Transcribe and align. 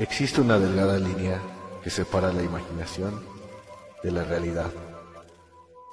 Existe 0.00 0.40
una 0.40 0.58
delgada 0.58 0.98
línea 0.98 1.38
que 1.84 1.90
separa 1.90 2.32
la 2.32 2.42
imaginación 2.42 3.20
de 4.02 4.10
la 4.10 4.24
realidad, 4.24 4.70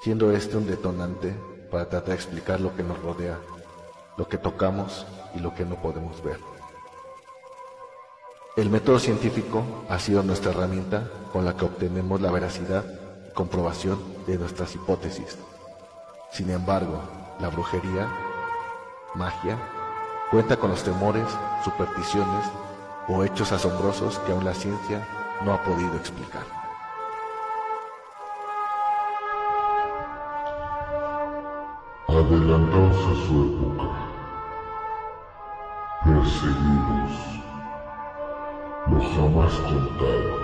siendo 0.01 0.31
este 0.31 0.55
un 0.55 0.65
detonante 0.65 1.35
para 1.69 1.89
tratar 1.89 2.11
de 2.11 2.15
explicar 2.15 2.61
lo 2.61 2.73
que 2.73 2.83
nos 2.83 2.97
rodea, 3.01 3.37
lo 4.15 4.25
que 4.29 4.37
tocamos 4.37 5.05
y 5.35 5.41
lo 5.41 5.53
que 5.53 5.65
no 5.65 5.75
podemos 5.81 6.23
ver. 6.23 6.39
El 8.55 8.69
método 8.69 8.97
científico 8.97 9.65
ha 9.89 9.99
sido 9.99 10.23
nuestra 10.23 10.51
herramienta 10.51 11.11
con 11.33 11.43
la 11.43 11.57
que 11.57 11.65
obtenemos 11.65 12.21
la 12.21 12.31
veracidad 12.31 12.85
y 13.29 13.33
comprobación 13.33 13.99
de 14.25 14.37
nuestras 14.37 14.73
hipótesis. 14.73 15.37
Sin 16.31 16.49
embargo, 16.49 17.01
la 17.41 17.49
brujería, 17.49 18.07
magia, 19.15 19.57
cuenta 20.31 20.55
con 20.55 20.69
los 20.69 20.81
temores, 20.81 21.27
supersticiones 21.65 22.45
o 23.09 23.23
hechos 23.23 23.51
asombrosos 23.51 24.19
que 24.19 24.31
aún 24.31 24.43
la 24.43 24.53
ciencia 24.53 25.07
no 25.43 25.53
ha 25.53 25.63
podido 25.63 25.95
explicar. 25.95 26.43
Adelantados 32.07 32.97
a 32.97 33.27
su 33.27 33.43
época, 33.45 33.89
perseguidos, 36.03 37.13
lo 38.87 38.99
jamás 39.15 39.53
contado, 39.53 40.37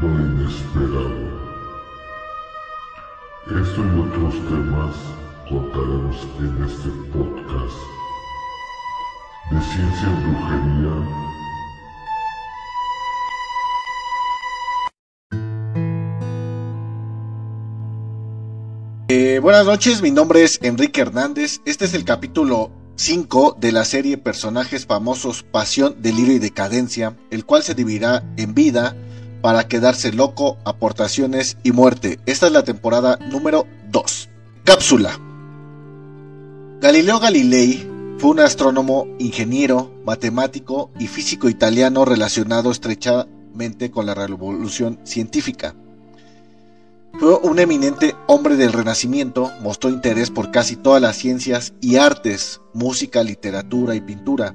lo 0.00 0.08
inesperado. 0.08 1.44
Esto 3.46 3.80
y 3.84 4.00
otros 4.00 4.34
temas 4.48 4.96
contaremos 5.48 6.26
en 6.40 6.64
este 6.64 6.88
podcast 7.12 8.03
Eh, 19.08 19.38
buenas 19.42 19.66
noches, 19.66 20.00
mi 20.00 20.10
nombre 20.10 20.42
es 20.42 20.58
Enrique 20.62 21.02
Hernández. 21.02 21.60
Este 21.66 21.84
es 21.84 21.92
el 21.92 22.04
capítulo 22.04 22.70
5 22.96 23.58
de 23.60 23.72
la 23.72 23.84
serie 23.84 24.16
Personajes 24.16 24.86
famosos, 24.86 25.42
Pasión, 25.42 25.96
Delirio 26.00 26.34
y 26.34 26.38
Decadencia, 26.38 27.14
el 27.30 27.44
cual 27.44 27.62
se 27.62 27.74
dividirá 27.74 28.24
en 28.38 28.54
vida 28.54 28.96
para 29.42 29.68
quedarse 29.68 30.10
loco, 30.12 30.56
aportaciones 30.64 31.58
y 31.62 31.72
muerte. 31.72 32.18
Esta 32.24 32.46
es 32.46 32.52
la 32.52 32.64
temporada 32.64 33.18
número 33.30 33.66
2. 33.90 34.30
Cápsula. 34.64 35.20
Galileo 36.80 37.20
Galilei 37.20 37.93
fue 38.18 38.30
un 38.30 38.40
astrónomo, 38.40 39.06
ingeniero, 39.18 39.92
matemático 40.04 40.90
y 40.98 41.08
físico 41.08 41.48
italiano 41.48 42.04
relacionado 42.04 42.70
estrechamente 42.70 43.90
con 43.90 44.06
la 44.06 44.14
revolución 44.14 44.98
científica. 45.04 45.74
Fue 47.18 47.36
un 47.36 47.58
eminente 47.58 48.14
hombre 48.26 48.56
del 48.56 48.72
Renacimiento, 48.72 49.50
mostró 49.62 49.90
interés 49.90 50.30
por 50.30 50.50
casi 50.50 50.76
todas 50.76 51.00
las 51.00 51.16
ciencias 51.16 51.74
y 51.80 51.96
artes, 51.96 52.60
música, 52.72 53.22
literatura 53.22 53.94
y 53.94 54.00
pintura. 54.00 54.54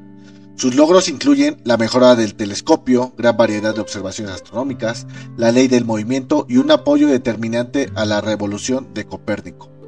Sus 0.55 0.75
logros 0.75 1.07
incluyen 1.07 1.61
la 1.63 1.77
mejora 1.77 2.15
del 2.15 2.35
telescopio, 2.35 3.13
gran 3.17 3.37
variedad 3.37 3.73
de 3.73 3.81
observaciones 3.81 4.33
astronómicas, 4.33 5.07
la 5.37 5.53
ley 5.53 5.69
del 5.69 5.85
movimiento 5.85 6.45
y 6.49 6.57
un 6.57 6.69
apoyo 6.71 7.07
determinante 7.07 7.89
a 7.95 8.03
la 8.03 8.19
revolución 8.19 8.93
de 8.93 9.05
Copérnico. 9.05 9.78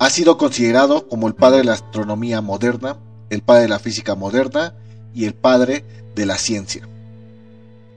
Ha 0.00 0.10
sido 0.10 0.38
considerado 0.38 1.08
como 1.08 1.26
el 1.26 1.34
padre 1.34 1.58
de 1.58 1.64
la 1.64 1.72
astronomía 1.72 2.40
moderna, 2.40 2.96
el 3.30 3.42
padre 3.42 3.62
de 3.62 3.68
la 3.68 3.78
física 3.78 4.14
moderna 4.14 4.74
y 5.14 5.24
el 5.24 5.34
padre 5.34 5.84
de 6.14 6.26
la 6.26 6.38
ciencia. 6.38 6.88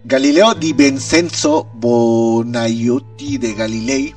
Galileo 0.03 0.55
di 0.55 0.73
Vincenzo 0.73 1.67
Bonaiotti 1.75 3.38
de 3.38 3.53
Galilei, 3.53 4.16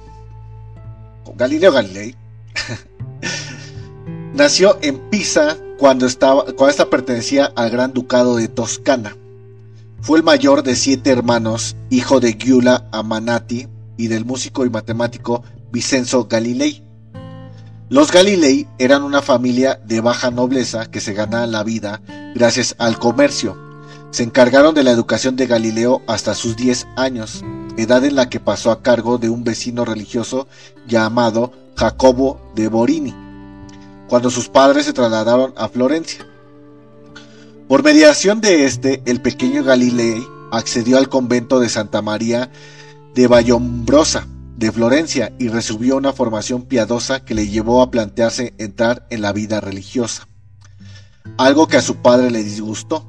Galileo 1.37 1.73
Galilei, 1.73 2.15
nació 4.35 4.79
en 4.81 4.99
Pisa 5.11 5.59
cuando, 5.79 6.07
cuando 6.19 6.69
esta 6.69 6.89
pertenecía 6.89 7.53
al 7.55 7.71
Gran 7.71 7.93
Ducado 7.93 8.37
de 8.37 8.49
Toscana. 8.49 9.17
Fue 10.01 10.19
el 10.19 10.25
mayor 10.25 10.63
de 10.63 10.75
siete 10.77 11.11
hermanos, 11.11 11.77
hijo 11.91 12.21
de 12.21 12.35
Giulia 12.35 12.87
Amanati 12.93 13.69
y 13.97 14.09
del 14.09 14.25
músico 14.25 14.65
y 14.65 14.71
matemático 14.71 15.43
Vincenzo 15.73 16.27
Galilei. 16.27 16.84
Los 17.95 18.11
Galilei 18.11 18.67
eran 18.79 19.05
una 19.05 19.23
familia 19.23 19.81
de 19.87 20.01
baja 20.01 20.33
nobleza 20.33 20.87
que 20.87 20.99
se 21.01 21.13
ganaba 21.13 21.47
la 21.47 21.63
vida 21.63 22.03
gracias 22.35 22.75
al 22.81 22.99
comercio 22.99 23.57
se 24.11 24.25
encargaron 24.25 24.75
de 24.75 24.83
la 24.83 24.91
educación 24.91 25.37
de 25.37 25.47
Galileo 25.47 26.03
hasta 26.09 26.35
sus 26.35 26.57
10 26.57 26.89
años, 26.97 27.45
edad 27.77 28.05
en 28.05 28.17
la 28.17 28.29
que 28.29 28.41
pasó 28.41 28.73
a 28.73 28.83
cargo 28.83 29.19
de 29.19 29.29
un 29.29 29.45
vecino 29.45 29.85
religioso 29.85 30.49
llamado 30.89 31.53
Jacobo 31.77 32.41
de 32.57 32.67
Borini, 32.67 33.15
cuando 34.09 34.29
sus 34.29 34.49
padres 34.49 34.87
se 34.87 34.93
trasladaron 34.93 35.55
a 35.57 35.69
Florencia. 35.69 36.27
Por 37.69 37.85
mediación 37.85 38.41
de 38.41 38.65
este, 38.65 39.03
el 39.05 39.21
pequeño 39.21 39.63
Galilei 39.63 40.27
accedió 40.51 40.99
al 40.99 41.09
convento 41.09 41.61
de 41.61 41.69
Santa 41.69 42.03
María 42.03 42.51
de 43.15 43.29
Vallombrosa 43.29 44.27
de 44.57 44.71
Florencia 44.71 45.33
y 45.39 45.49
recibió 45.49 45.97
una 45.97 46.13
formación 46.13 46.63
piadosa 46.63 47.25
que 47.25 47.35
le 47.35 47.49
llevó 47.49 47.83
a 47.83 47.91
plantearse 47.91 48.55
entrar 48.59 49.07
en 49.11 49.23
la 49.23 49.33
vida 49.33 49.61
religiosa, 49.61 50.29
algo 51.37 51.67
que 51.67 51.77
a 51.77 51.83
su 51.83 51.97
padre 51.97 52.31
le 52.31 52.43
disgustó. 52.43 53.07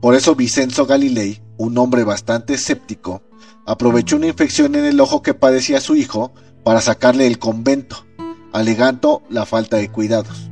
Por 0.00 0.14
eso 0.14 0.34
Vicenzo 0.34 0.86
Galilei, 0.86 1.42
un 1.56 1.76
hombre 1.78 2.04
bastante 2.04 2.54
escéptico, 2.54 3.22
aprovechó 3.66 4.16
una 4.16 4.26
infección 4.26 4.74
en 4.74 4.84
el 4.84 5.00
ojo 5.00 5.22
que 5.22 5.34
padecía 5.34 5.80
su 5.80 5.96
hijo 5.96 6.32
para 6.64 6.80
sacarle 6.80 7.24
del 7.24 7.38
convento, 7.38 8.06
alegando 8.52 9.22
la 9.30 9.46
falta 9.46 9.76
de 9.78 9.90
cuidados. 9.90 10.50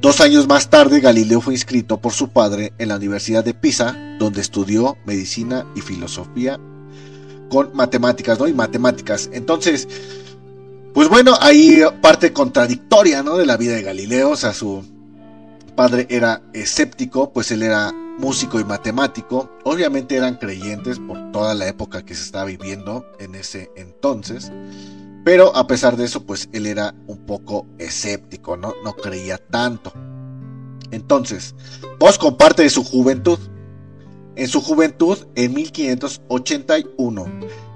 Dos 0.00 0.20
años 0.20 0.48
más 0.48 0.68
tarde, 0.68 1.00
Galileo 1.00 1.40
fue 1.40 1.54
inscrito 1.54 2.00
por 2.00 2.12
su 2.12 2.30
padre 2.30 2.72
en 2.78 2.88
la 2.88 2.96
Universidad 2.96 3.44
de 3.44 3.54
Pisa, 3.54 3.96
donde 4.18 4.40
estudió 4.40 4.96
medicina 5.06 5.66
y 5.76 5.80
filosofía 5.80 6.58
con 7.52 7.76
matemáticas, 7.76 8.38
¿no? 8.38 8.48
Y 8.48 8.54
matemáticas. 8.54 9.28
Entonces, 9.30 9.86
pues 10.94 11.10
bueno, 11.10 11.34
ahí 11.38 11.82
parte 12.00 12.32
contradictoria, 12.32 13.22
¿no? 13.22 13.36
De 13.36 13.44
la 13.44 13.58
vida 13.58 13.74
de 13.74 13.82
Galileo. 13.82 14.30
O 14.30 14.36
sea, 14.36 14.54
su 14.54 14.82
padre 15.76 16.06
era 16.08 16.40
escéptico, 16.54 17.30
pues 17.30 17.50
él 17.50 17.62
era 17.62 17.92
músico 18.18 18.58
y 18.58 18.64
matemático. 18.64 19.50
Obviamente 19.64 20.16
eran 20.16 20.36
creyentes 20.36 20.98
por 20.98 21.30
toda 21.30 21.54
la 21.54 21.68
época 21.68 22.06
que 22.06 22.14
se 22.14 22.22
estaba 22.22 22.46
viviendo 22.46 23.04
en 23.18 23.34
ese 23.34 23.70
entonces. 23.76 24.50
Pero 25.22 25.54
a 25.54 25.66
pesar 25.66 25.98
de 25.98 26.06
eso, 26.06 26.24
pues 26.24 26.48
él 26.54 26.64
era 26.64 26.94
un 27.06 27.18
poco 27.26 27.66
escéptico, 27.76 28.56
¿no? 28.56 28.72
No 28.82 28.94
creía 28.94 29.36
tanto. 29.36 29.92
Entonces, 30.90 31.54
vos 31.98 32.16
comparte 32.16 32.62
de 32.62 32.70
su 32.70 32.82
juventud. 32.82 33.38
En 34.36 34.48
su 34.48 34.62
juventud, 34.62 35.18
en 35.34 35.52
1581, 35.52 37.26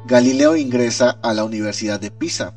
Galileo 0.06 0.56
ingresa 0.56 1.18
a 1.20 1.34
la 1.34 1.42
Universidad 1.42 1.98
de 1.98 2.12
Pisa, 2.12 2.54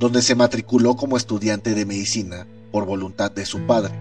donde 0.00 0.20
se 0.20 0.34
matriculó 0.34 0.96
como 0.96 1.16
estudiante 1.16 1.74
de 1.74 1.86
medicina 1.86 2.48
por 2.72 2.86
voluntad 2.86 3.30
de 3.30 3.46
su 3.46 3.60
padre. 3.60 3.94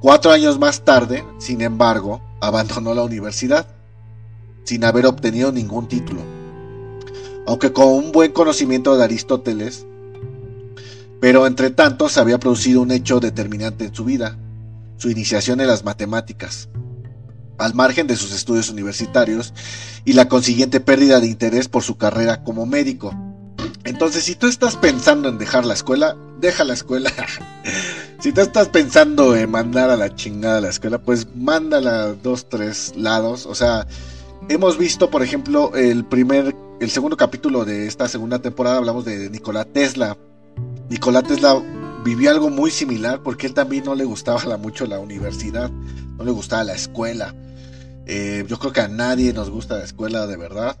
Cuatro 0.00 0.30
años 0.30 0.60
más 0.60 0.84
tarde, 0.84 1.24
sin 1.38 1.62
embargo, 1.62 2.22
abandonó 2.40 2.94
la 2.94 3.02
universidad, 3.02 3.66
sin 4.62 4.84
haber 4.84 5.06
obtenido 5.06 5.50
ningún 5.50 5.88
título. 5.88 6.22
Aunque 7.48 7.72
con 7.72 7.88
un 7.88 8.12
buen 8.12 8.30
conocimiento 8.30 8.96
de 8.96 9.02
Aristóteles, 9.02 9.86
pero 11.20 11.48
entre 11.48 11.70
tanto 11.70 12.08
se 12.08 12.20
había 12.20 12.38
producido 12.38 12.80
un 12.80 12.92
hecho 12.92 13.18
determinante 13.18 13.86
en 13.86 13.94
su 13.94 14.04
vida, 14.04 14.38
su 14.98 15.10
iniciación 15.10 15.60
en 15.60 15.66
las 15.66 15.84
matemáticas, 15.84 16.68
al 17.58 17.74
margen 17.74 18.06
de 18.06 18.16
sus 18.16 18.32
estudios 18.32 18.70
universitarios 18.70 19.52
y 20.04 20.12
la 20.12 20.28
consiguiente 20.28 20.80
pérdida 20.80 21.20
de 21.20 21.26
interés 21.26 21.68
por 21.68 21.82
su 21.82 21.96
carrera 21.96 22.42
como 22.44 22.66
médico. 22.66 23.14
Entonces, 23.84 24.24
si 24.24 24.34
tú 24.34 24.46
estás 24.46 24.76
pensando 24.76 25.28
en 25.28 25.38
dejar 25.38 25.64
la 25.64 25.74
escuela, 25.74 26.16
deja 26.40 26.64
la 26.64 26.74
escuela. 26.74 27.10
si 28.20 28.32
tú 28.32 28.40
estás 28.40 28.68
pensando 28.68 29.36
en 29.36 29.50
mandar 29.50 29.90
a 29.90 29.96
la 29.96 30.14
chingada 30.14 30.58
a 30.58 30.60
la 30.60 30.70
escuela, 30.70 30.98
pues 30.98 31.28
mándala 31.34 32.12
dos, 32.14 32.48
tres 32.48 32.94
lados. 32.96 33.46
O 33.46 33.54
sea, 33.54 33.86
hemos 34.48 34.76
visto, 34.78 35.10
por 35.10 35.22
ejemplo, 35.22 35.74
el 35.74 36.04
primer, 36.04 36.54
el 36.80 36.90
segundo 36.90 37.16
capítulo 37.16 37.64
de 37.64 37.86
esta 37.86 38.08
segunda 38.08 38.40
temporada, 38.40 38.78
hablamos 38.78 39.04
de 39.04 39.30
Nikola 39.30 39.64
Tesla. 39.64 40.16
Nikola 40.88 41.22
Tesla 41.22 41.62
vivió 42.04 42.30
algo 42.30 42.50
muy 42.50 42.70
similar 42.70 43.22
porque 43.22 43.46
él 43.46 43.54
también 43.54 43.84
no 43.84 43.94
le 43.94 44.04
gustaba 44.04 44.56
mucho 44.56 44.86
la 44.86 44.98
universidad, 44.98 45.70
no 45.70 46.24
le 46.24 46.30
gustaba 46.30 46.64
la 46.64 46.74
escuela. 46.74 47.34
Eh, 48.06 48.44
yo 48.48 48.58
creo 48.58 48.72
que 48.72 48.80
a 48.80 48.88
nadie 48.88 49.32
nos 49.32 49.50
gusta 49.50 49.76
la 49.78 49.84
escuela 49.84 50.26
de 50.26 50.36
verdad 50.36 50.78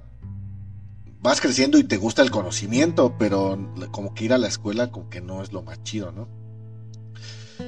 vas 1.26 1.40
creciendo 1.40 1.78
y 1.78 1.82
te 1.82 1.96
gusta 1.96 2.22
el 2.22 2.30
conocimiento, 2.30 3.16
pero 3.18 3.58
como 3.90 4.14
que 4.14 4.26
ir 4.26 4.32
a 4.32 4.38
la 4.38 4.46
escuela 4.46 4.92
como 4.92 5.10
que 5.10 5.20
no 5.20 5.42
es 5.42 5.52
lo 5.52 5.62
más 5.62 5.82
chido, 5.82 6.12
¿no? 6.12 6.28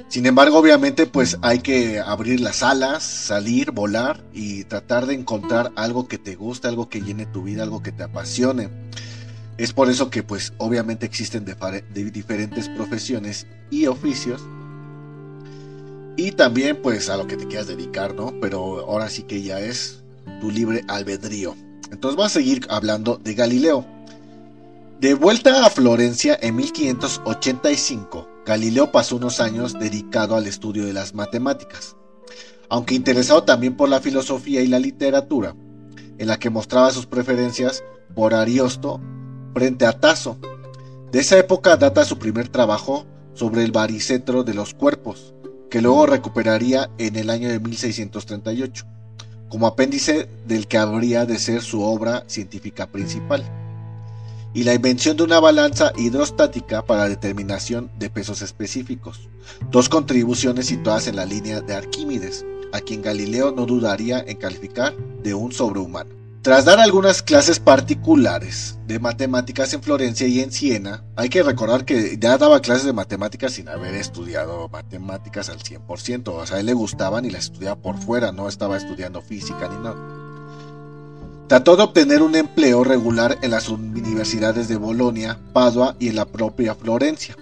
Sin 0.07 0.25
embargo, 0.25 0.57
obviamente, 0.57 1.07
pues 1.07 1.37
hay 1.41 1.59
que 1.59 1.99
abrir 1.99 2.39
las 2.39 2.63
alas, 2.63 3.03
salir, 3.03 3.71
volar 3.71 4.23
y 4.33 4.63
tratar 4.63 5.07
de 5.07 5.15
encontrar 5.15 5.73
algo 5.75 6.07
que 6.07 6.17
te 6.17 6.35
guste, 6.35 6.69
algo 6.69 6.87
que 6.87 7.01
llene 7.01 7.25
tu 7.25 7.43
vida, 7.43 7.63
algo 7.63 7.83
que 7.83 7.91
te 7.91 8.03
apasione. 8.03 8.69
Es 9.57 9.73
por 9.73 9.89
eso 9.89 10.09
que, 10.09 10.23
pues, 10.23 10.53
obviamente 10.57 11.05
existen 11.05 11.43
diferentes 11.93 12.69
profesiones 12.69 13.45
y 13.71 13.87
oficios. 13.87 14.41
Y 16.17 16.31
también, 16.33 16.81
pues, 16.81 17.09
a 17.09 17.17
lo 17.17 17.27
que 17.27 17.37
te 17.37 17.47
quieras 17.47 17.67
dedicar, 17.67 18.13
¿no? 18.13 18.33
Pero 18.41 18.85
ahora 18.87 19.09
sí 19.09 19.23
que 19.23 19.41
ya 19.41 19.59
es 19.59 20.03
tu 20.41 20.51
libre 20.51 20.83
albedrío. 20.87 21.55
Entonces, 21.91 22.17
vamos 22.17 22.31
a 22.31 22.39
seguir 22.39 22.65
hablando 22.69 23.17
de 23.17 23.33
Galileo. 23.33 23.85
De 24.99 25.13
vuelta 25.13 25.65
a 25.65 25.69
Florencia 25.69 26.37
en 26.41 26.57
1585, 26.57 28.27
Galileo 28.45 28.91
pasó 28.91 29.15
unos 29.15 29.39
años 29.39 29.79
dedicado 29.79 30.35
al 30.35 30.45
estudio 30.45 30.85
de 30.85 30.91
las 30.91 31.13
matemáticas, 31.13 31.95
aunque 32.67 32.95
interesado 32.95 33.43
también 33.43 33.77
por 33.77 33.87
la 33.87 34.01
filosofía 34.01 34.61
y 34.61 34.67
la 34.67 34.77
literatura, 34.77 35.55
en 36.17 36.27
la 36.27 36.37
que 36.37 36.49
mostraba 36.49 36.91
sus 36.91 37.05
preferencias 37.05 37.81
por 38.13 38.33
Ariosto 38.33 38.99
frente 39.53 39.85
a 39.85 39.93
Tasso. 39.93 40.37
De 41.13 41.19
esa 41.19 41.37
época 41.37 41.77
data 41.77 42.03
su 42.03 42.19
primer 42.19 42.49
trabajo 42.49 43.05
sobre 43.33 43.63
el 43.63 43.71
baricentro 43.71 44.43
de 44.43 44.53
los 44.53 44.73
cuerpos, 44.73 45.33
que 45.69 45.81
luego 45.81 46.05
recuperaría 46.05 46.89
en 46.97 47.15
el 47.15 47.29
año 47.29 47.49
de 47.49 47.59
1638, 47.59 48.85
como 49.49 49.67
apéndice 49.67 50.29
del 50.47 50.67
que 50.67 50.77
habría 50.77 51.25
de 51.25 51.39
ser 51.39 51.61
su 51.61 51.81
obra 51.81 52.23
científica 52.27 52.87
principal 52.87 53.43
y 54.53 54.63
la 54.63 54.73
invención 54.73 55.15
de 55.15 55.23
una 55.23 55.39
balanza 55.39 55.91
hidrostática 55.95 56.83
para 56.83 57.07
determinación 57.07 57.91
de 57.99 58.09
pesos 58.09 58.41
específicos, 58.41 59.29
dos 59.69 59.89
contribuciones 59.89 60.67
situadas 60.67 61.07
en 61.07 61.15
la 61.15 61.25
línea 61.25 61.61
de 61.61 61.75
Arquímedes, 61.75 62.45
a 62.73 62.81
quien 62.81 63.01
Galileo 63.01 63.51
no 63.51 63.65
dudaría 63.65 64.19
en 64.19 64.37
calificar 64.37 64.95
de 65.23 65.33
un 65.33 65.51
sobrehumano. 65.51 66.18
Tras 66.41 66.63
dar 66.63 66.79
algunas 66.79 67.21
clases 67.21 67.59
particulares 67.59 68.77
de 68.87 68.97
matemáticas 68.97 69.73
en 69.73 69.83
Florencia 69.83 70.25
y 70.25 70.39
en 70.39 70.53
Siena, 70.53 71.03
hay 71.17 71.27
que 71.27 71.43
recordar 71.43 71.83
que 71.83 72.17
ya 72.17 72.37
daba 72.37 72.61
clases 72.61 72.85
de 72.85 72.93
matemáticas 72.93 73.51
sin 73.51 73.67
haber 73.67 73.93
estudiado 73.95 74.69
matemáticas 74.69 75.49
al 75.49 75.59
100%, 75.59 76.29
o 76.29 76.45
sea, 76.45 76.55
a 76.55 76.61
él 76.61 76.67
le 76.67 76.73
gustaban 76.73 77.25
y 77.25 77.29
las 77.29 77.43
estudiaba 77.43 77.75
por 77.75 77.97
fuera, 77.97 78.31
no 78.31 78.47
estaba 78.47 78.77
estudiando 78.77 79.21
física 79.21 79.67
ni 79.67 79.83
nada. 79.83 79.97
Trató 81.49 81.75
de 81.75 81.83
obtener 81.83 82.21
un 82.21 82.35
empleo 82.35 82.85
regular 82.85 83.37
en 83.41 83.51
las 83.51 83.67
universidades 83.67 84.69
de 84.69 84.77
Bolonia, 84.77 85.37
Padua 85.51 85.97
y 85.99 86.07
en 86.07 86.15
la 86.15 86.25
propia 86.25 86.73
Florencia. 86.73 87.35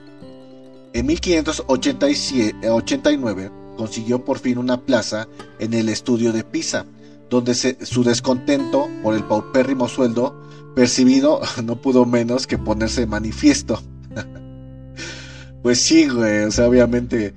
En 0.94 1.06
1589 1.06 3.52
consiguió 3.78 4.26
por 4.26 4.40
fin 4.40 4.58
una 4.58 4.82
plaza 4.82 5.28
en 5.60 5.76
el 5.76 5.90
estudio 5.90 6.34
de 6.34 6.44
Pisa, 6.44 6.88
donde 7.30 7.54
su 7.56 8.04
descontento 8.04 8.88
por 9.04 9.16
el 9.16 9.24
paupérrimo 9.24 9.88
sueldo 9.88 10.40
percibido 10.76 11.42
no 11.64 11.82
pudo 11.82 12.06
menos 12.06 12.48
que 12.48 12.58
ponerse 12.58 13.02
de 13.02 13.08
manifiesto. 13.08 13.82
pues 15.64 15.82
sí, 15.82 16.08
güey, 16.08 16.44
o 16.44 16.52
sea, 16.52 16.68
obviamente 16.68 17.34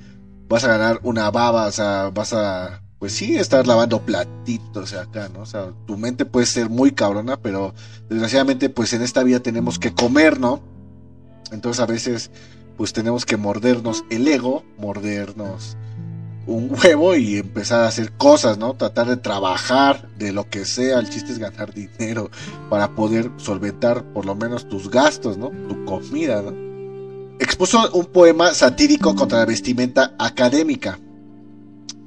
vas 0.48 0.64
a 0.64 0.68
ganar 0.68 1.00
una 1.02 1.30
baba, 1.30 1.66
o 1.66 1.72
sea, 1.72 2.10
vas 2.12 2.32
a 2.32 2.82
pues 3.00 3.14
sí, 3.14 3.38
estar 3.38 3.66
lavando 3.66 4.04
platitos 4.04 4.92
acá, 4.92 5.30
¿no? 5.30 5.40
O 5.40 5.46
sea, 5.46 5.72
tu 5.86 5.96
mente 5.96 6.26
puede 6.26 6.44
ser 6.44 6.68
muy 6.68 6.92
cabrona, 6.92 7.38
pero 7.38 7.74
desgraciadamente, 8.10 8.68
pues 8.68 8.92
en 8.92 9.00
esta 9.00 9.22
vida 9.22 9.40
tenemos 9.40 9.78
que 9.78 9.94
comer, 9.94 10.38
¿no? 10.38 10.60
Entonces 11.50 11.80
a 11.80 11.86
veces, 11.86 12.30
pues 12.76 12.92
tenemos 12.92 13.24
que 13.24 13.38
mordernos 13.38 14.04
el 14.10 14.28
ego, 14.28 14.64
mordernos 14.76 15.78
un 16.46 16.70
huevo 16.70 17.14
y 17.14 17.36
empezar 17.36 17.82
a 17.82 17.88
hacer 17.88 18.12
cosas, 18.12 18.58
¿no? 18.58 18.74
Tratar 18.74 19.08
de 19.08 19.16
trabajar 19.16 20.08
de 20.18 20.32
lo 20.32 20.48
que 20.48 20.64
sea. 20.64 20.98
El 20.98 21.10
chiste 21.10 21.32
es 21.32 21.38
ganar 21.38 21.72
dinero 21.72 22.30
para 22.68 22.94
poder 22.94 23.30
solventar 23.36 24.04
por 24.12 24.26
lo 24.26 24.34
menos 24.34 24.68
tus 24.68 24.90
gastos, 24.90 25.36
¿no? 25.36 25.50
Tu 25.68 25.84
comida. 25.84 26.42
Expuso 27.38 27.90
un 27.92 28.06
poema 28.06 28.52
satírico 28.52 29.14
contra 29.14 29.38
la 29.38 29.46
vestimenta 29.46 30.14
académica. 30.18 30.98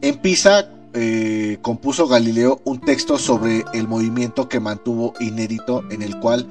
En 0.02 0.18
Pisa 0.18 0.70
eh, 0.94 1.58
compuso 1.62 2.08
Galileo 2.08 2.62
un 2.66 2.80
texto 2.80 3.18
sobre 3.18 3.64
el 3.74 3.88
movimiento 3.88 4.48
que 4.48 4.60
mantuvo 4.60 5.14
inédito 5.20 5.84
en 5.90 6.04
el 6.04 6.20
cual, 6.20 6.48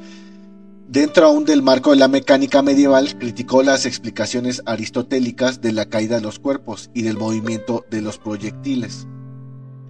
dentro 0.92 1.26
aún 1.26 1.46
del 1.46 1.62
marco 1.62 1.92
de 1.92 1.96
la 1.96 2.06
mecánica 2.06 2.60
medieval, 2.60 3.16
criticó 3.18 3.62
las 3.62 3.86
explicaciones 3.86 4.62
aristotélicas 4.66 5.62
de 5.62 5.72
la 5.72 5.86
caída 5.86 6.16
de 6.16 6.20
los 6.20 6.38
cuerpos 6.38 6.90
y 6.92 7.00
del 7.00 7.16
movimiento 7.16 7.86
de 7.90 8.02
los 8.02 8.18
proyectiles. 8.18 9.06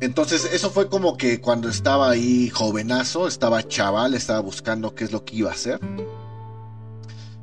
Entonces 0.01 0.49
eso 0.53 0.71
fue 0.71 0.89
como 0.89 1.17
que 1.17 1.41
cuando 1.41 1.69
estaba 1.69 2.09
ahí 2.09 2.49
jovenazo, 2.51 3.27
estaba 3.27 3.67
chaval, 3.67 4.15
estaba 4.15 4.39
buscando 4.39 4.95
qué 4.95 5.03
es 5.03 5.11
lo 5.11 5.25
que 5.25 5.37
iba 5.37 5.51
a 5.51 5.55
hacer. 5.55 5.81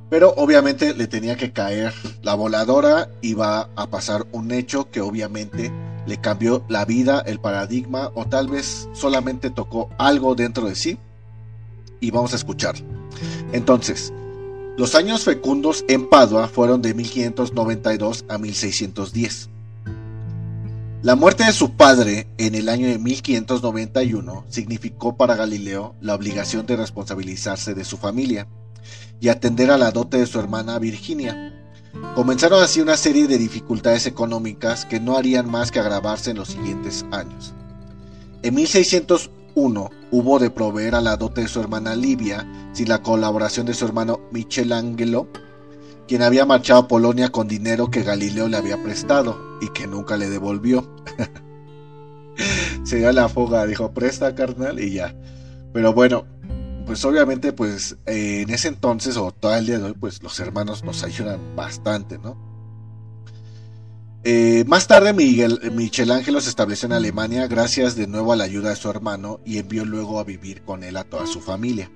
Pero 0.09 0.33
obviamente 0.37 0.93
le 0.93 1.07
tenía 1.07 1.35
que 1.35 1.51
caer 1.51 1.93
la 2.23 2.35
voladora, 2.35 3.11
iba 3.21 3.69
a 3.75 3.87
pasar 3.87 4.25
un 4.31 4.51
hecho 4.53 4.89
que 4.89 5.01
obviamente 5.01 5.69
le 6.07 6.17
cambió 6.21 6.63
la 6.69 6.85
vida, 6.85 7.21
el 7.25 7.41
paradigma 7.41 8.09
o 8.15 8.25
tal 8.25 8.47
vez 8.47 8.87
solamente 8.93 9.49
tocó 9.49 9.89
algo 9.97 10.33
dentro 10.33 10.65
de 10.65 10.75
sí 10.75 10.97
y 11.99 12.11
vamos 12.11 12.31
a 12.31 12.37
escuchar. 12.37 12.75
Entonces, 13.51 14.13
los 14.77 14.95
años 14.95 15.23
fecundos 15.23 15.83
en 15.87 16.07
Padua 16.07 16.47
fueron 16.47 16.81
de 16.81 16.93
1592 16.93 18.25
a 18.29 18.37
1610. 18.37 19.49
La 21.01 21.15
muerte 21.15 21.45
de 21.45 21.53
su 21.53 21.71
padre 21.71 22.27
en 22.37 22.55
el 22.55 22.67
año 22.67 22.87
de 22.87 22.99
1591 22.99 24.45
significó 24.49 25.15
para 25.15 25.35
Galileo 25.35 25.95
la 26.01 26.15
obligación 26.15 26.65
de 26.65 26.75
responsabilizarse 26.75 27.73
de 27.73 27.85
su 27.85 27.97
familia 27.97 28.47
y 29.21 29.29
atender 29.29 29.71
a 29.71 29.77
la 29.77 29.91
dote 29.91 30.17
de 30.17 30.27
su 30.27 30.39
hermana 30.39 30.77
Virginia, 30.77 31.53
Comenzaron 32.15 32.61
así 32.61 32.81
una 32.81 32.97
serie 32.97 33.27
de 33.27 33.37
dificultades 33.37 34.05
económicas 34.05 34.85
que 34.85 34.99
no 34.99 35.17
harían 35.17 35.49
más 35.49 35.71
que 35.71 35.79
agravarse 35.79 36.31
en 36.31 36.37
los 36.37 36.49
siguientes 36.49 37.05
años. 37.11 37.53
En 38.41 38.55
1601 38.55 39.89
hubo 40.11 40.39
de 40.39 40.49
proveer 40.49 40.95
a 40.95 41.01
la 41.01 41.17
dote 41.17 41.41
de 41.41 41.47
su 41.47 41.59
hermana 41.59 41.95
Livia 41.95 42.47
sin 42.73 42.89
la 42.89 43.01
colaboración 43.01 43.65
de 43.65 43.73
su 43.73 43.85
hermano 43.85 44.19
Michelangelo, 44.31 45.27
quien 46.07 46.21
había 46.21 46.45
marchado 46.45 46.81
a 46.81 46.87
Polonia 46.87 47.29
con 47.29 47.47
dinero 47.47 47.91
que 47.91 48.03
Galileo 48.03 48.47
le 48.47 48.57
había 48.57 48.81
prestado 48.81 49.37
y 49.61 49.69
que 49.69 49.87
nunca 49.87 50.17
le 50.17 50.29
devolvió. 50.29 50.89
Se 52.83 52.97
dio 52.97 53.11
la 53.11 53.29
fuga, 53.29 53.65
dijo, 53.65 53.91
presta 53.91 54.33
carnal 54.33 54.79
y 54.79 54.93
ya. 54.93 55.13
Pero 55.73 55.93
bueno, 55.93 56.25
pues 56.85 57.05
obviamente 57.05 57.53
pues 57.53 57.97
eh, 58.07 58.41
en 58.41 58.49
ese 58.49 58.69
entonces 58.69 59.17
o 59.17 59.31
todo 59.31 59.53
el 59.55 59.67
día 59.67 59.77
de 59.77 59.85
hoy 59.85 59.93
pues 59.93 60.23
los 60.23 60.39
hermanos 60.39 60.83
nos 60.83 61.03
ayudan 61.03 61.55
bastante, 61.55 62.17
¿no? 62.17 62.48
Eh, 64.25 64.65
más 64.67 64.87
tarde 64.87 65.13
Miguel, 65.13 65.71
Michelangelo 65.73 66.41
se 66.41 66.49
estableció 66.49 66.87
en 66.87 66.93
Alemania 66.93 67.47
gracias 67.47 67.95
de 67.95 68.05
nuevo 68.05 68.33
a 68.33 68.35
la 68.35 68.43
ayuda 68.43 68.71
de 68.71 68.75
su 68.75 68.89
hermano 68.89 69.39
y 69.45 69.59
envió 69.59 69.85
luego 69.85 70.19
a 70.19 70.25
vivir 70.25 70.61
con 70.63 70.83
él 70.83 70.97
a 70.97 71.05
toda 71.05 71.25
su 71.25 71.39
familia. 71.39 71.89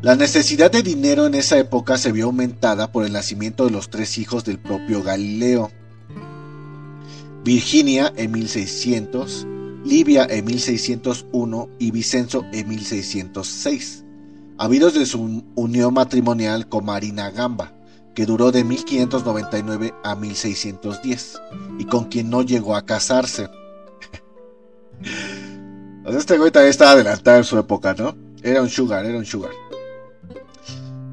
La 0.00 0.14
necesidad 0.14 0.70
de 0.70 0.82
dinero 0.82 1.26
en 1.26 1.34
esa 1.34 1.58
época 1.58 1.98
se 1.98 2.12
vio 2.12 2.26
aumentada 2.26 2.90
por 2.90 3.04
el 3.04 3.12
nacimiento 3.12 3.66
de 3.66 3.70
los 3.70 3.90
tres 3.90 4.16
hijos 4.18 4.44
del 4.44 4.58
propio 4.58 5.02
Galileo. 5.02 5.70
Virginia 7.44 8.12
en 8.16 8.32
1600, 8.32 9.46
Livia 9.84 10.26
en 10.28 10.44
1601 10.46 11.68
y 11.78 11.90
Vicenzo 11.90 12.44
en 12.52 12.68
1606, 12.68 14.04
habidos 14.58 14.94
de 14.94 15.06
su 15.06 15.44
unión 15.54 15.94
matrimonial 15.94 16.68
con 16.68 16.84
Marina 16.84 17.30
Gamba, 17.30 17.75
que 18.16 18.24
duró 18.24 18.50
de 18.50 18.64
1599 18.64 19.94
a 20.02 20.16
1610 20.16 21.38
y 21.78 21.84
con 21.84 22.06
quien 22.06 22.30
no 22.30 22.40
llegó 22.40 22.74
a 22.74 22.86
casarse. 22.86 23.50
este 26.08 26.38
güey 26.38 26.50
también 26.50 26.70
estaba 26.70 26.92
adelantado 26.92 27.36
en 27.36 27.44
su 27.44 27.58
época, 27.58 27.94
¿no? 27.94 28.16
Era 28.42 28.62
un 28.62 28.70
sugar, 28.70 29.04
era 29.04 29.18
un 29.18 29.26
sugar. 29.26 29.50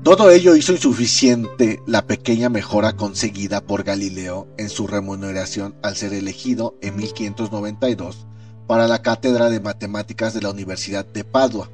Todo 0.01 0.31
ello 0.31 0.55
hizo 0.55 0.71
insuficiente 0.71 1.81
la 1.85 2.07
pequeña 2.07 2.47
mejora 2.47 2.93
conseguida 2.93 3.59
por 3.59 3.83
Galileo 3.83 4.47
en 4.57 4.69
su 4.69 4.87
remuneración 4.87 5.75
al 5.81 5.97
ser 5.97 6.13
elegido 6.13 6.77
en 6.81 6.95
1592 6.95 8.27
para 8.65 8.87
la 8.87 9.01
cátedra 9.01 9.49
de 9.49 9.59
matemáticas 9.59 10.33
de 10.33 10.41
la 10.41 10.51
Universidad 10.51 11.05
de 11.05 11.25
Padua 11.25 11.69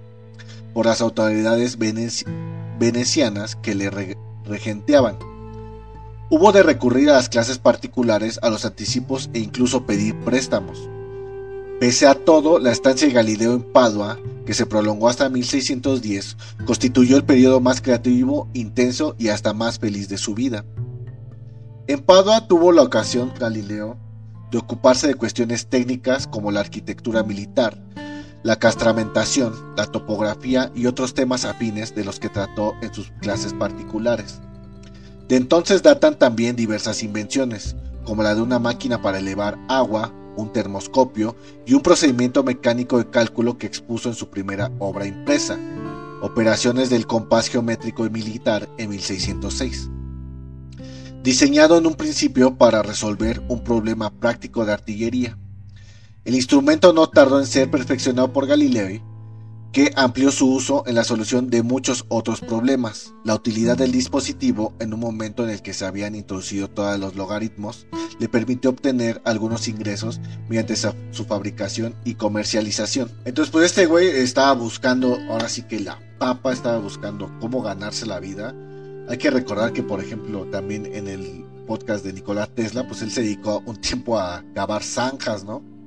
por 0.73 0.87
las 0.87 1.01
autoridades 1.01 1.77
venecianas 1.77 3.55
que 3.55 3.75
le 3.75 3.89
regenteaban. 4.49 5.17
Hubo 6.29 6.51
de 6.51 6.63
recurrir 6.63 7.09
a 7.09 7.13
las 7.13 7.29
clases 7.29 7.57
particulares, 7.57 8.39
a 8.41 8.49
los 8.49 8.65
anticipos 8.65 9.29
e 9.33 9.39
incluso 9.39 9.85
pedir 9.85 10.19
préstamos. 10.19 10.89
Pese 11.79 12.07
a 12.07 12.15
todo, 12.15 12.59
la 12.59 12.71
estancia 12.71 13.07
de 13.07 13.13
Galileo 13.13 13.53
en 13.53 13.63
Padua, 13.63 14.19
que 14.45 14.53
se 14.53 14.65
prolongó 14.65 15.07
hasta 15.07 15.29
1610, 15.29 16.35
constituyó 16.65 17.15
el 17.15 17.23
periodo 17.23 17.61
más 17.61 17.81
creativo, 17.81 18.49
intenso 18.53 19.15
y 19.17 19.29
hasta 19.29 19.53
más 19.53 19.79
feliz 19.79 20.09
de 20.09 20.17
su 20.17 20.35
vida. 20.35 20.65
En 21.87 22.01
Padua 22.01 22.47
tuvo 22.47 22.71
la 22.71 22.83
ocasión 22.83 23.31
Galileo 23.39 23.97
de 24.51 24.57
ocuparse 24.57 25.07
de 25.07 25.15
cuestiones 25.15 25.67
técnicas 25.67 26.27
como 26.27 26.51
la 26.51 26.59
arquitectura 26.59 27.23
militar, 27.23 27.81
la 28.43 28.57
castramentación, 28.57 29.53
la 29.75 29.85
topografía 29.85 30.71
y 30.75 30.85
otros 30.85 31.13
temas 31.13 31.45
afines 31.45 31.95
de 31.95 32.05
los 32.05 32.19
que 32.19 32.29
trató 32.29 32.73
en 32.81 32.93
sus 32.93 33.11
clases 33.21 33.53
particulares. 33.53 34.39
De 35.27 35.35
entonces 35.35 35.83
datan 35.83 36.17
también 36.17 36.55
diversas 36.55 37.03
invenciones, 37.03 37.75
como 38.03 38.23
la 38.23 38.35
de 38.35 38.41
una 38.41 38.59
máquina 38.59 39.01
para 39.01 39.19
elevar 39.19 39.57
agua, 39.67 40.13
un 40.35 40.51
termoscopio 40.53 41.35
y 41.65 41.73
un 41.73 41.81
procedimiento 41.81 42.43
mecánico 42.43 42.97
de 42.97 43.09
cálculo 43.09 43.57
que 43.57 43.67
expuso 43.67 44.09
en 44.09 44.15
su 44.15 44.29
primera 44.29 44.71
obra 44.79 45.05
impresa, 45.05 45.57
Operaciones 46.21 46.89
del 46.89 47.07
compás 47.07 47.47
geométrico 47.47 48.05
y 48.05 48.09
militar 48.09 48.67
en 48.77 48.89
1606. 48.89 49.89
Diseñado 51.23 51.77
en 51.77 51.87
un 51.87 51.95
principio 51.95 52.57
para 52.57 52.81
resolver 52.81 53.41
un 53.47 53.63
problema 53.63 54.09
práctico 54.09 54.65
de 54.65 54.73
artillería. 54.73 55.37
El 56.29 56.35
instrumento 56.35 56.93
no 56.93 57.09
tardó 57.09 57.39
en 57.39 57.47
ser 57.47 57.71
perfeccionado 57.71 58.31
por 58.31 58.45
Galileo 58.45 59.01
que 59.71 59.91
amplió 59.95 60.29
su 60.29 60.53
uso 60.53 60.83
en 60.85 60.93
la 60.93 61.03
solución 61.03 61.49
de 61.49 61.63
muchos 61.63 62.05
otros 62.07 62.39
problemas. 62.41 63.15
La 63.25 63.33
utilidad 63.33 63.77
del 63.77 63.91
dispositivo 63.91 64.75
en 64.77 64.93
un 64.93 64.99
momento 64.99 65.43
en 65.43 65.49
el 65.49 65.63
que 65.63 65.73
se 65.73 65.85
habían 65.85 66.13
introducido 66.13 66.67
todos 66.67 66.99
los 66.99 67.15
logaritmos 67.15 67.87
le 68.19 68.29
permitió 68.29 68.69
obtener 68.69 69.23
algunos 69.25 69.67
ingresos 69.67 70.21
mediante 70.47 70.75
su 70.75 71.25
fabricación 71.25 71.95
y 72.05 72.13
comercialización. 72.13 73.11
Entonces 73.25 73.51
pues 73.51 73.65
este 73.65 73.87
güey 73.87 74.09
estaba 74.09 74.53
buscando, 74.53 75.17
ahora 75.31 75.49
sí 75.49 75.63
que 75.63 75.79
la 75.79 75.97
papa 76.19 76.53
estaba 76.53 76.77
buscando 76.77 77.31
cómo 77.39 77.63
ganarse 77.63 78.05
la 78.05 78.19
vida. 78.19 78.53
Hay 79.07 79.17
que 79.17 79.31
recordar 79.31 79.73
que 79.73 79.81
por 79.81 79.99
ejemplo 79.99 80.45
también 80.51 80.85
en 80.85 81.07
el 81.07 81.43
podcast 81.65 82.05
de 82.05 82.13
Nicolás 82.13 82.49
Tesla 82.53 82.87
pues 82.87 83.01
él 83.01 83.09
se 83.09 83.23
dedicó 83.23 83.63
un 83.65 83.77
tiempo 83.77 84.19
a 84.19 84.43
cavar 84.53 84.83
zanjas, 84.83 85.43
¿no? 85.43 85.78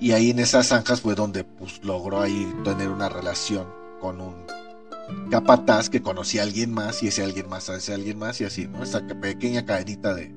Y 0.00 0.12
ahí 0.12 0.30
en 0.30 0.38
esas 0.38 0.68
zanjas 0.68 1.02
fue 1.02 1.14
donde 1.14 1.44
pues, 1.44 1.84
logró 1.84 2.22
ahí 2.22 2.50
tener 2.64 2.88
una 2.88 3.10
relación 3.10 3.66
con 4.00 4.20
un 4.20 4.34
capataz 5.30 5.90
que 5.90 6.00
conocía 6.00 6.40
a 6.40 6.44
alguien 6.44 6.72
más 6.72 7.02
y 7.02 7.08
ese 7.08 7.22
alguien 7.22 7.48
más 7.48 7.68
a 7.68 7.76
ese 7.76 7.92
alguien 7.92 8.18
más 8.18 8.40
y 8.40 8.44
así, 8.44 8.66
¿no? 8.66 8.82
Esa 8.82 9.00
pequeña 9.20 9.66
cadenita 9.66 10.14
de 10.14 10.32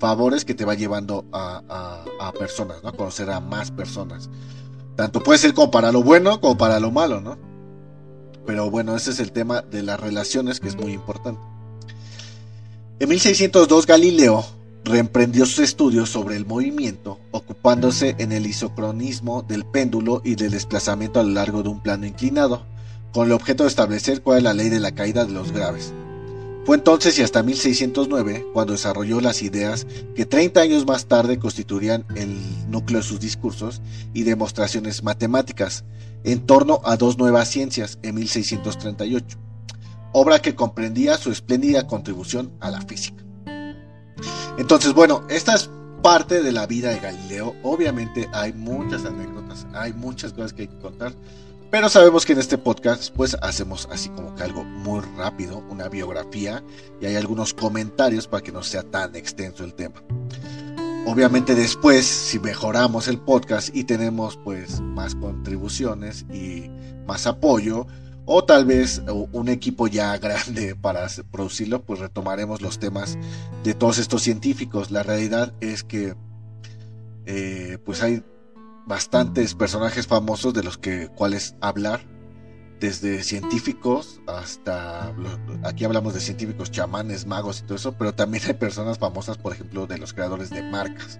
favores 0.00 0.44
que 0.44 0.54
te 0.54 0.64
va 0.64 0.74
llevando 0.74 1.24
a, 1.32 2.02
a, 2.18 2.32
personas, 2.32 2.82
¿no? 2.82 2.88
A 2.88 2.92
conocer 2.92 3.30
a 3.30 3.38
más 3.38 3.70
personas. 3.70 4.28
Tanto 4.96 5.22
puede 5.22 5.38
ser 5.38 5.54
como 5.54 5.70
para 5.70 5.92
lo 5.92 6.02
bueno 6.02 6.40
como 6.40 6.56
para 6.56 6.80
lo 6.80 6.90
malo, 6.90 7.20
¿no? 7.20 7.38
Pero 8.44 8.70
bueno, 8.70 8.96
ese 8.96 9.10
es 9.12 9.20
el 9.20 9.30
tema 9.30 9.62
de 9.62 9.82
las 9.82 10.00
relaciones 10.00 10.58
que 10.58 10.68
es 10.68 10.76
muy 10.76 10.92
importante. 10.92 11.40
En 12.98 13.08
1602 13.08 13.86
Galileo 13.86 14.44
reemprendió 14.86 15.44
sus 15.46 15.58
estudios 15.58 16.08
sobre 16.08 16.36
el 16.36 16.46
movimiento, 16.46 17.18
ocupándose 17.32 18.14
en 18.18 18.30
el 18.30 18.46
isocronismo 18.46 19.42
del 19.42 19.64
péndulo 19.64 20.22
y 20.24 20.36
del 20.36 20.52
desplazamiento 20.52 21.18
a 21.18 21.24
lo 21.24 21.30
largo 21.30 21.62
de 21.64 21.70
un 21.70 21.80
plano 21.80 22.06
inclinado, 22.06 22.64
con 23.12 23.26
el 23.26 23.32
objeto 23.32 23.64
de 23.64 23.68
establecer 23.68 24.22
cuál 24.22 24.38
es 24.38 24.44
la 24.44 24.54
ley 24.54 24.68
de 24.68 24.78
la 24.78 24.92
caída 24.92 25.24
de 25.24 25.32
los 25.32 25.50
graves. 25.50 25.92
Fue 26.64 26.76
entonces 26.76 27.18
y 27.18 27.22
hasta 27.22 27.42
1609 27.42 28.46
cuando 28.52 28.72
desarrolló 28.72 29.20
las 29.20 29.42
ideas 29.42 29.86
que 30.14 30.24
30 30.24 30.60
años 30.60 30.86
más 30.86 31.06
tarde 31.06 31.38
constituirían 31.38 32.04
el 32.14 32.36
núcleo 32.70 33.00
de 33.00 33.06
sus 33.06 33.20
discursos 33.20 33.82
y 34.14 34.22
demostraciones 34.22 35.02
matemáticas 35.02 35.84
en 36.22 36.40
torno 36.40 36.80
a 36.84 36.96
dos 36.96 37.18
nuevas 37.18 37.48
ciencias 37.48 37.98
en 38.02 38.16
1638, 38.16 39.38
obra 40.12 40.40
que 40.40 40.54
comprendía 40.54 41.16
su 41.18 41.30
espléndida 41.30 41.86
contribución 41.86 42.52
a 42.60 42.70
la 42.70 42.80
física. 42.82 43.25
Entonces, 44.58 44.94
bueno, 44.94 45.22
esta 45.28 45.54
es 45.54 45.70
parte 46.02 46.42
de 46.42 46.52
la 46.52 46.66
vida 46.66 46.90
de 46.90 47.00
Galileo. 47.00 47.54
Obviamente 47.62 48.28
hay 48.32 48.52
muchas 48.52 49.04
anécdotas, 49.04 49.66
hay 49.74 49.92
muchas 49.92 50.32
cosas 50.32 50.52
que 50.52 50.62
hay 50.62 50.68
que 50.68 50.78
contar. 50.78 51.12
Pero 51.70 51.88
sabemos 51.88 52.24
que 52.24 52.32
en 52.32 52.38
este 52.38 52.58
podcast 52.58 53.12
pues 53.14 53.36
hacemos 53.42 53.88
así 53.90 54.08
como 54.10 54.34
que 54.34 54.44
algo 54.44 54.62
muy 54.62 55.00
rápido, 55.16 55.58
una 55.68 55.88
biografía 55.88 56.62
y 57.00 57.06
hay 57.06 57.16
algunos 57.16 57.52
comentarios 57.52 58.28
para 58.28 58.42
que 58.42 58.52
no 58.52 58.62
sea 58.62 58.84
tan 58.84 59.16
extenso 59.16 59.64
el 59.64 59.74
tema. 59.74 60.00
Obviamente 61.06 61.54
después 61.54 62.06
si 62.06 62.38
mejoramos 62.38 63.08
el 63.08 63.18
podcast 63.18 63.74
y 63.74 63.84
tenemos 63.84 64.38
pues 64.44 64.80
más 64.80 65.16
contribuciones 65.16 66.24
y 66.32 66.70
más 67.04 67.26
apoyo, 67.26 67.86
o 68.26 68.44
tal 68.44 68.66
vez 68.66 69.02
un 69.32 69.48
equipo 69.48 69.86
ya 69.86 70.16
grande 70.18 70.74
para 70.74 71.06
producirlo, 71.30 71.82
pues 71.82 72.00
retomaremos 72.00 72.60
los 72.60 72.78
temas 72.78 73.16
de 73.64 73.72
todos 73.72 73.98
estos 73.98 74.22
científicos. 74.22 74.90
La 74.90 75.02
realidad 75.02 75.54
es 75.60 75.84
que 75.84 76.14
eh, 77.24 77.78
pues 77.84 78.02
hay 78.02 78.22
bastantes 78.86 79.54
personajes 79.54 80.06
famosos 80.06 80.52
de 80.52 80.62
los 80.62 80.76
que 80.76 81.08
cuales 81.08 81.54
hablar, 81.60 82.00
desde 82.80 83.22
científicos 83.22 84.20
hasta 84.26 85.14
aquí 85.62 85.84
hablamos 85.84 86.12
de 86.12 86.20
científicos, 86.20 86.70
chamanes, 86.70 87.26
magos 87.26 87.60
y 87.60 87.62
todo 87.62 87.76
eso, 87.76 87.92
pero 87.92 88.14
también 88.14 88.44
hay 88.46 88.54
personas 88.54 88.98
famosas, 88.98 89.38
por 89.38 89.52
ejemplo, 89.52 89.86
de 89.86 89.98
los 89.98 90.12
creadores 90.12 90.50
de 90.50 90.62
marcas. 90.62 91.18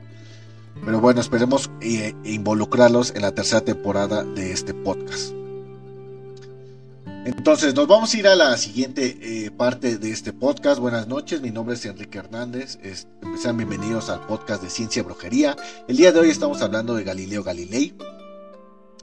Pero 0.84 1.00
bueno, 1.00 1.22
esperemos 1.22 1.70
eh, 1.80 2.14
involucrarlos 2.24 3.14
en 3.14 3.22
la 3.22 3.32
tercera 3.32 3.62
temporada 3.62 4.22
de 4.22 4.52
este 4.52 4.74
podcast. 4.74 5.32
Entonces, 7.26 7.74
nos 7.74 7.88
vamos 7.88 8.14
a 8.14 8.18
ir 8.18 8.28
a 8.28 8.36
la 8.36 8.56
siguiente 8.56 9.18
eh, 9.20 9.50
parte 9.50 9.98
de 9.98 10.12
este 10.12 10.32
podcast. 10.32 10.78
Buenas 10.78 11.08
noches, 11.08 11.40
mi 11.40 11.50
nombre 11.50 11.74
es 11.74 11.84
Enrique 11.84 12.18
Hernández. 12.18 12.78
sean 13.42 13.56
bienvenidos 13.56 14.10
al 14.10 14.20
podcast 14.28 14.62
de 14.62 14.70
Ciencia 14.70 15.00
y 15.00 15.02
Brujería. 15.02 15.56
El 15.88 15.96
día 15.96 16.12
de 16.12 16.20
hoy 16.20 16.30
estamos 16.30 16.62
hablando 16.62 16.94
de 16.94 17.02
Galileo 17.02 17.42
Galilei. 17.42 17.96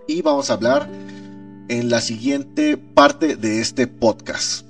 Y 0.07 0.21
vamos 0.21 0.49
a 0.49 0.53
hablar 0.53 0.89
en 1.67 1.89
la 1.89 1.99
siguiente 1.99 2.77
parte 2.77 3.35
de 3.35 3.59
este 3.59 3.87
podcast. 3.87 4.65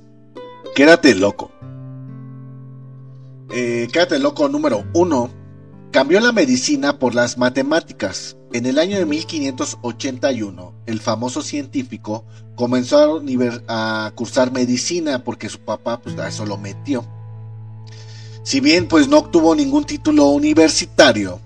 Quédate 0.74 1.14
loco. 1.14 1.52
Eh, 3.52 3.88
quédate 3.94 4.18
loco 4.18 4.50
número 4.50 4.84
uno. 4.96 5.30
Cambió 5.92 6.20
la 6.22 6.32
medicina 6.32 6.98
por 6.98 7.14
las 7.14 7.38
matemáticas. 7.38 8.36
En 8.54 8.68
el 8.68 8.78
año 8.78 9.00
de 9.00 9.08
1581, 9.08 10.74
el 10.86 11.00
famoso 11.00 11.42
científico 11.42 12.24
comenzó 12.56 13.20
a, 13.68 14.12
cursar 14.14 14.52
medicina 14.52 15.24
porque 15.24 15.50
su 15.50 15.60
papá 15.60 16.00
pues 16.00 16.18
a 16.20 16.28
eso 16.28 16.46
lo 16.46 16.58
metió. 16.58 17.04
Si 18.44 18.60
bien 18.60 18.88
pues 18.88 19.08
no 19.08 19.18
obtuvo 19.18 19.56
ningún 19.56 19.86
título 19.86 20.28
universitario, 20.28 21.40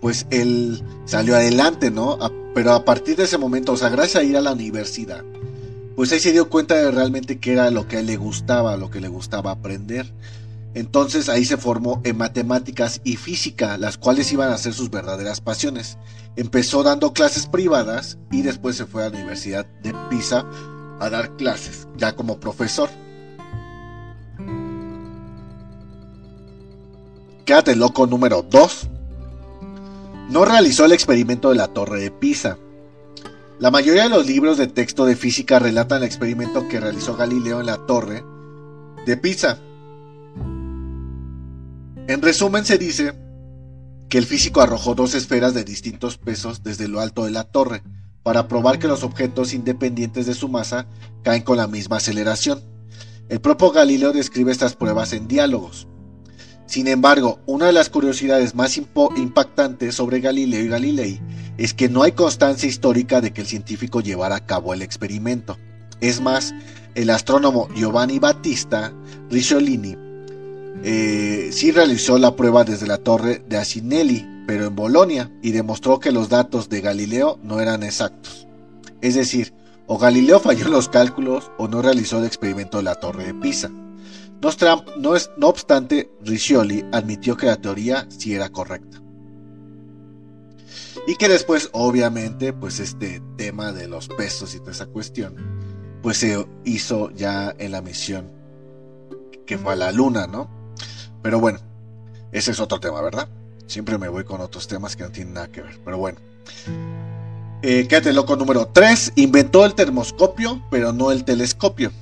pues 0.00 0.26
él 0.30 0.80
salió 1.06 1.34
adelante, 1.34 1.90
¿no? 1.90 2.18
pero 2.54 2.72
a 2.72 2.84
partir 2.84 3.16
de 3.16 3.24
ese 3.24 3.38
momento, 3.38 3.72
o 3.72 3.76
sea, 3.76 3.88
gracias 3.88 4.22
a 4.22 4.24
ir 4.24 4.36
a 4.36 4.40
la 4.40 4.52
universidad, 4.52 5.24
pues 5.96 6.12
ahí 6.12 6.20
se 6.20 6.32
dio 6.32 6.48
cuenta 6.48 6.76
de 6.76 6.90
realmente 6.92 7.38
qué 7.38 7.52
era 7.52 7.70
lo 7.70 7.88
que 7.88 7.96
a 7.96 8.00
él 8.00 8.06
le 8.06 8.16
gustaba, 8.16 8.76
lo 8.76 8.90
que 8.90 9.00
le 9.00 9.08
gustaba 9.08 9.50
aprender. 9.50 10.12
Entonces 10.74 11.28
ahí 11.28 11.44
se 11.44 11.56
formó 11.56 12.00
en 12.04 12.16
matemáticas 12.16 13.00
y 13.02 13.16
física, 13.16 13.76
las 13.76 13.98
cuales 13.98 14.32
iban 14.32 14.50
a 14.50 14.58
ser 14.58 14.72
sus 14.72 14.90
verdaderas 14.90 15.40
pasiones. 15.40 15.98
Empezó 16.36 16.82
dando 16.82 17.12
clases 17.12 17.46
privadas 17.46 18.18
y 18.30 18.42
después 18.42 18.76
se 18.76 18.86
fue 18.86 19.04
a 19.04 19.10
la 19.10 19.16
Universidad 19.16 19.66
de 19.82 19.92
Pisa 20.08 20.46
a 21.00 21.10
dar 21.10 21.36
clases, 21.36 21.88
ya 21.96 22.14
como 22.14 22.38
profesor. 22.38 22.88
Quédate 27.44 27.74
loco 27.74 28.06
número 28.06 28.42
2. 28.48 28.88
No 30.30 30.44
realizó 30.44 30.84
el 30.84 30.92
experimento 30.92 31.50
de 31.50 31.56
la 31.56 31.66
torre 31.66 32.00
de 32.00 32.12
Pisa. 32.12 32.58
La 33.58 33.72
mayoría 33.72 34.04
de 34.04 34.10
los 34.10 34.26
libros 34.26 34.56
de 34.56 34.68
texto 34.68 35.04
de 35.04 35.16
física 35.16 35.58
relatan 35.58 35.98
el 35.98 36.04
experimento 36.04 36.68
que 36.68 36.78
realizó 36.78 37.16
Galileo 37.16 37.58
en 37.58 37.66
la 37.66 37.78
torre 37.86 38.22
de 39.04 39.16
Pisa 39.16 39.58
en 42.08 42.22
resumen 42.22 42.64
se 42.64 42.78
dice 42.78 43.14
que 44.08 44.18
el 44.18 44.26
físico 44.26 44.60
arrojó 44.60 44.94
dos 44.94 45.14
esferas 45.14 45.54
de 45.54 45.64
distintos 45.64 46.18
pesos 46.18 46.62
desde 46.62 46.88
lo 46.88 47.00
alto 47.00 47.24
de 47.24 47.30
la 47.30 47.44
torre 47.44 47.82
para 48.22 48.48
probar 48.48 48.78
que 48.78 48.88
los 48.88 49.04
objetos 49.04 49.54
independientes 49.54 50.26
de 50.26 50.34
su 50.34 50.48
masa 50.48 50.86
caen 51.22 51.42
con 51.42 51.56
la 51.56 51.68
misma 51.68 51.98
aceleración. 51.98 52.62
El 53.28 53.40
propio 53.40 53.70
Galileo 53.70 54.12
describe 54.12 54.50
estas 54.50 54.74
pruebas 54.74 55.12
en 55.12 55.28
diálogos. 55.28 55.86
Sin 56.66 56.88
embargo, 56.88 57.40
una 57.46 57.66
de 57.66 57.72
las 57.72 57.88
curiosidades 57.88 58.54
más 58.54 58.76
impactantes 58.76 59.94
sobre 59.94 60.20
Galileo 60.20 60.62
y 60.62 60.68
Galilei 60.68 61.20
es 61.56 61.74
que 61.74 61.88
no 61.88 62.02
hay 62.02 62.12
constancia 62.12 62.68
histórica 62.68 63.20
de 63.20 63.32
que 63.32 63.40
el 63.40 63.46
científico 63.46 64.00
llevara 64.00 64.36
a 64.36 64.46
cabo 64.46 64.74
el 64.74 64.82
experimento. 64.82 65.56
Es 66.00 66.20
más, 66.20 66.54
el 66.94 67.10
astrónomo 67.10 67.68
Giovanni 67.74 68.18
Battista 68.18 68.92
Ricciolini 69.30 70.09
eh, 70.82 71.50
sí 71.52 71.72
realizó 71.72 72.18
la 72.18 72.36
prueba 72.36 72.64
desde 72.64 72.86
la 72.86 72.98
torre 72.98 73.42
de 73.48 73.58
Asinelli, 73.58 74.26
pero 74.46 74.66
en 74.66 74.74
Bolonia, 74.74 75.30
y 75.42 75.52
demostró 75.52 76.00
que 76.00 76.12
los 76.12 76.28
datos 76.28 76.68
de 76.68 76.80
Galileo 76.80 77.38
no 77.42 77.60
eran 77.60 77.82
exactos. 77.82 78.46
Es 79.00 79.14
decir, 79.14 79.52
o 79.86 79.98
Galileo 79.98 80.40
falló 80.40 80.66
en 80.66 80.72
los 80.72 80.88
cálculos 80.88 81.50
o 81.58 81.68
no 81.68 81.82
realizó 81.82 82.18
el 82.18 82.24
experimento 82.24 82.78
de 82.78 82.84
la 82.84 82.94
torre 82.94 83.24
de 83.24 83.34
Pisa. 83.34 83.70
No, 84.98 85.16
es, 85.16 85.30
no 85.36 85.48
obstante, 85.48 86.10
Riccioli 86.24 86.84
admitió 86.92 87.36
que 87.36 87.46
la 87.46 87.60
teoría 87.60 88.06
sí 88.08 88.34
era 88.34 88.48
correcta. 88.48 89.02
Y 91.06 91.16
que 91.16 91.28
después, 91.28 91.68
obviamente, 91.72 92.52
pues 92.52 92.80
este 92.80 93.22
tema 93.36 93.72
de 93.72 93.88
los 93.88 94.08
pesos 94.08 94.54
y 94.54 94.60
toda 94.60 94.72
esa 94.72 94.86
cuestión, 94.86 95.34
pues 96.02 96.18
se 96.18 96.46
hizo 96.64 97.10
ya 97.10 97.54
en 97.58 97.72
la 97.72 97.82
misión 97.82 98.32
que 99.44 99.58
fue 99.58 99.72
a 99.72 99.76
la 99.76 99.90
luna, 99.90 100.28
¿no? 100.28 100.59
Pero 101.22 101.40
bueno, 101.40 101.58
ese 102.32 102.52
es 102.52 102.60
otro 102.60 102.80
tema, 102.80 103.00
¿verdad? 103.02 103.28
Siempre 103.66 103.98
me 103.98 104.08
voy 104.08 104.24
con 104.24 104.40
otros 104.40 104.66
temas 104.66 104.96
que 104.96 105.04
no 105.04 105.10
tienen 105.10 105.34
nada 105.34 105.48
que 105.48 105.62
ver, 105.62 105.78
pero 105.84 105.98
bueno. 105.98 106.18
Eh, 107.62 107.86
quédate 107.88 108.12
loco 108.12 108.36
número 108.36 108.66
3. 108.66 109.12
Inventó 109.16 109.64
el 109.64 109.74
termoscopio, 109.74 110.62
pero 110.70 110.92
no 110.92 111.12
el 111.12 111.24
telescopio. 111.24 111.92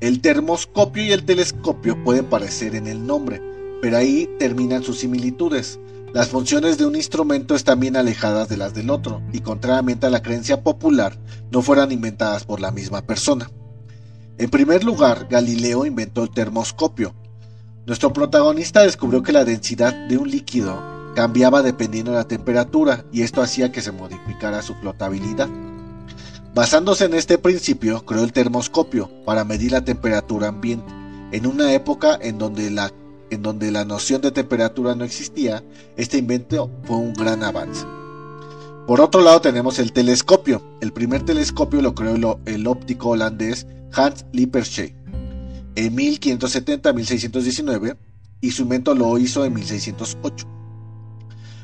El 0.00 0.20
termoscopio 0.20 1.02
y 1.02 1.12
el 1.12 1.24
telescopio 1.24 2.02
pueden 2.04 2.26
parecer 2.26 2.74
en 2.74 2.86
el 2.86 3.06
nombre, 3.06 3.42
pero 3.82 3.98
ahí 3.98 4.28
terminan 4.38 4.82
sus 4.82 5.00
similitudes. 5.00 5.78
Las 6.14 6.28
funciones 6.28 6.78
de 6.78 6.86
un 6.86 6.96
instrumento 6.96 7.54
están 7.54 7.80
bien 7.80 7.96
alejadas 7.96 8.48
de 8.48 8.56
las 8.56 8.72
del 8.72 8.88
otro, 8.88 9.20
y 9.32 9.40
contrariamente 9.40 10.06
a 10.06 10.10
la 10.10 10.22
creencia 10.22 10.62
popular, 10.62 11.18
no 11.50 11.60
fueron 11.60 11.92
inventadas 11.92 12.44
por 12.44 12.60
la 12.60 12.70
misma 12.70 13.02
persona. 13.02 13.50
En 14.38 14.48
primer 14.48 14.84
lugar, 14.84 15.26
Galileo 15.28 15.84
inventó 15.84 16.22
el 16.22 16.30
termoscopio. 16.30 17.14
Nuestro 17.86 18.12
protagonista 18.12 18.82
descubrió 18.82 19.22
que 19.22 19.32
la 19.32 19.44
densidad 19.44 19.94
de 20.08 20.18
un 20.18 20.30
líquido 20.30 20.80
cambiaba 21.14 21.62
dependiendo 21.62 22.12
de 22.12 22.18
la 22.18 22.28
temperatura 22.28 23.04
y 23.12 23.22
esto 23.22 23.42
hacía 23.42 23.72
que 23.72 23.80
se 23.80 23.90
modificara 23.90 24.62
su 24.62 24.74
flotabilidad. 24.74 25.48
Basándose 26.54 27.04
en 27.04 27.14
este 27.14 27.38
principio, 27.38 28.04
creó 28.04 28.24
el 28.24 28.32
termoscopio 28.32 29.10
para 29.24 29.44
medir 29.44 29.72
la 29.72 29.84
temperatura 29.84 30.48
ambiente. 30.48 30.92
En 31.32 31.46
una 31.46 31.72
época 31.72 32.18
en 32.20 32.38
donde 32.38 32.70
la, 32.70 32.92
en 33.30 33.42
donde 33.42 33.70
la 33.70 33.84
noción 33.84 34.20
de 34.20 34.32
temperatura 34.32 34.94
no 34.94 35.04
existía, 35.04 35.62
este 35.96 36.18
invento 36.18 36.70
fue 36.84 36.96
un 36.96 37.14
gran 37.14 37.42
avance. 37.44 37.86
Por 38.86 39.00
otro 39.00 39.22
lado 39.22 39.40
tenemos 39.40 39.78
el 39.78 39.92
telescopio. 39.92 40.62
El 40.80 40.92
primer 40.92 41.24
telescopio 41.24 41.80
lo 41.80 41.94
creó 41.94 42.40
el, 42.44 42.66
óptico 42.66 43.10
holandés 43.10 43.66
Hans 43.92 44.26
Lippershey 44.32 44.99
en 45.76 45.96
1570-1619 45.96 47.96
y 48.40 48.52
su 48.52 48.62
invento 48.62 48.94
lo 48.94 49.18
hizo 49.18 49.44
en 49.44 49.52
1608. 49.54 50.46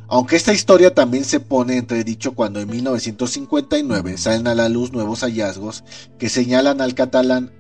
Aunque 0.09 0.37
esta 0.37 0.53
historia 0.53 0.95
también 0.95 1.25
se 1.25 1.41
pone 1.41 1.77
entredicho 1.77 2.35
cuando 2.35 2.61
en 2.61 2.69
1959 2.69 4.19
salen 4.19 4.47
a 4.47 4.55
la 4.55 4.69
luz 4.69 4.93
nuevos 4.93 5.23
hallazgos 5.23 5.83
que 6.19 6.29
señalan 6.29 6.81
al 6.81 6.95
catalán 6.95 7.51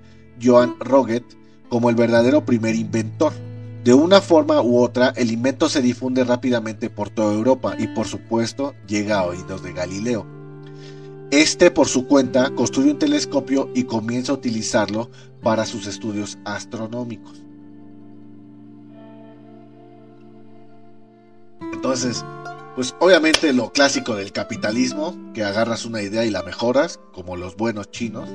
Joan 0.40 0.76
Roget 0.78 1.24
como 1.68 1.90
el 1.90 1.96
verdadero 1.96 2.44
primer 2.44 2.76
inventor. 2.76 3.32
De 3.82 3.94
una 3.94 4.20
forma 4.20 4.62
u 4.62 4.78
otra, 4.78 5.12
el 5.16 5.32
invento 5.32 5.68
se 5.68 5.82
difunde 5.82 6.22
rápidamente 6.24 6.90
por 6.90 7.10
toda 7.10 7.34
Europa 7.34 7.74
y 7.78 7.88
por 7.88 8.06
supuesto 8.06 8.74
llega 8.86 9.18
a 9.18 9.26
oídos 9.26 9.62
de 9.62 9.72
Galileo. 9.72 10.26
Este, 11.32 11.72
por 11.72 11.88
su 11.88 12.06
cuenta, 12.06 12.50
construye 12.50 12.92
un 12.92 12.98
telescopio 12.98 13.70
y 13.74 13.84
comienza 13.84 14.30
a 14.30 14.36
utilizarlo 14.36 15.10
para 15.46 15.64
sus 15.64 15.86
estudios 15.86 16.38
astronómicos. 16.44 17.40
Entonces, 21.72 22.24
pues 22.74 22.96
obviamente 22.98 23.52
lo 23.52 23.70
clásico 23.70 24.16
del 24.16 24.32
capitalismo, 24.32 25.16
que 25.34 25.44
agarras 25.44 25.84
una 25.84 26.02
idea 26.02 26.24
y 26.24 26.30
la 26.30 26.42
mejoras, 26.42 26.98
como 27.12 27.36
los 27.36 27.54
buenos 27.54 27.92
chinos, 27.92 28.28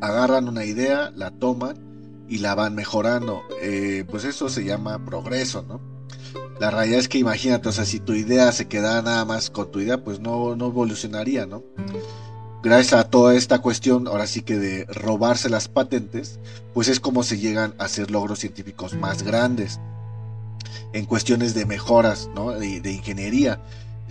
agarran 0.00 0.48
una 0.48 0.64
idea, 0.64 1.10
la 1.16 1.32
toman 1.32 2.24
y 2.28 2.38
la 2.38 2.54
van 2.54 2.76
mejorando. 2.76 3.42
Eh, 3.60 4.04
pues 4.08 4.22
eso 4.22 4.48
se 4.48 4.64
llama 4.64 5.04
progreso, 5.04 5.64
¿no? 5.64 5.80
La 6.60 6.70
realidad 6.70 7.00
es 7.00 7.08
que 7.08 7.18
imagínate, 7.18 7.68
o 7.68 7.72
sea, 7.72 7.84
si 7.84 7.98
tu 7.98 8.12
idea 8.12 8.52
se 8.52 8.68
queda 8.68 9.02
nada 9.02 9.24
más 9.24 9.50
con 9.50 9.72
tu 9.72 9.80
idea, 9.80 10.04
pues 10.04 10.20
no, 10.20 10.54
no 10.54 10.66
evolucionaría, 10.66 11.46
¿no? 11.46 11.64
Gracias 12.62 13.00
a 13.00 13.10
toda 13.10 13.34
esta 13.34 13.58
cuestión, 13.60 14.06
ahora 14.06 14.28
sí 14.28 14.42
que 14.42 14.56
de 14.56 14.84
robarse 14.84 15.50
las 15.50 15.66
patentes, 15.66 16.38
pues 16.72 16.86
es 16.86 17.00
como 17.00 17.24
se 17.24 17.38
llegan 17.38 17.74
a 17.78 17.86
hacer 17.86 18.12
logros 18.12 18.38
científicos 18.38 18.94
más 18.94 19.24
grandes 19.24 19.80
en 20.92 21.06
cuestiones 21.06 21.54
de 21.54 21.66
mejoras 21.66 22.30
de, 22.60 22.92
ingeniería. 22.92 23.60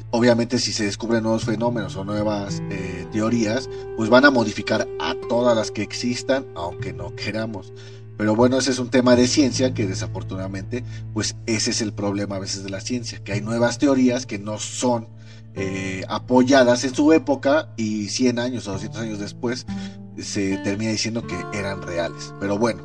Obviamente 0.09 0.59
si 0.59 0.73
se 0.73 0.83
descubren 0.83 1.23
nuevos 1.23 1.45
fenómenos 1.45 1.95
o 1.95 2.03
nuevas 2.03 2.61
eh, 2.69 3.07
teorías, 3.13 3.69
pues 3.95 4.09
van 4.09 4.25
a 4.25 4.31
modificar 4.31 4.85
a 4.99 5.15
todas 5.29 5.55
las 5.55 5.71
que 5.71 5.81
existan, 5.81 6.45
aunque 6.53 6.91
no 6.91 7.15
queramos. 7.15 7.71
Pero 8.17 8.35
bueno, 8.35 8.57
ese 8.57 8.71
es 8.71 8.79
un 8.79 8.89
tema 8.89 9.15
de 9.15 9.27
ciencia 9.27 9.73
que 9.73 9.87
desafortunadamente, 9.87 10.83
pues 11.13 11.37
ese 11.45 11.71
es 11.71 11.79
el 11.81 11.93
problema 11.93 12.35
a 12.35 12.39
veces 12.39 12.65
de 12.65 12.69
la 12.69 12.81
ciencia, 12.81 13.23
que 13.23 13.31
hay 13.31 13.39
nuevas 13.39 13.77
teorías 13.77 14.25
que 14.25 14.39
no 14.39 14.59
son 14.59 15.07
eh, 15.55 16.03
apoyadas 16.07 16.83
en 16.83 16.95
su 16.95 17.11
época 17.13 17.69
y 17.77 18.07
100 18.07 18.39
años 18.39 18.67
o 18.67 18.73
200 18.73 19.01
años 19.01 19.19
después 19.19 19.65
se 20.17 20.57
termina 20.59 20.91
diciendo 20.91 21.25
que 21.25 21.37
eran 21.53 21.81
reales. 21.81 22.33
Pero 22.39 22.57
bueno, 22.57 22.83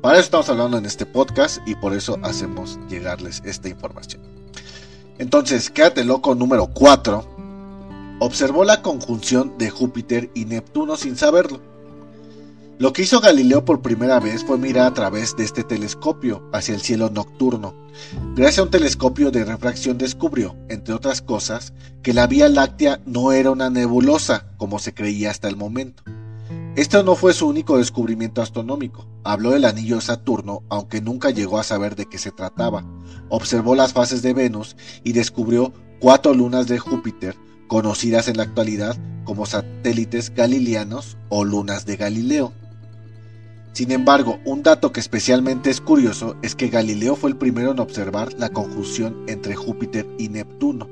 para 0.00 0.14
eso 0.14 0.24
estamos 0.24 0.48
hablando 0.48 0.78
en 0.78 0.86
este 0.86 1.06
podcast 1.06 1.58
y 1.66 1.74
por 1.74 1.94
eso 1.94 2.18
hacemos 2.22 2.78
llegarles 2.88 3.42
esta 3.44 3.68
información. 3.68 4.22
Entonces, 5.18 5.68
quédate 5.70 6.04
loco 6.04 6.34
número 6.34 6.68
4. 6.68 8.18
Observó 8.20 8.64
la 8.64 8.80
conjunción 8.80 9.58
de 9.58 9.68
Júpiter 9.68 10.30
y 10.34 10.46
Neptuno 10.46 10.96
sin 10.96 11.16
saberlo. 11.16 11.69
Lo 12.80 12.94
que 12.94 13.02
hizo 13.02 13.20
Galileo 13.20 13.66
por 13.66 13.82
primera 13.82 14.18
vez 14.20 14.42
fue 14.42 14.56
mirar 14.56 14.86
a 14.86 14.94
través 14.94 15.36
de 15.36 15.44
este 15.44 15.64
telescopio 15.64 16.48
hacia 16.50 16.74
el 16.74 16.80
cielo 16.80 17.10
nocturno. 17.10 17.74
Gracias 18.34 18.60
a 18.60 18.62
un 18.62 18.70
telescopio 18.70 19.30
de 19.30 19.44
refracción 19.44 19.98
descubrió, 19.98 20.56
entre 20.70 20.94
otras 20.94 21.20
cosas, 21.20 21.74
que 22.02 22.14
la 22.14 22.26
Vía 22.26 22.48
Láctea 22.48 23.02
no 23.04 23.32
era 23.32 23.50
una 23.50 23.68
nebulosa, 23.68 24.46
como 24.56 24.78
se 24.78 24.94
creía 24.94 25.30
hasta 25.30 25.46
el 25.46 25.58
momento. 25.58 26.02
Este 26.74 27.04
no 27.04 27.16
fue 27.16 27.34
su 27.34 27.48
único 27.48 27.76
descubrimiento 27.76 28.40
astronómico. 28.40 29.06
Habló 29.24 29.50
del 29.50 29.66
anillo 29.66 29.96
de 29.96 30.00
Saturno, 30.00 30.62
aunque 30.70 31.02
nunca 31.02 31.28
llegó 31.28 31.58
a 31.58 31.64
saber 31.64 31.96
de 31.96 32.06
qué 32.06 32.16
se 32.16 32.30
trataba. 32.30 32.82
Observó 33.28 33.74
las 33.74 33.92
fases 33.92 34.22
de 34.22 34.32
Venus 34.32 34.74
y 35.04 35.12
descubrió 35.12 35.74
cuatro 35.98 36.32
lunas 36.32 36.66
de 36.66 36.78
Júpiter, 36.78 37.36
conocidas 37.68 38.28
en 38.28 38.38
la 38.38 38.44
actualidad 38.44 38.96
como 39.24 39.44
satélites 39.44 40.34
galileanos 40.34 41.18
o 41.28 41.44
lunas 41.44 41.84
de 41.84 41.96
Galileo. 41.98 42.54
Sin 43.80 43.92
embargo, 43.92 44.38
un 44.44 44.62
dato 44.62 44.92
que 44.92 45.00
especialmente 45.00 45.70
es 45.70 45.80
curioso 45.80 46.36
es 46.42 46.54
que 46.54 46.68
Galileo 46.68 47.16
fue 47.16 47.30
el 47.30 47.38
primero 47.38 47.70
en 47.70 47.80
observar 47.80 48.30
la 48.34 48.50
conjunción 48.50 49.24
entre 49.26 49.56
Júpiter 49.56 50.06
y 50.18 50.28
Neptuno 50.28 50.86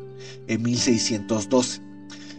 en 0.46 0.62
1612. 0.62 1.83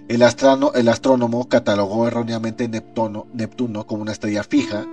El, 0.07 0.23
astrónomo 0.23 1.47
catalogó 1.47 2.07
erróneamente 2.07 2.67
Neptuno, 2.67 3.27
Neptuno 3.31 3.85
como 3.85 4.01
una 4.01 4.11
estrella 4.11 4.43
fija. 4.43 4.87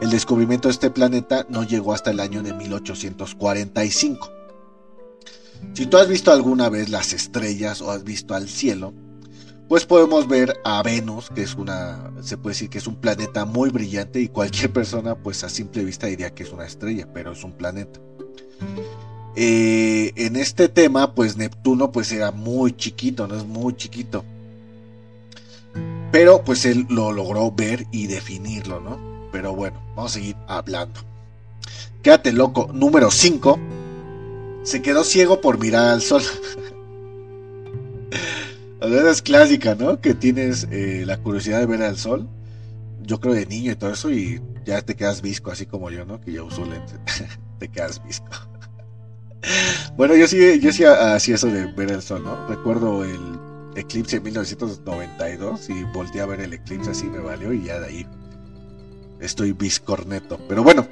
El 0.00 0.08
descubrimiento 0.08 0.68
de 0.68 0.72
este 0.72 0.88
planeta 0.88 1.44
no 1.50 1.62
llegó 1.62 1.92
hasta 1.92 2.10
el 2.10 2.18
año 2.18 2.42
de 2.42 2.54
1845. 2.54 4.30
Si 5.74 5.84
tú 5.84 5.98
has 5.98 6.08
visto 6.08 6.32
alguna 6.32 6.70
vez 6.70 6.88
las 6.88 7.12
estrellas 7.12 7.82
o 7.82 7.90
has 7.90 8.02
visto 8.02 8.34
al 8.34 8.48
cielo, 8.48 8.94
pues 9.72 9.86
podemos 9.86 10.28
ver 10.28 10.60
a 10.64 10.82
Venus, 10.82 11.30
que 11.34 11.40
es 11.40 11.54
una, 11.54 12.12
se 12.20 12.36
puede 12.36 12.52
decir 12.52 12.68
que 12.68 12.76
es 12.76 12.86
un 12.86 12.96
planeta 12.96 13.46
muy 13.46 13.70
brillante 13.70 14.20
y 14.20 14.28
cualquier 14.28 14.70
persona 14.74 15.14
pues 15.14 15.44
a 15.44 15.48
simple 15.48 15.82
vista 15.82 16.08
diría 16.08 16.34
que 16.34 16.42
es 16.42 16.52
una 16.52 16.66
estrella, 16.66 17.08
pero 17.14 17.32
es 17.32 17.42
un 17.42 17.52
planeta. 17.52 17.98
Eh, 19.34 20.12
en 20.14 20.36
este 20.36 20.68
tema 20.68 21.14
pues 21.14 21.38
Neptuno 21.38 21.90
pues 21.90 22.12
era 22.12 22.32
muy 22.32 22.76
chiquito, 22.76 23.26
no 23.26 23.34
es 23.34 23.46
muy 23.46 23.74
chiquito. 23.74 24.26
Pero 26.10 26.44
pues 26.44 26.66
él 26.66 26.86
lo 26.90 27.10
logró 27.10 27.50
ver 27.50 27.86
y 27.92 28.08
definirlo, 28.08 28.78
¿no? 28.78 29.00
Pero 29.32 29.54
bueno, 29.54 29.80
vamos 29.96 30.10
a 30.10 30.14
seguir 30.16 30.36
hablando. 30.48 31.00
Quédate 32.02 32.34
loco. 32.34 32.68
Número 32.74 33.10
5. 33.10 33.58
Se 34.64 34.82
quedó 34.82 35.02
ciego 35.02 35.40
por 35.40 35.58
mirar 35.58 35.88
al 35.88 36.02
sol. 36.02 36.22
es 38.82 39.22
clásica, 39.22 39.74
¿no? 39.74 40.00
Que 40.00 40.14
tienes 40.14 40.66
eh, 40.70 41.04
la 41.06 41.18
curiosidad 41.18 41.60
de 41.60 41.66
ver 41.66 41.82
al 41.82 41.96
sol. 41.96 42.28
Yo 43.02 43.20
creo 43.20 43.34
de 43.34 43.46
niño 43.46 43.72
y 43.72 43.76
todo 43.76 43.92
eso 43.92 44.10
y 44.10 44.40
ya 44.64 44.82
te 44.82 44.94
quedas 44.94 45.22
visco, 45.22 45.50
así 45.50 45.66
como 45.66 45.90
yo, 45.90 46.04
¿no? 46.04 46.20
Que 46.20 46.32
yo 46.32 46.46
uso 46.46 46.64
lentes. 46.64 46.98
te 47.58 47.68
quedas 47.68 48.02
visco. 48.04 48.26
bueno, 49.96 50.14
yo 50.14 50.26
sí, 50.26 50.60
yo 50.60 50.72
sí 50.72 50.84
hacía 50.84 51.34
eso 51.34 51.48
de 51.48 51.66
ver 51.72 51.90
el 51.90 52.02
sol, 52.02 52.22
¿no? 52.24 52.46
Recuerdo 52.48 53.04
el 53.04 53.20
eclipse 53.74 54.16
en 54.16 54.24
1992 54.24 55.70
y 55.70 55.84
volteé 55.94 56.20
a 56.20 56.26
ver 56.26 56.40
el 56.40 56.52
eclipse 56.52 56.90
así 56.90 57.06
me 57.06 57.18
valió 57.18 57.52
y 57.52 57.64
ya 57.64 57.80
de 57.80 57.86
ahí 57.86 58.06
estoy 59.22 59.52
biscorneto. 59.52 60.38
Pero 60.48 60.62
bueno, 60.62 60.86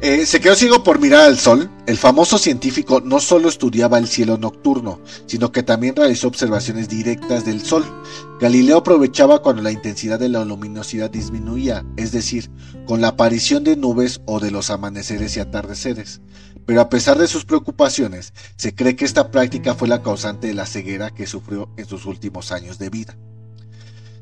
Eh, 0.00 0.26
se 0.26 0.40
quedó 0.40 0.54
ciego 0.54 0.84
por 0.84 1.00
mirar 1.00 1.22
al 1.22 1.38
sol. 1.38 1.68
El 1.86 1.96
famoso 1.96 2.38
científico 2.38 3.00
no 3.00 3.18
solo 3.18 3.48
estudiaba 3.48 3.98
el 3.98 4.06
cielo 4.06 4.38
nocturno, 4.38 5.00
sino 5.26 5.50
que 5.50 5.64
también 5.64 5.96
realizó 5.96 6.28
observaciones 6.28 6.88
directas 6.88 7.44
del 7.44 7.62
sol. 7.62 7.84
Galileo 8.40 8.78
aprovechaba 8.78 9.42
cuando 9.42 9.60
la 9.60 9.72
intensidad 9.72 10.20
de 10.20 10.28
la 10.28 10.44
luminosidad 10.44 11.10
disminuía, 11.10 11.84
es 11.96 12.12
decir, 12.12 12.48
con 12.86 13.00
la 13.00 13.08
aparición 13.08 13.64
de 13.64 13.76
nubes 13.76 14.20
o 14.24 14.38
de 14.38 14.52
los 14.52 14.70
amaneceres 14.70 15.36
y 15.36 15.40
atardeceres. 15.40 16.20
Pero 16.64 16.80
a 16.80 16.88
pesar 16.88 17.18
de 17.18 17.26
sus 17.26 17.44
preocupaciones, 17.44 18.32
se 18.54 18.76
cree 18.76 18.94
que 18.94 19.04
esta 19.04 19.32
práctica 19.32 19.74
fue 19.74 19.88
la 19.88 20.02
causante 20.02 20.46
de 20.46 20.54
la 20.54 20.66
ceguera 20.66 21.10
que 21.10 21.26
sufrió 21.26 21.70
en 21.76 21.86
sus 21.86 22.06
últimos 22.06 22.52
años 22.52 22.78
de 22.78 22.90
vida. 22.90 23.16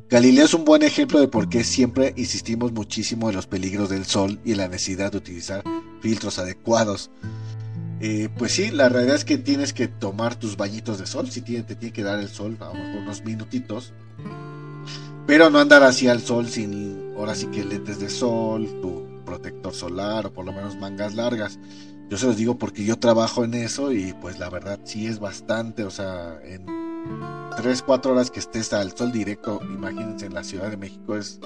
Galileo 0.08 0.44
es 0.44 0.54
un 0.54 0.64
buen 0.64 0.82
ejemplo 0.82 1.18
de 1.18 1.26
por 1.26 1.48
qué 1.48 1.64
siempre 1.64 2.14
insistimos 2.16 2.70
muchísimo 2.70 3.28
en 3.28 3.34
los 3.34 3.48
peligros 3.48 3.88
del 3.88 4.04
sol 4.04 4.38
y 4.44 4.52
en 4.52 4.58
la 4.58 4.68
necesidad 4.68 5.10
de 5.10 5.18
utilizar 5.18 5.64
filtros 6.00 6.38
adecuados. 6.38 7.10
Eh, 8.00 8.28
pues 8.38 8.52
sí, 8.52 8.70
la 8.70 8.88
realidad 8.88 9.16
es 9.16 9.24
que 9.24 9.36
tienes 9.36 9.72
que 9.72 9.88
tomar 9.88 10.36
tus 10.36 10.56
bañitos 10.56 11.00
de 11.00 11.06
sol, 11.06 11.28
si 11.28 11.40
te 11.40 11.74
tiene 11.74 11.92
que 11.92 12.04
dar 12.04 12.20
el 12.20 12.28
sol, 12.28 12.56
a 12.60 12.66
lo 12.66 12.74
mejor 12.74 13.02
unos 13.02 13.24
minutitos, 13.24 13.94
pero 15.26 15.50
no 15.50 15.58
andar 15.58 15.82
así 15.82 16.06
al 16.06 16.20
sol 16.20 16.46
sin, 16.46 17.14
ahora 17.16 17.34
sí 17.34 17.46
que 17.46 17.64
lentes 17.64 17.98
de 17.98 18.08
sol, 18.08 18.68
tu 18.80 19.24
protector 19.24 19.74
solar 19.74 20.26
o 20.26 20.32
por 20.32 20.44
lo 20.44 20.52
menos 20.52 20.76
mangas 20.76 21.16
largas. 21.16 21.58
Yo 22.08 22.16
se 22.16 22.26
los 22.26 22.36
digo 22.36 22.58
porque 22.58 22.84
yo 22.84 22.96
trabajo 22.96 23.42
en 23.42 23.54
eso 23.54 23.90
y 23.90 24.12
pues 24.20 24.38
la 24.38 24.50
verdad 24.50 24.78
sí 24.84 25.08
es 25.08 25.18
bastante, 25.18 25.82
o 25.82 25.90
sea, 25.90 26.38
en 26.44 26.85
3, 27.56 27.82
4 27.82 28.12
horas 28.12 28.30
que 28.30 28.40
estés 28.40 28.72
al 28.72 28.96
sol 28.96 29.12
directo, 29.12 29.60
imagínense 29.62 30.26
en 30.26 30.34
la 30.34 30.44
Ciudad 30.44 30.70
de 30.70 30.76
México, 30.76 31.16
es 31.16 31.40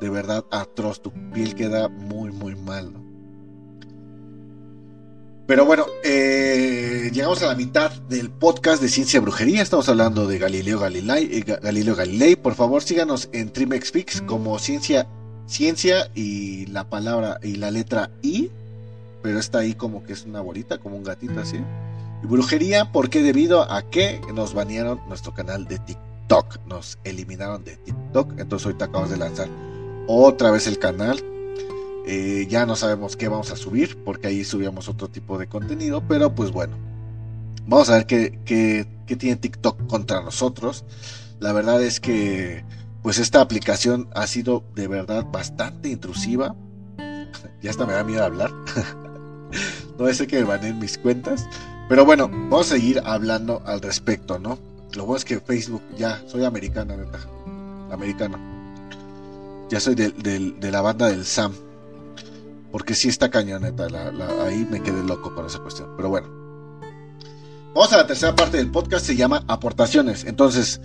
de 0.00 0.10
verdad 0.10 0.44
atroz, 0.50 1.00
tu 1.00 1.12
piel 1.32 1.54
queda 1.54 1.88
muy, 1.88 2.32
muy 2.32 2.56
mal. 2.56 2.92
Pero 5.46 5.64
bueno, 5.66 5.86
eh, 6.02 7.10
llegamos 7.12 7.42
a 7.42 7.46
la 7.46 7.54
mitad 7.54 7.92
del 8.08 8.30
podcast 8.30 8.80
de 8.80 8.88
Ciencia 8.88 9.20
Brujería. 9.20 9.60
Estamos 9.60 9.88
hablando 9.88 10.26
de 10.26 10.38
Galileo 10.38 10.78
Galilei. 10.78 11.28
Eh, 11.30 11.58
Galileo 11.60 11.94
Galilei. 11.94 12.36
Por 12.36 12.54
favor, 12.54 12.82
síganos 12.82 13.28
en 13.32 13.52
Trimexfix 13.52 14.22
como 14.22 14.58
Ciencia, 14.58 15.08
Ciencia 15.46 16.10
y 16.14 16.66
la 16.66 16.88
palabra 16.88 17.38
y 17.42 17.56
la 17.56 17.70
letra 17.70 18.10
I. 18.22 18.50
Pero 19.22 19.38
está 19.38 19.58
ahí 19.58 19.74
como 19.74 20.04
que 20.04 20.14
es 20.14 20.24
una 20.24 20.40
bolita, 20.40 20.78
como 20.78 20.96
un 20.96 21.04
gatito 21.04 21.40
así. 21.40 21.58
Y 22.22 22.26
brujería, 22.26 22.92
¿por 22.92 23.10
qué? 23.10 23.22
Debido 23.22 23.70
a 23.70 23.82
que 23.82 24.20
nos 24.32 24.54
banearon 24.54 25.00
nuestro 25.08 25.34
canal 25.34 25.66
de 25.66 25.78
TikTok. 25.78 26.60
Nos 26.66 26.98
eliminaron 27.04 27.64
de 27.64 27.76
TikTok. 27.76 28.38
Entonces 28.38 28.66
ahorita 28.66 28.86
acabamos 28.86 29.10
de 29.10 29.16
lanzar 29.16 29.48
otra 30.06 30.50
vez 30.50 30.66
el 30.66 30.78
canal. 30.78 31.20
Eh, 32.06 32.46
ya 32.48 32.66
no 32.66 32.76
sabemos 32.76 33.16
qué 33.16 33.28
vamos 33.28 33.50
a 33.50 33.56
subir 33.56 34.02
porque 34.04 34.26
ahí 34.28 34.44
subíamos 34.44 34.88
otro 34.88 35.08
tipo 35.08 35.36
de 35.38 35.48
contenido. 35.48 36.02
Pero 36.06 36.34
pues 36.34 36.52
bueno. 36.52 36.76
Vamos 37.66 37.88
a 37.90 37.94
ver 37.94 38.06
qué, 38.06 38.38
qué, 38.44 38.86
tiene 39.16 39.36
TikTok 39.36 39.86
contra 39.86 40.22
nosotros. 40.22 40.84
La 41.38 41.52
verdad 41.52 41.82
es 41.82 42.00
que 42.00 42.64
pues 43.02 43.18
esta 43.18 43.40
aplicación 43.40 44.08
ha 44.14 44.26
sido 44.26 44.64
de 44.74 44.88
verdad 44.88 45.26
bastante 45.30 45.88
intrusiva. 45.88 46.54
ya 47.62 47.70
hasta 47.70 47.86
me 47.86 47.92
da 47.92 48.04
miedo 48.04 48.24
hablar. 48.24 48.50
no 49.98 50.08
es 50.08 50.22
que 50.22 50.44
me 50.44 50.54
en 50.54 50.78
mis 50.78 50.98
cuentas. 50.98 51.46
Pero 51.92 52.06
bueno, 52.06 52.26
vamos 52.26 52.72
a 52.72 52.76
seguir 52.76 53.02
hablando 53.04 53.60
al 53.66 53.82
respecto, 53.82 54.38
¿no? 54.38 54.58
Lo 54.94 55.04
bueno 55.04 55.18
es 55.18 55.26
que 55.26 55.40
Facebook, 55.40 55.82
ya, 55.98 56.22
soy 56.26 56.42
americana, 56.42 56.96
neta. 56.96 57.18
Americano. 57.90 58.38
Ya 59.68 59.78
soy 59.78 59.94
de, 59.94 60.70
la 60.70 60.80
banda 60.80 61.08
del 61.08 61.26
Sam. 61.26 61.52
Porque 62.70 62.94
sí 62.94 63.10
está 63.10 63.30
cañoneta. 63.30 63.88
ahí 64.42 64.66
me 64.70 64.82
quedé 64.82 65.02
loco 65.02 65.34
con 65.34 65.44
esa 65.44 65.58
cuestión. 65.58 65.90
Pero 65.94 66.08
bueno. 66.08 66.28
Vamos 67.74 67.92
a 67.92 67.98
la 67.98 68.06
tercera 68.06 68.34
parte 68.34 68.56
del 68.56 68.70
podcast. 68.70 69.04
Se 69.04 69.14
llama 69.14 69.44
aportaciones. 69.46 70.24
Entonces, 70.24 70.80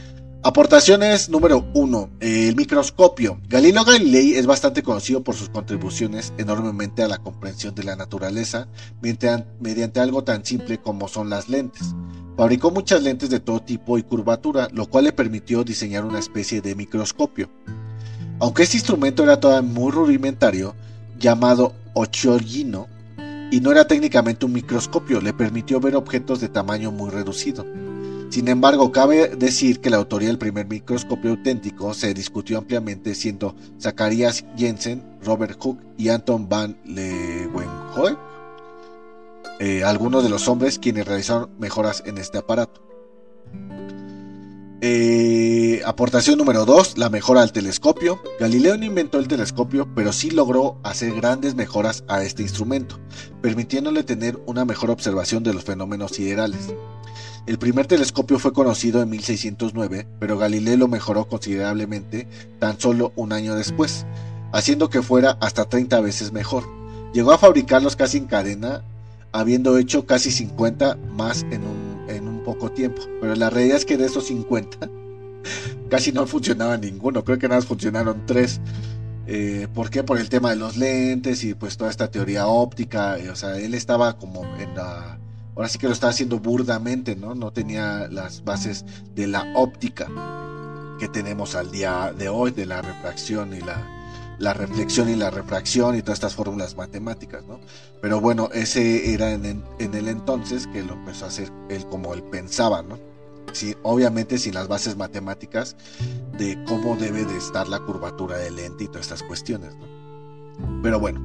Aportaciones 0.48 1.28
número 1.28 1.66
1. 1.74 2.10
El 2.22 2.56
microscopio. 2.56 3.38
Galileo 3.50 3.84
Galilei 3.84 4.36
es 4.36 4.46
bastante 4.46 4.82
conocido 4.82 5.22
por 5.22 5.36
sus 5.36 5.50
contribuciones 5.50 6.32
enormemente 6.38 7.04
a 7.04 7.10
la 7.10 7.18
comprensión 7.18 7.76
de 7.76 7.84
la 7.84 7.98
naturaleza 7.98 8.70
mediante 9.02 10.00
algo 10.00 10.24
tan 10.24 10.46
simple 10.46 10.78
como 10.78 11.10
son 11.10 11.30
las 11.30 11.50
lentes. 11.50 11.94
Fabricó 12.38 12.72
muchas 12.72 13.04
lentes 13.04 13.30
de 13.30 13.42
todo 13.42 13.60
tipo 13.60 13.98
y 13.98 14.04
curvatura, 14.04 14.70
lo 14.72 14.86
cual 14.86 15.04
le 15.04 15.12
permitió 15.12 15.66
diseñar 15.66 16.06
una 16.06 16.20
especie 16.20 16.62
de 16.62 16.76
microscopio. 16.76 17.50
Aunque 18.40 18.64
este 18.64 18.78
instrumento 18.78 19.24
era 19.24 19.42
todavía 19.42 19.70
muy 19.70 19.92
rudimentario, 19.92 20.76
llamado 21.20 21.74
occhiolino, 21.94 22.88
y 23.52 23.60
no 23.60 23.72
era 23.74 23.86
técnicamente 23.86 24.46
un 24.46 24.54
microscopio, 24.54 25.20
le 25.20 25.34
permitió 25.34 25.82
ver 25.82 25.98
objetos 25.98 26.40
de 26.40 26.48
tamaño 26.48 26.90
muy 26.94 27.10
reducido. 27.10 27.66
Sin 28.30 28.48
embargo, 28.50 28.92
cabe 28.92 29.30
decir 29.30 29.80
que 29.80 29.90
la 29.90 29.98
autoría 29.98 30.28
del 30.28 30.38
primer 30.38 30.68
microscopio 30.68 31.32
auténtico 31.32 31.94
se 31.94 32.13
discutió 32.13 32.58
ampliamente, 32.58 33.16
siendo 33.16 33.56
Zacharias 33.80 34.46
Jensen, 34.58 35.04
Robert 35.24 35.58
Hooke 35.60 35.84
y 35.98 36.10
Anton 36.10 36.50
van 36.50 36.78
Leeuwenhoek 36.86 38.28
eh, 39.60 39.84
algunos 39.84 40.24
de 40.24 40.30
los 40.30 40.48
hombres 40.48 40.78
quienes 40.78 41.08
realizaron 41.08 41.50
mejoras 41.58 42.04
en 42.06 42.20
este 42.20 42.38
aparato. 42.38 42.87
Eh, 44.80 45.82
aportación 45.88 46.38
número 46.38 46.63
2, 46.63 47.00
la 47.00 47.10
mejora 47.10 47.42
al 47.42 47.52
telescopio. 47.52 48.22
Galileo 48.40 48.78
no 48.78 48.86
inventó 48.86 49.18
el 49.18 49.28
telescopio, 49.28 49.88
pero 49.96 50.13
sí 50.13 50.30
logró 50.30 50.78
hacer 50.84 51.16
grandes 51.16 51.56
mejoras 51.56 52.04
a 52.08 52.24
este 52.24 52.44
instrumento, 52.44 53.00
permitiéndole 53.42 54.04
tener 54.04 54.40
una 54.46 54.66
mejor 54.66 54.92
observación 54.92 55.42
de 55.44 55.56
los 55.56 55.63
fenómenos 55.63 56.12
siderales. 56.12 56.74
El 57.48 57.58
primer 57.58 57.88
telescopio 57.88 58.38
fue 58.38 58.54
conocido 58.54 59.02
en 59.02 59.10
1609, 59.10 60.08
pero 60.20 60.38
Galileo 60.38 60.78
lo 60.78 60.88
mejoró 60.88 61.28
considerablemente 61.28 62.28
tan 62.60 62.80
solo 62.80 63.13
un 63.16 63.34
año 63.34 63.56
después, 63.56 64.06
haciendo 64.52 64.90
que 64.90 65.02
fuera 65.02 65.38
hasta 65.40 65.66
30 65.66 66.02
veces 66.02 66.34
mejor. 66.34 66.66
Llegó 67.13 67.32
a 67.32 67.40
fabricarlos 67.40 67.96
casi 67.96 68.18
en 68.18 68.28
cadena, 68.28 68.84
habiendo 69.32 69.78
hecho 69.80 70.06
casi 70.06 70.30
50 70.30 70.98
más 71.16 71.48
en 71.50 71.63
un, 71.63 71.87
poco 72.48 72.72
tiempo. 72.72 73.02
Pero 73.20 73.36
la 73.36 73.50
realidad 73.50 73.76
es 73.76 73.86
que 73.86 73.98
de 73.98 74.06
esos 74.06 74.28
50 74.28 74.90
casi 75.90 76.14
no 76.14 76.26
funcionaba 76.26 76.78
ninguno, 76.78 77.26
creo 77.26 77.38
que 77.38 77.50
nada 77.50 77.60
más 77.60 77.68
funcionaron 77.68 78.26
3. 78.26 78.62
Eh, 79.30 79.68
¿Por 79.74 79.90
qué? 79.90 80.06
Por 80.06 80.18
el 80.18 80.30
tema 80.30 80.52
de 80.52 80.56
los 80.56 80.78
lentes 80.78 81.44
y 81.44 81.54
pues 81.54 81.76
toda 81.76 81.92
esta 81.92 82.10
teoría 82.10 82.48
óptica. 82.48 83.18
o 83.30 83.36
sea, 83.36 83.60
él 83.60 83.74
estaba 83.74 84.18
como 84.18 84.46
en 84.58 84.74
la 84.76 85.20
ahora 85.56 85.68
sí 85.68 85.78
que 85.78 85.88
lo 85.88 85.94
estaba 85.94 86.12
haciendo 86.12 86.40
burdamente, 86.40 87.18
¿no? 87.18 87.36
No 87.36 87.52
tenía 87.52 88.08
las 88.08 88.46
bases 88.46 88.86
de 89.14 89.28
la 89.28 89.44
óptica 89.56 90.08
que 91.00 91.10
tenemos 91.10 91.56
al 91.56 91.72
día 91.72 92.14
de 92.18 92.30
hoy, 92.30 92.52
de 92.52 92.66
la 92.66 92.82
refracción 92.82 93.54
y 93.54 93.60
la, 93.60 93.97
reflexión 94.54 95.10
y 95.10 95.15
la 95.15 95.30
refracción 95.30 95.95
y 95.95 96.02
todas 96.02 96.17
estas 96.17 96.36
fórmulas 96.36 96.76
matemáticas, 96.76 97.45
¿no? 97.45 97.60
Pero 98.02 98.21
bueno, 98.21 98.50
ese 98.54 99.13
era 99.13 99.32
en, 99.32 99.63
el 99.80 100.08
entonces 100.08 100.67
que 100.67 100.84
lo 100.84 100.93
empezó 100.93 101.26
a 101.26 101.28
hacer 101.30 101.52
él 101.69 101.86
como 101.88 102.13
él 102.13 102.23
pensaba, 102.23 102.84
¿no? 102.84 103.00
Sí, 103.54 103.76
obviamente 103.84 104.38
sin 104.38 104.54
las 104.54 104.67
bases 104.67 104.97
matemáticas 104.97 105.76
de 106.38 106.63
cómo 106.67 106.95
debe 106.95 107.26
de 107.26 107.38
estar 107.38 107.67
la 107.67 107.80
curvatura 107.80 108.38
del 108.38 108.58
lente 108.58 108.84
y 108.84 108.88
todas 108.88 109.04
estas 109.04 109.23
cuestiones, 109.23 109.76
¿no? 109.76 110.82
Pero 110.84 111.00
bueno, 111.00 111.21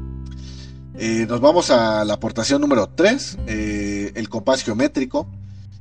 eh, 0.94 1.27
nos 1.29 1.40
vamos 1.40 1.70
a 1.70 2.05
la 2.05 2.14
aportación 2.14 2.61
número 2.61 2.88
3, 2.88 3.38
eh, 3.46 4.12
el 4.14 4.29
compás 4.29 4.62
geométrico. 4.62 5.27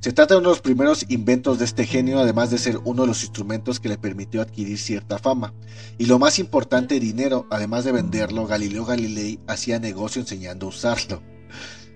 Se 0.01 0.13
trata 0.13 0.33
de 0.33 0.39
uno 0.39 0.49
de 0.49 0.55
los 0.55 0.61
primeros 0.61 1.05
inventos 1.09 1.59
de 1.59 1.65
este 1.65 1.85
genio, 1.85 2.19
además 2.19 2.49
de 2.49 2.57
ser 2.57 2.79
uno 2.85 3.03
de 3.03 3.09
los 3.09 3.21
instrumentos 3.21 3.79
que 3.79 3.87
le 3.87 3.99
permitió 3.99 4.41
adquirir 4.41 4.79
cierta 4.79 5.19
fama. 5.19 5.53
Y 5.99 6.07
lo 6.07 6.17
más 6.17 6.39
importante, 6.39 6.99
dinero. 6.99 7.45
Además 7.51 7.83
de 7.83 7.91
venderlo, 7.91 8.47
Galileo 8.47 8.83
Galilei 8.83 9.39
hacía 9.45 9.77
negocio 9.77 10.19
enseñando 10.19 10.65
a 10.65 10.69
usarlo. 10.69 11.21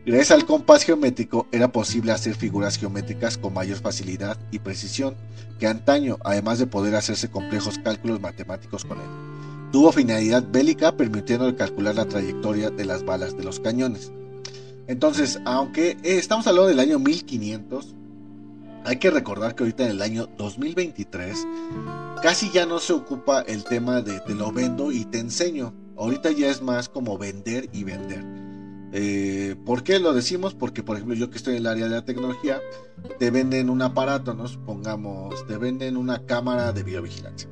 Gracias 0.06 0.30
al 0.30 0.46
compás 0.46 0.84
geométrico 0.84 1.48
era 1.52 1.72
posible 1.72 2.12
hacer 2.12 2.36
figuras 2.36 2.78
geométricas 2.78 3.40
con 3.40 3.56
mayor 3.56 3.80
facilidad 3.80 4.38
y 4.52 4.60
precisión 4.60 5.16
que 5.58 5.66
antaño, 5.66 6.20
además 6.24 6.60
de 6.60 6.68
poder 6.68 6.94
hacerse 6.94 7.32
complejos 7.32 7.80
cálculos 7.80 8.22
matemáticos 8.22 8.86
con 8.86 9.00
él. 9.00 9.72
Tuvo 9.72 9.92
finalidad 9.92 10.46
bélica 10.48 10.96
permitiendo 10.96 11.56
calcular 11.56 11.96
la 11.96 12.06
trayectoria 12.06 12.70
de 12.70 12.86
las 12.86 13.04
balas 13.04 13.36
de 13.36 13.46
los 13.46 13.60
cañones. 13.60 14.12
Entonces, 14.88 15.40
aunque 15.46 15.92
eh, 16.04 16.18
estamos 16.18 16.46
hablando 16.46 16.70
del 16.70 16.80
año 16.80 17.00
1500, 17.00 17.95
hay 18.86 18.98
que 18.98 19.10
recordar 19.10 19.56
que 19.56 19.64
ahorita 19.64 19.84
en 19.84 19.92
el 19.92 20.02
año 20.02 20.28
2023 20.38 21.48
casi 22.22 22.52
ya 22.52 22.66
no 22.66 22.80
se 22.80 22.94
ocupa 22.94 23.42
el 23.42 23.64
tema 23.64 24.02
de 24.02 24.20
te 24.20 24.36
lo 24.36 24.52
vendo 24.52 24.92
y 24.92 25.06
te 25.06 25.20
enseño. 25.20 25.74
Ahorita 25.98 26.32
ya 26.32 26.50
es 26.50 26.62
más 26.62 26.90
como 26.90 27.18
vender 27.18 27.70
y 27.72 27.84
vender. 27.84 28.24
Eh, 28.92 29.56
¿Por 29.66 29.84
qué 29.84 30.00
lo 30.00 30.14
decimos? 30.14 30.54
Porque, 30.54 30.84
por 30.84 30.96
ejemplo, 30.96 31.16
yo 31.16 31.30
que 31.30 31.38
estoy 31.38 31.54
en 31.54 31.60
el 31.60 31.68
área 31.68 31.86
de 31.86 31.96
la 31.96 32.06
tecnología, 32.06 32.62
te 33.20 33.32
venden 33.32 33.70
un 33.70 33.82
aparato, 33.82 34.34
¿no? 34.34 34.48
Supongamos, 34.48 35.46
te 35.48 35.58
venden 35.58 35.98
una 35.98 36.26
cámara 36.26 36.72
de 36.72 36.84
videovigilancia. 36.84 37.50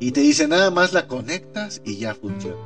Y 0.00 0.12
te 0.12 0.20
dice 0.20 0.48
nada 0.48 0.70
más 0.70 0.92
la 0.92 1.06
conectas 1.06 1.82
y 1.84 1.98
ya 1.98 2.14
funciona. 2.14 2.56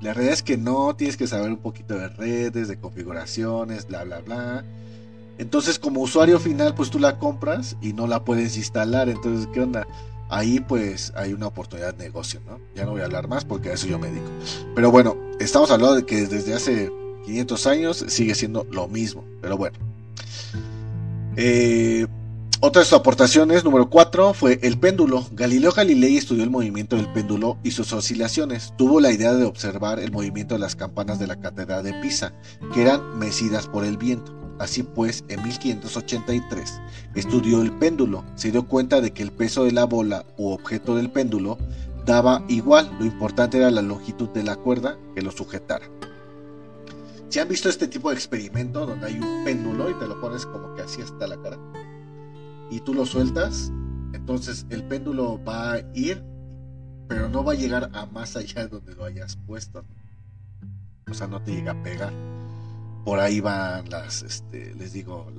La 0.00 0.14
realidad 0.14 0.34
es 0.34 0.42
que 0.42 0.56
no, 0.56 0.94
tienes 0.94 1.16
que 1.16 1.26
saber 1.26 1.50
un 1.50 1.58
poquito 1.58 1.98
de 1.98 2.08
redes, 2.08 2.68
de 2.68 2.78
configuraciones, 2.78 3.86
bla, 3.86 4.04
bla, 4.04 4.20
bla. 4.20 4.64
Entonces, 5.38 5.78
como 5.78 6.00
usuario 6.00 6.38
final, 6.38 6.74
pues 6.74 6.90
tú 6.90 6.98
la 6.98 7.18
compras 7.18 7.76
y 7.80 7.92
no 7.92 8.06
la 8.06 8.24
puedes 8.24 8.56
instalar. 8.56 9.08
Entonces, 9.08 9.48
¿qué 9.52 9.60
onda? 9.60 9.86
Ahí 10.30 10.60
pues 10.60 11.12
hay 11.16 11.32
una 11.32 11.46
oportunidad 11.46 11.94
de 11.94 12.04
negocio, 12.04 12.40
¿no? 12.46 12.58
Ya 12.74 12.84
no 12.84 12.90
voy 12.90 13.00
a 13.00 13.04
hablar 13.04 13.28
más 13.28 13.44
porque 13.44 13.70
a 13.70 13.72
eso 13.72 13.86
yo 13.86 13.98
me 13.98 14.08
dedico. 14.08 14.30
Pero 14.74 14.90
bueno, 14.90 15.16
estamos 15.40 15.70
hablando 15.70 15.94
de 15.94 16.04
que 16.04 16.26
desde 16.26 16.54
hace 16.54 16.92
500 17.24 17.66
años 17.66 18.04
sigue 18.08 18.34
siendo 18.34 18.66
lo 18.70 18.88
mismo. 18.88 19.24
Pero 19.40 19.56
bueno. 19.56 19.78
Eh, 21.36 22.06
otra 22.60 22.80
de 22.80 22.86
sus 22.86 22.98
aportaciones, 22.98 23.62
número 23.62 23.88
4, 23.88 24.34
fue 24.34 24.58
el 24.62 24.80
péndulo. 24.80 25.24
Galileo 25.30 25.70
Galilei 25.70 26.16
estudió 26.16 26.42
el 26.42 26.50
movimiento 26.50 26.96
del 26.96 27.08
péndulo 27.12 27.56
y 27.62 27.70
sus 27.70 27.92
oscilaciones. 27.92 28.74
Tuvo 28.76 28.98
la 28.98 29.12
idea 29.12 29.32
de 29.32 29.44
observar 29.44 30.00
el 30.00 30.10
movimiento 30.10 30.56
de 30.56 30.58
las 30.58 30.74
campanas 30.74 31.20
de 31.20 31.28
la 31.28 31.36
catedral 31.36 31.84
de 31.84 31.94
Pisa, 31.94 32.32
que 32.74 32.82
eran 32.82 33.16
mecidas 33.16 33.68
por 33.68 33.84
el 33.84 33.96
viento. 33.96 34.34
Así 34.58 34.82
pues, 34.82 35.24
en 35.28 35.42
1583 35.42 36.80
estudió 37.14 37.62
el 37.62 37.72
péndulo. 37.72 38.24
Se 38.34 38.50
dio 38.50 38.66
cuenta 38.66 39.00
de 39.00 39.12
que 39.12 39.22
el 39.22 39.32
peso 39.32 39.64
de 39.64 39.72
la 39.72 39.84
bola 39.84 40.24
u 40.36 40.50
objeto 40.50 40.96
del 40.96 41.10
péndulo 41.10 41.58
daba 42.04 42.44
igual. 42.48 42.90
Lo 42.98 43.04
importante 43.04 43.58
era 43.58 43.70
la 43.70 43.82
longitud 43.82 44.28
de 44.30 44.42
la 44.42 44.56
cuerda 44.56 44.98
que 45.14 45.22
lo 45.22 45.30
sujetara. 45.30 45.86
Si 47.28 47.38
han 47.38 47.48
visto 47.48 47.68
este 47.68 47.88
tipo 47.88 48.08
de 48.08 48.16
experimento 48.16 48.86
donde 48.86 49.06
hay 49.06 49.18
un 49.18 49.44
péndulo 49.44 49.90
y 49.90 49.94
te 49.94 50.06
lo 50.06 50.20
pones 50.20 50.46
como 50.46 50.74
que 50.74 50.82
así 50.82 51.02
hasta 51.02 51.26
la 51.26 51.36
cara? 51.42 51.58
y 52.70 52.80
tú 52.80 52.94
lo 52.94 53.06
sueltas, 53.06 53.72
entonces 54.12 54.66
el 54.70 54.84
péndulo 54.84 55.42
va 55.42 55.74
a 55.74 55.80
ir, 55.94 56.22
pero 57.08 57.28
no 57.28 57.42
va 57.42 57.52
a 57.52 57.56
llegar 57.56 57.90
a 57.92 58.06
más 58.06 58.36
allá 58.36 58.62
de 58.62 58.68
donde 58.68 58.94
lo 58.94 59.04
hayas 59.04 59.36
puesto. 59.46 59.84
O 61.10 61.14
sea, 61.14 61.26
no 61.26 61.42
te 61.42 61.52
llega 61.52 61.72
a 61.72 61.82
pegar. 61.82 62.12
Por 63.08 63.20
ahí 63.20 63.40
van 63.40 63.88
las, 63.88 64.22
este, 64.22 64.74
les 64.74 64.92
digo, 64.92 65.32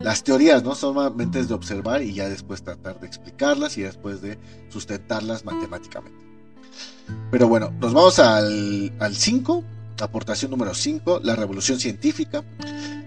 las, 0.00 0.24
teorías, 0.24 0.62
¿no? 0.62 0.74
Solamente 0.74 1.38
es 1.38 1.48
de 1.48 1.52
observar 1.52 2.00
y 2.00 2.14
ya 2.14 2.30
después 2.30 2.62
tratar 2.62 2.98
de 2.98 3.06
explicarlas 3.06 3.76
y 3.76 3.82
después 3.82 4.22
de 4.22 4.38
sustentarlas 4.70 5.44
matemáticamente. 5.44 6.24
Pero 7.30 7.46
bueno, 7.46 7.74
nos 7.78 7.92
vamos 7.92 8.18
al 8.18 8.90
5, 9.12 9.64
aportación 10.00 10.50
número 10.50 10.72
5, 10.72 11.20
la 11.22 11.36
revolución 11.36 11.78
científica. 11.78 12.42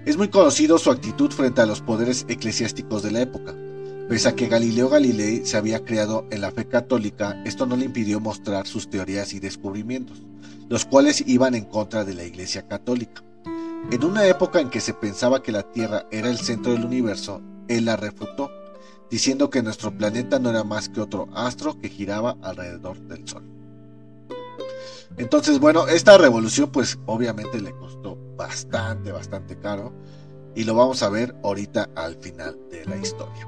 Es 0.06 0.16
muy 0.16 0.28
conocido 0.28 0.78
su 0.78 0.92
actitud 0.92 1.32
frente 1.32 1.62
a 1.62 1.66
los 1.66 1.82
poderes 1.82 2.28
eclesiásticos 2.30 3.02
de 3.02 3.10
la 3.10 3.22
época. 3.22 3.56
Pese 4.08 4.30
a 4.30 4.36
que 4.36 4.48
Galileo 4.48 4.90
Galilei 4.90 5.44
se 5.44 5.58
había 5.58 5.84
creado 5.84 6.28
en 6.30 6.42
la 6.42 6.52
fe 6.52 6.68
católica, 6.68 7.42
esto 7.46 7.66
no 7.66 7.78
le 7.78 7.86
impidió 7.86 8.20
mostrar 8.20 8.68
sus 8.68 8.92
teorías 8.92 9.34
y 9.34 9.40
descubrimientos, 9.40 10.22
los 10.70 10.86
cuales 10.86 11.24
iban 11.26 11.56
en 11.56 11.66
contra 11.66 12.06
de 12.06 12.14
la 12.14 12.26
Iglesia 12.26 12.68
católica. 12.68 13.24
En 13.92 14.04
una 14.04 14.26
época 14.26 14.60
en 14.60 14.70
que 14.70 14.82
se 14.82 14.94
pensaba 14.94 15.44
que 15.44 15.52
la 15.52 15.64
Tierra 15.64 16.06
era 16.12 16.30
el 16.30 16.40
centro 16.40 16.72
del 16.72 16.86
universo, 16.86 17.42
él 17.68 17.86
la 17.86 17.96
refutó, 17.96 18.52
diciendo 19.10 19.50
que 19.50 19.62
nuestro 19.62 19.96
planeta 19.96 20.40
no 20.40 20.50
era 20.50 20.64
más 20.64 20.90
que 20.90 21.02
otro 21.02 21.28
astro 21.34 21.80
que 21.80 21.90
giraba 21.90 22.36
alrededor 22.42 23.00
del 23.02 23.28
Sol. 23.28 23.44
Entonces, 25.18 25.60
bueno, 25.60 25.88
esta 25.88 26.18
revolución 26.18 26.72
pues 26.72 26.98
obviamente 27.06 27.62
le 27.62 27.72
costó 27.72 28.18
bastante, 28.36 29.12
bastante 29.12 29.58
caro. 29.58 29.94
Y 30.56 30.64
lo 30.64 30.74
vamos 30.74 31.04
a 31.04 31.10
ver 31.10 31.36
ahorita 31.44 31.90
al 31.96 32.16
final 32.16 32.58
de 32.72 32.86
la 32.86 32.96
historia. 32.98 33.48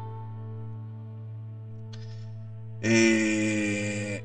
Eh, 2.81 4.23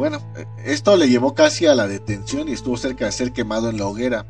bueno, 0.00 0.22
esto 0.64 0.96
le 0.96 1.10
llevó 1.10 1.34
casi 1.34 1.66
a 1.66 1.74
la 1.74 1.86
detención 1.86 2.48
y 2.48 2.52
estuvo 2.52 2.78
cerca 2.78 3.04
de 3.04 3.12
ser 3.12 3.32
quemado 3.32 3.68
en 3.68 3.76
la 3.76 3.84
hoguera. 3.84 4.24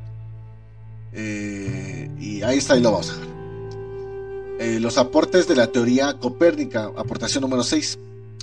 Eh, 1.12 2.10
y 2.18 2.42
ahí 2.42 2.58
está, 2.58 2.76
y 2.76 2.80
lo 2.80 2.90
vamos 2.90 3.10
a 3.10 3.16
ver. 3.18 3.28
Eh, 4.58 4.80
los 4.80 4.98
aportes 4.98 5.46
de 5.46 5.54
la 5.54 5.68
teoría 5.68 6.14
copérnica, 6.14 6.90
aportación 6.96 7.42
número 7.42 7.62
6. 7.62 8.00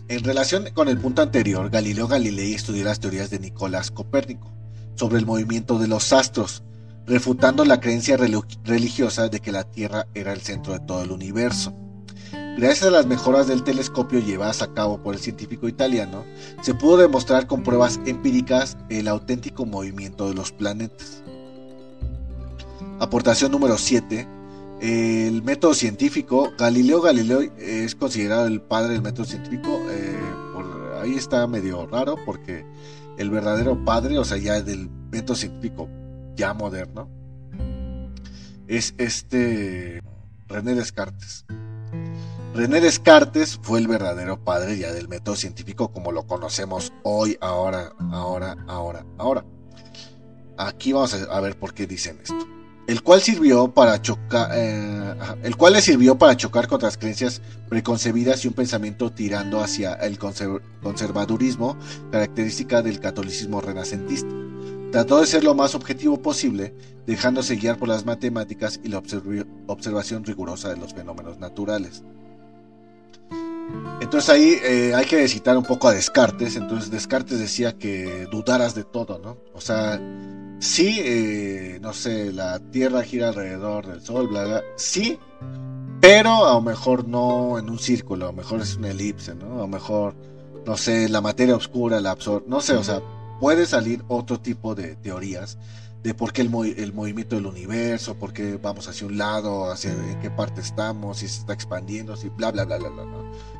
En 0.07 0.23
relación 0.23 0.69
con 0.73 0.87
el 0.87 0.99
punto 0.99 1.21
anterior, 1.21 1.69
Galileo 1.69 2.07
Galilei 2.07 2.53
estudió 2.53 2.85
las 2.85 3.01
teorías 3.01 3.29
de 3.29 3.39
Nicolás 3.39 3.91
Copérnico 3.91 4.49
sobre 4.95 5.19
el 5.19 5.25
movimiento 5.25 5.79
de 5.79 5.89
los 5.89 6.13
astros, 6.13 6.63
refutando 7.05 7.65
la 7.65 7.81
creencia 7.81 8.15
religiosa 8.15 9.27
de 9.27 9.41
que 9.41 9.51
la 9.51 9.65
Tierra 9.65 10.07
era 10.13 10.31
el 10.31 10.39
centro 10.39 10.71
de 10.71 10.79
todo 10.79 11.03
el 11.03 11.11
universo. 11.11 11.73
Gracias 12.57 12.87
a 12.87 12.91
las 12.91 13.05
mejoras 13.05 13.47
del 13.47 13.63
telescopio 13.63 14.19
llevadas 14.19 14.61
a 14.61 14.73
cabo 14.73 14.97
por 15.01 15.13
el 15.13 15.21
científico 15.21 15.67
italiano, 15.67 16.25
se 16.61 16.73
pudo 16.73 16.97
demostrar 16.97 17.45
con 17.45 17.63
pruebas 17.63 17.99
empíricas 18.05 18.77
el 18.89 19.07
auténtico 19.07 19.65
movimiento 19.65 20.27
de 20.27 20.33
los 20.33 20.51
planetas. 20.51 21.23
Aportación 22.99 23.51
número 23.51 23.77
7 23.77 24.27
el 24.79 25.41
método 25.41 25.73
científico, 25.73 26.53
Galileo 26.57 27.01
Galilei 27.01 27.51
es 27.57 27.95
considerado 27.95 28.45
el 28.45 28.61
padre 28.61 28.93
del 28.93 29.01
método 29.01 29.25
científico. 29.25 29.81
Eh, 29.89 30.15
por 30.53 30.99
ahí 31.01 31.15
está 31.15 31.47
medio 31.47 31.87
raro 31.87 32.15
porque 32.25 32.63
el 33.17 33.31
verdadero 33.31 33.83
padre, 33.83 34.19
o 34.19 34.23
sea, 34.23 34.37
ya 34.37 34.61
del 34.61 34.89
método 35.11 35.35
científico 35.35 35.89
ya 36.35 36.53
moderno, 36.53 37.09
es 38.67 38.93
este 38.99 39.99
René 40.47 40.75
Descartes. 40.75 41.45
René 42.57 42.81
Descartes 42.81 43.59
fue 43.61 43.77
el 43.77 43.87
verdadero 43.87 44.43
padre 44.43 44.79
ya 44.79 44.91
del 44.91 45.07
método 45.07 45.35
científico 45.35 45.91
como 45.91 46.11
lo 46.11 46.25
conocemos 46.25 46.91
hoy, 47.03 47.37
ahora, 47.39 47.93
ahora, 48.11 48.57
ahora, 48.65 49.05
ahora. 49.19 49.45
Aquí 50.57 50.91
vamos 50.91 51.13
a 51.13 51.39
ver 51.39 51.59
por 51.59 51.75
qué 51.75 51.85
dicen 51.85 52.17
esto 52.19 52.47
el 52.87 53.03
cual 53.03 53.21
sirvió 53.21 53.67
para 53.73 54.01
chocar, 54.01 54.49
eh, 54.55 55.13
el 55.43 55.55
cual 55.55 55.73
le 55.73 55.81
sirvió 55.81 56.17
para 56.17 56.35
chocar 56.35 56.67
contra 56.67 56.87
las 56.87 56.97
creencias 56.97 57.41
preconcebidas 57.69 58.43
y 58.43 58.47
un 58.47 58.53
pensamiento 58.53 59.11
tirando 59.11 59.59
hacia 59.59 59.93
el 59.95 60.17
conservadurismo, 60.17 61.77
característica 62.11 62.81
del 62.81 63.01
catolicismo 63.01 63.59
renacentista. 63.59 64.29
Trató 64.91 65.19
de 65.19 65.27
ser 65.27 65.43
lo 65.43 65.53
más 65.53 65.75
objetivo 65.75 66.21
posible, 66.21 66.73
dejándose 67.05 67.57
guiar 67.57 67.77
por 67.77 67.89
las 67.89 68.05
matemáticas 68.05 68.79
y 68.81 68.87
la 68.87 69.03
observación 69.67 70.23
rigurosa 70.23 70.69
de 70.69 70.77
los 70.77 70.93
fenómenos 70.93 71.37
naturales. 71.39 72.03
Entonces 73.99 74.29
ahí 74.29 74.57
eh, 74.63 74.93
hay 74.95 75.05
que 75.05 75.27
citar 75.27 75.57
un 75.57 75.63
poco 75.63 75.87
a 75.87 75.93
Descartes. 75.93 76.55
Entonces 76.55 76.91
Descartes 76.91 77.39
decía 77.39 77.77
que 77.77 78.27
dudaras 78.31 78.75
de 78.75 78.83
todo, 78.83 79.19
¿no? 79.19 79.37
O 79.53 79.61
sea, 79.61 79.99
sí, 80.59 80.99
eh, 80.99 81.79
no 81.81 81.93
sé, 81.93 82.31
la 82.31 82.59
Tierra 82.59 83.03
gira 83.03 83.29
alrededor 83.29 83.87
del 83.87 84.01
Sol, 84.01 84.27
bla, 84.27 84.45
bla, 84.45 84.63
sí, 84.75 85.19
pero 85.99 86.45
a 86.45 86.53
lo 86.53 86.61
mejor 86.61 87.07
no 87.07 87.57
en 87.57 87.69
un 87.69 87.79
círculo, 87.79 88.25
a 88.25 88.31
lo 88.31 88.37
mejor 88.37 88.61
es 88.61 88.75
una 88.75 88.89
elipse, 88.89 89.35
¿no? 89.35 89.55
A 89.55 89.57
lo 89.57 89.67
mejor, 89.67 90.15
no 90.65 90.77
sé, 90.77 91.09
la 91.09 91.21
materia 91.21 91.55
oscura 91.55 91.99
la 91.99 92.11
absorbe, 92.11 92.45
no 92.47 92.61
sé, 92.61 92.73
o 92.73 92.83
sea, 92.83 93.01
puede 93.39 93.65
salir 93.65 94.03
otro 94.07 94.39
tipo 94.39 94.75
de 94.75 94.95
teorías 94.95 95.57
de 96.03 96.13
por 96.13 96.31
qué 96.31 96.41
el, 96.41 96.49
movimiento 96.49 97.35
del 97.35 97.47
universo, 97.47 98.15
por 98.15 98.31
qué 98.31 98.57
vamos 98.57 98.87
hacia 98.87 99.07
un 99.07 99.17
lado, 99.17 99.71
hacia 99.71 99.91
en 99.91 100.19
qué 100.21 100.29
parte 100.29 100.61
estamos, 100.61 101.17
si 101.17 101.27
se 101.27 101.39
está 101.39 101.53
expandiendo, 101.53 102.15
si 102.15 102.29
bla, 102.29 102.51
bla, 102.51 102.65
bla, 102.65 102.77
bla, 102.77 102.89
bla. 102.89 103.05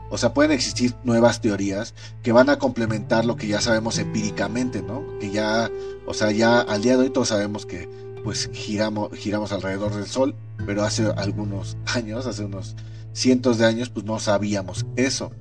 O 0.09 0.17
sea, 0.17 0.33
pueden 0.33 0.51
existir 0.51 0.95
nuevas 1.03 1.41
teorías 1.41 1.93
que 2.23 2.31
van 2.31 2.49
a 2.49 2.59
complementar 2.59 3.25
lo 3.25 3.35
que 3.35 3.47
ya 3.47 3.61
sabemos 3.61 3.97
empíricamente, 3.97 4.81
¿no? 4.81 5.03
Que 5.19 5.31
ya, 5.31 5.69
o 6.05 6.13
sea, 6.13 6.31
ya 6.31 6.61
al 6.61 6.81
día 6.81 6.97
de 6.97 7.03
hoy 7.03 7.09
todos 7.09 7.29
sabemos 7.29 7.65
que 7.65 7.89
pues 8.23 8.49
giramos, 8.53 9.09
giramos 9.17 9.51
alrededor 9.51 9.95
del 9.95 10.07
Sol, 10.07 10.35
pero 10.65 10.83
hace 10.83 11.05
algunos 11.17 11.77
años, 11.85 12.25
hace 12.25 12.45
unos 12.45 12.75
cientos 13.13 13.57
de 13.57 13.65
años, 13.65 13.89
pues 13.89 14.05
no 14.05 14.19
sabíamos 14.19 14.85
eso. 14.95 15.31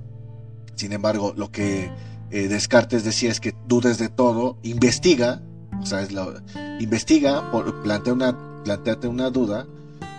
Sin 0.74 0.92
embargo, 0.92 1.32
lo 1.36 1.50
que 1.50 1.90
eh, 2.30 2.48
Descartes 2.48 3.04
decía 3.04 3.30
es 3.30 3.40
que 3.40 3.54
dudes 3.66 3.98
de 3.98 4.08
todo, 4.08 4.58
investiga, 4.62 5.42
o 5.80 5.86
sea, 5.86 6.02
es 6.02 6.12
lo, 6.12 6.34
investiga, 6.80 7.50
plantea 7.82 8.12
una, 8.12 8.62
planteate 8.64 9.08
una 9.08 9.30
duda, 9.30 9.66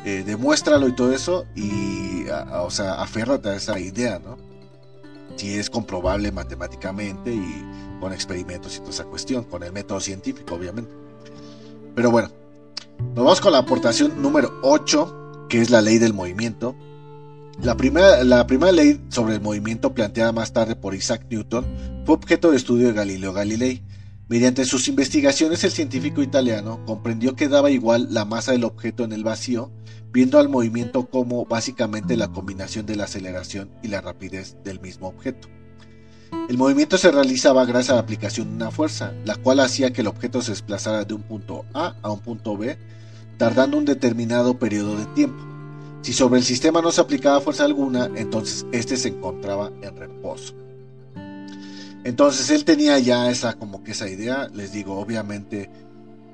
eh, 0.10 0.24
demuéstralo 0.24 0.88
y 0.88 0.94
todo 0.94 1.12
eso, 1.12 1.46
y, 1.54 2.24
o 2.30 2.70
sea, 2.70 2.94
aférrate 2.94 3.50
a 3.50 3.56
esa 3.58 3.78
idea, 3.78 4.20
¿no? 4.20 4.38
Si 5.36 5.54
es 5.54 5.70
comprobable 5.70 6.32
matemáticamente 6.32 7.34
y 7.34 7.66
con 8.00 8.14
experimentos 8.14 8.78
y 8.78 8.80
toda 8.80 8.92
esa 8.92 9.04
cuestión, 9.04 9.44
con 9.44 9.64
el 9.64 9.74
método 9.74 10.00
científico, 10.00 10.56
obviamente. 10.56 10.94
Pero 11.94 12.10
bueno, 12.10 12.30
nos 13.00 13.16
vamos 13.16 13.42
con 13.42 13.52
la 13.52 13.58
aportación 13.58 14.22
número 14.22 14.58
8, 14.62 15.48
que 15.50 15.60
es 15.60 15.72
la 15.72 15.82
ley 15.82 15.98
del 15.98 16.14
movimiento. 16.14 16.74
La 17.62 17.76
primera, 17.76 18.24
la 18.24 18.48
primera 18.48 18.72
ley 18.72 19.02
sobre 19.10 19.34
el 19.36 19.42
movimiento 19.42 19.94
planteada 19.94 20.32
más 20.32 20.54
tarde 20.54 20.78
por 20.78 20.96
Isaac 20.96 21.26
Newton 21.30 21.66
fue 22.06 22.16
objeto 22.16 22.52
de 22.52 22.56
estudio 22.56 22.88
de 22.88 22.94
Galileo 22.94 23.34
Galilei. 23.34 23.84
Mediante 24.30 24.66
sus 24.66 24.90
investigaciones, 24.90 25.64
el 25.64 25.72
científico 25.72 26.22
italiano 26.22 26.84
comprendió 26.86 27.34
que 27.38 27.48
daba 27.48 27.72
igual 27.72 28.10
la 28.12 28.26
masa 28.26 28.52
del 28.52 28.66
objeto 28.66 29.06
en 29.06 29.14
el 29.14 29.24
vacío, 29.24 29.72
viendo 30.12 30.38
al 30.38 30.50
movimiento 30.50 31.10
como 31.10 31.46
básicamente 31.46 32.18
la 32.18 32.28
combinación 32.28 32.86
de 32.86 32.98
la 32.98 33.06
aceleración 33.06 33.72
y 33.84 33.88
la 33.88 34.02
rapidez 34.02 34.58
del 34.66 34.82
mismo 34.82 35.08
objeto. 35.08 35.48
El 36.50 36.58
movimiento 36.58 36.98
se 36.98 37.10
realizaba 37.10 37.64
gracias 37.64 37.92
a 37.92 37.96
la 37.96 38.02
aplicación 38.02 38.50
de 38.50 38.56
una 38.56 38.72
fuerza, 38.72 39.14
la 39.24 39.38
cual 39.38 39.62
hacía 39.62 39.94
que 39.94 40.02
el 40.02 40.08
objeto 40.08 40.42
se 40.42 40.52
desplazara 40.52 41.06
de 41.06 41.14
un 41.14 41.24
punto 41.24 41.64
A 41.74 41.96
a 42.02 42.12
un 42.12 42.20
punto 42.20 42.58
B, 42.58 42.78
tardando 43.38 43.78
un 43.78 43.86
determinado 43.86 44.60
periodo 44.60 44.98
de 44.98 45.06
tiempo. 45.08 45.42
Si 46.02 46.12
sobre 46.12 46.40
el 46.40 46.46
sistema 46.46 46.82
no 46.82 46.92
se 46.92 47.00
aplicaba 47.00 47.40
fuerza 47.40 47.64
alguna, 47.64 48.10
entonces 48.16 48.66
este 48.74 48.98
se 48.98 49.08
encontraba 49.08 49.72
en 49.82 49.96
reposo. 49.96 50.67
Entonces 52.08 52.50
él 52.52 52.64
tenía 52.64 52.98
ya 53.00 53.30
esa 53.30 53.56
como 53.56 53.84
que 53.84 53.92
esa 53.92 54.08
idea, 54.08 54.48
les 54.54 54.72
digo, 54.72 54.98
obviamente 54.98 55.70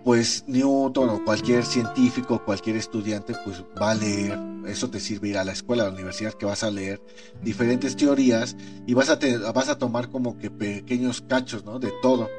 pues 0.04 0.44
Newton 0.46 1.10
o 1.10 1.26
cualquier 1.26 1.66
científico, 1.66 2.46
cualquier 2.46 2.76
estudiante, 2.76 3.34
pues 3.44 3.64
va 3.82 3.90
a 3.90 3.96
leer, 3.96 4.38
eso 4.68 4.92
te 4.92 5.00
sirve 5.00 5.30
ir 5.30 5.38
a 5.40 5.44
la 5.44 5.52
escuela, 5.52 5.82
a 5.82 5.88
la 5.88 5.94
universidad, 5.94 6.34
que 6.34 6.46
vas 6.46 6.64
a 6.64 6.70
leer 6.70 7.02
diferentes 7.42 7.96
teorías 7.96 8.56
y 8.86 8.94
vas 8.94 9.10
a, 9.10 9.18
vas 9.52 9.68
a 9.68 9.80
tomar 9.80 10.10
como 10.12 10.38
que 10.38 10.52
pequeños 10.52 11.24
cachos, 11.28 11.66
¿no? 11.66 11.80
De 11.80 11.92
todo. 12.04 12.30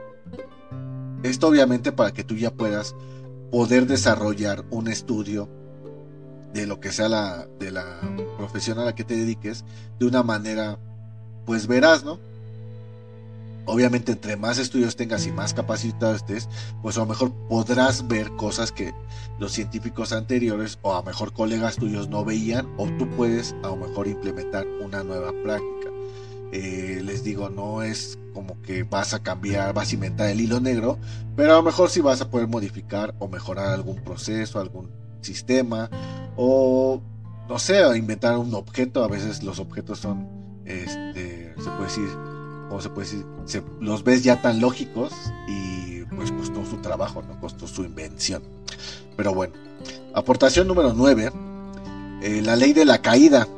Esto 1.25 1.49
obviamente 1.49 1.91
para 1.91 2.13
que 2.13 2.23
tú 2.23 2.37
ya 2.37 2.53
puedas 2.53 2.95
poder 3.51 3.89
desarrollar 3.89 4.65
un 4.71 4.87
estudio 4.87 5.49
de 6.53 6.69
lo 6.69 6.79
que 6.79 6.93
sea 6.93 7.09
la, 7.09 7.49
de 7.59 7.73
la 7.73 7.99
profesión 8.37 8.79
a 8.79 8.85
la 8.85 8.95
que 8.95 9.03
te 9.03 9.17
dediques 9.17 9.65
de 9.99 10.07
una 10.07 10.23
manera, 10.23 10.79
pues 11.47 11.67
verás, 11.67 12.05
¿no? 12.05 12.21
Obviamente 13.67 14.13
entre 14.13 14.37
más 14.37 14.59
estudios 14.59 14.97
tengas 14.97 15.27
y 15.27 15.33
más 15.33 15.55
capacitado 15.55 16.15
estés, 16.15 16.49
pues 16.83 16.97
a 16.97 17.01
lo 17.01 17.07
mejor 17.07 17.33
podrás 17.49 18.07
ver 18.09 18.31
cosas 18.37 18.73
que 18.73 18.93
los 19.39 19.53
científicos 19.53 20.13
anteriores 20.13 20.79
o 20.83 20.93
a 20.93 20.99
lo 20.99 21.03
mejor 21.05 21.33
colegas 21.33 21.77
tuyos 21.77 22.09
no 22.09 22.25
veían 22.25 22.69
o 22.77 22.87
tú 22.99 23.09
puedes 23.11 23.55
a 23.63 23.69
lo 23.69 23.77
mejor 23.77 24.07
implementar 24.07 24.67
una 24.83 25.03
nueva 25.03 25.33
práctica. 25.43 25.91
Eh, 26.53 27.01
les 27.03 27.25
digo, 27.25 27.51
no 27.51 27.83
es 27.83 28.19
como 28.33 28.61
que 28.63 28.85
vas 28.85 29.13
a 29.13 29.23
cambiar, 29.23 29.75
vas 29.75 29.91
a 29.91 29.95
inventar 29.95 30.29
el 30.29 30.41
hilo 30.41 30.61
negro, 30.61 30.99
pero 31.35 31.53
a 31.53 31.57
lo 31.57 31.63
mejor 31.63 31.91
sí 31.91 32.01
vas 32.01 32.21
a 32.21 32.31
poder 32.31 32.47
modificar 32.47 33.15
o 33.19 33.29
mejorar 33.29 33.69
algún 33.69 33.97
proceso, 34.05 34.61
algún 34.61 34.91
sistema 35.21 35.91
o 36.37 37.03
no 37.49 37.59
sé, 37.59 37.83
inventar 37.97 38.39
un 38.39 38.55
objeto. 38.55 39.03
A 39.05 39.09
veces 39.09 39.43
los 39.43 39.59
objetos 39.59 39.99
son, 39.99 40.29
este, 40.65 41.55
se 41.57 41.71
puede 41.71 41.85
decir, 41.85 42.09
se 42.81 42.91
puede 42.91 43.09
decir, 43.43 43.63
los 43.81 44.05
ves 44.05 44.23
ya 44.25 44.43
tan 44.43 44.61
lógicos 44.61 45.13
y 45.49 46.03
pues 46.17 46.33
costó 46.33 46.65
su 46.65 46.77
trabajo, 46.79 47.23
no 47.23 47.39
costó 47.41 47.67
su 47.67 47.85
invención. 47.85 48.43
Pero 49.17 49.35
bueno, 49.35 49.55
aportación 50.15 50.67
número 50.67 50.93
9, 50.93 51.31
eh, 52.23 52.43
la 52.43 52.57
ley 52.57 52.73
de 52.73 52.85
la 52.85 53.01
caída. 53.03 53.49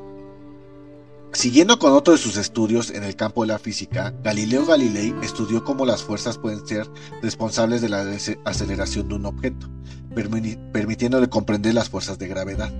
Siguiendo 1.32 1.78
con 1.78 1.92
otro 1.92 2.14
de 2.14 2.18
sus 2.18 2.36
estudios 2.36 2.90
en 2.90 3.04
el 3.04 3.14
campo 3.14 3.42
de 3.42 3.48
la 3.48 3.58
física, 3.58 4.14
Galileo 4.22 4.64
Galilei 4.64 5.14
estudió 5.22 5.64
cómo 5.64 5.84
las 5.84 6.02
fuerzas 6.02 6.38
pueden 6.38 6.66
ser 6.66 6.88
responsables 7.20 7.82
de 7.82 7.90
la 7.90 8.06
aceleración 8.44 9.08
de 9.08 9.14
un 9.16 9.26
objeto, 9.26 9.68
permitiéndole 10.14 11.28
comprender 11.28 11.74
las 11.74 11.90
fuerzas 11.90 12.18
de 12.18 12.28
gravedad. 12.28 12.72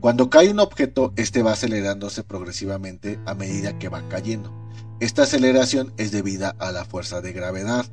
Cuando 0.00 0.30
cae 0.30 0.48
un 0.48 0.60
objeto, 0.60 1.12
este 1.16 1.42
va 1.42 1.52
acelerándose 1.52 2.22
progresivamente 2.22 3.18
a 3.26 3.34
medida 3.34 3.80
que 3.80 3.88
va 3.88 4.08
cayendo. 4.08 4.52
Esta 5.00 5.22
aceleración 5.22 5.92
es 5.96 6.10
debida 6.10 6.56
a 6.58 6.72
la 6.72 6.84
fuerza 6.84 7.20
de 7.20 7.32
gravedad. 7.32 7.86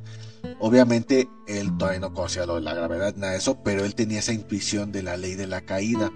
Obviamente 0.58 1.28
él 1.46 1.76
todavía 1.78 2.00
no 2.00 2.12
conocía 2.12 2.46
lo 2.46 2.56
de 2.56 2.62
la 2.62 2.74
gravedad, 2.74 3.14
nada 3.16 3.32
de 3.32 3.38
eso, 3.38 3.62
pero 3.62 3.84
él 3.84 3.94
tenía 3.94 4.18
esa 4.18 4.32
intuición 4.32 4.90
de 4.90 5.02
la 5.02 5.16
ley 5.16 5.34
de 5.34 5.46
la 5.46 5.60
caída. 5.60 6.10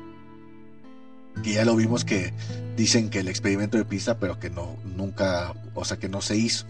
Que 1.45 1.53
ya 1.53 1.65
lo 1.65 1.77
vimos 1.77 2.05
que 2.05 2.33
dicen 2.77 3.09
que 3.09 3.21
el 3.21 3.29
experimento 3.29 3.79
de 3.79 3.85
Pisa, 3.85 4.19
pero 4.19 4.41
que 4.41 4.51
no, 4.51 4.77
nunca, 4.97 5.55
o 5.75 5.85
sea 5.85 5.97
que 5.97 6.09
no 6.09 6.23
se 6.23 6.37
hizo. 6.37 6.67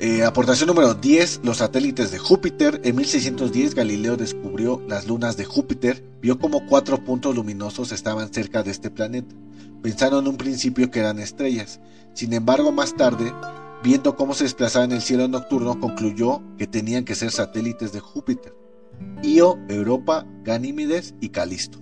Eh, 0.00 0.22
aportación 0.22 0.68
número 0.68 0.94
10, 0.94 1.40
los 1.42 1.56
satélites 1.56 2.10
de 2.10 2.18
Júpiter. 2.18 2.80
En 2.84 2.96
1610 2.96 3.74
Galileo 3.74 4.16
descubrió 4.16 4.80
las 4.86 5.06
lunas 5.06 5.36
de 5.36 5.44
Júpiter, 5.44 6.04
vio 6.20 6.38
como 6.38 6.66
cuatro 6.66 7.02
puntos 7.02 7.34
luminosos 7.34 7.92
estaban 7.92 8.32
cerca 8.32 8.62
de 8.62 8.70
este 8.70 8.90
planeta. 8.90 9.34
Pensaron 9.82 10.24
en 10.24 10.30
un 10.30 10.36
principio 10.36 10.90
que 10.90 11.00
eran 11.00 11.18
estrellas. 11.18 11.80
Sin 12.18 12.32
embargo, 12.32 12.72
más 12.72 12.96
tarde, 12.96 13.32
viendo 13.84 14.16
cómo 14.16 14.34
se 14.34 14.42
desplazaba 14.42 14.84
en 14.84 14.90
el 14.90 15.02
cielo 15.02 15.28
nocturno, 15.28 15.78
concluyó 15.78 16.42
que 16.58 16.66
tenían 16.66 17.04
que 17.04 17.14
ser 17.14 17.30
satélites 17.30 17.92
de 17.92 18.00
Júpiter. 18.00 18.52
Io, 19.22 19.56
Europa, 19.68 20.26
Ganímedes 20.42 21.14
y 21.20 21.28
Calisto. 21.28 21.78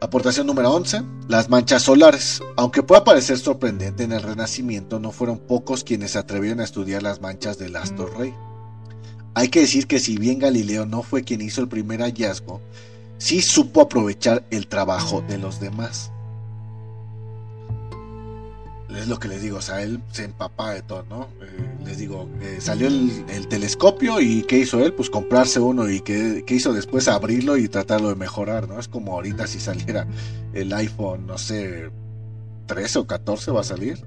Aportación 0.00 0.48
número 0.48 0.72
11. 0.72 1.00
Las 1.28 1.48
manchas 1.48 1.82
solares. 1.82 2.42
Aunque 2.56 2.82
pueda 2.82 3.04
parecer 3.04 3.38
sorprendente, 3.38 4.02
en 4.02 4.10
el 4.10 4.22
Renacimiento 4.22 4.98
no 4.98 5.12
fueron 5.12 5.38
pocos 5.38 5.84
quienes 5.84 6.10
se 6.10 6.18
atrevieron 6.18 6.58
a 6.58 6.64
estudiar 6.64 7.04
las 7.04 7.20
manchas 7.20 7.56
del 7.56 7.76
astro 7.76 8.08
rey. 8.18 8.34
Hay 9.34 9.46
que 9.46 9.60
decir 9.60 9.86
que 9.86 10.00
si 10.00 10.16
bien 10.16 10.40
Galileo 10.40 10.86
no 10.86 11.04
fue 11.04 11.22
quien 11.22 11.40
hizo 11.40 11.60
el 11.60 11.68
primer 11.68 12.00
hallazgo, 12.00 12.60
sí 13.18 13.42
supo 13.42 13.80
aprovechar 13.80 14.44
el 14.50 14.66
trabajo 14.66 15.20
de 15.20 15.38
los 15.38 15.60
demás. 15.60 16.11
Es 18.96 19.08
lo 19.08 19.18
que 19.18 19.28
les 19.28 19.42
digo, 19.42 19.58
o 19.58 19.62
sea, 19.62 19.82
él 19.82 20.00
se 20.12 20.24
empapa 20.24 20.72
de 20.72 20.82
todo, 20.82 21.04
¿no? 21.08 21.28
Eh, 21.40 21.76
les 21.84 21.98
digo, 21.98 22.28
eh, 22.40 22.58
salió 22.60 22.88
el, 22.88 23.48
telescopio 23.48 24.20
y 24.20 24.42
¿qué 24.42 24.58
hizo 24.58 24.84
él? 24.84 24.92
Pues 24.92 25.10
comprarse 25.10 25.60
uno 25.60 25.88
y 25.90 26.00
¿qué, 26.00 26.44
hizo 26.48 26.72
después? 26.72 27.08
Abrirlo 27.08 27.56
y 27.56 27.68
tratarlo 27.68 28.08
de 28.08 28.14
mejorar, 28.14 28.68
¿no? 28.68 28.78
Es 28.78 28.88
como 28.88 29.14
ahorita 29.14 29.46
si 29.46 29.60
saliera 29.60 30.06
el 30.52 30.72
iPhone, 30.72 31.26
no 31.26 31.38
sé, 31.38 31.90
13 32.66 33.00
o 33.00 33.06
14 33.06 33.50
va 33.50 33.60
a 33.60 33.64
salir 33.64 34.04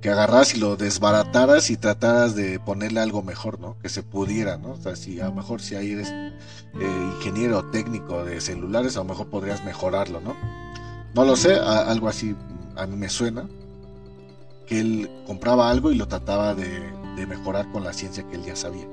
que 0.00 0.10
agarras 0.10 0.54
y 0.54 0.60
lo 0.60 0.76
desbarataras 0.76 1.70
y 1.70 1.76
trataras 1.76 2.34
de 2.36 2.60
ponerle 2.60 3.00
algo 3.00 3.22
mejor, 3.22 3.58
¿no? 3.58 3.76
Que 3.80 3.88
se 3.88 4.02
pudiera, 4.02 4.56
¿no? 4.56 4.70
O 4.70 4.76
sea, 4.76 4.96
si 4.96 5.20
a 5.20 5.26
lo 5.26 5.34
mejor 5.34 5.60
si 5.60 5.74
ahí 5.74 5.92
eres 5.92 6.08
eh, 6.08 6.30
ingeniero 7.16 7.64
técnico 7.70 8.24
de 8.24 8.40
celulares, 8.40 8.96
a 8.96 9.00
lo 9.00 9.06
mejor 9.06 9.28
podrías 9.28 9.64
mejorarlo, 9.64 10.20
¿no? 10.20 10.36
No 11.14 11.24
lo 11.24 11.36
sé, 11.36 11.54
algo 11.54 12.08
así 12.08 12.36
a 12.76 12.86
mí 12.86 12.96
me 12.96 13.08
suena. 13.08 13.48
Que 14.68 14.80
él 14.80 15.10
compraba 15.26 15.70
algo 15.70 15.90
y 15.90 15.96
lo 15.96 16.06
trataba 16.08 16.54
de, 16.54 16.96
mejorar 17.26 17.70
con 17.72 17.82
la 17.82 17.92
ciencia 17.92 18.22
que 18.28 18.36
él 18.36 18.44
ya 18.44 18.54
sabía. 18.54 18.86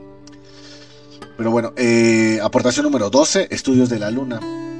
Pero 1.38 1.52
bueno, 1.52 1.74
eh, 1.76 2.40
aportación 2.42 2.86
número 2.86 3.12
12, 3.12 3.50
estudios 3.52 3.90
de 3.90 4.00
la 4.00 4.10
luna. 4.10 4.40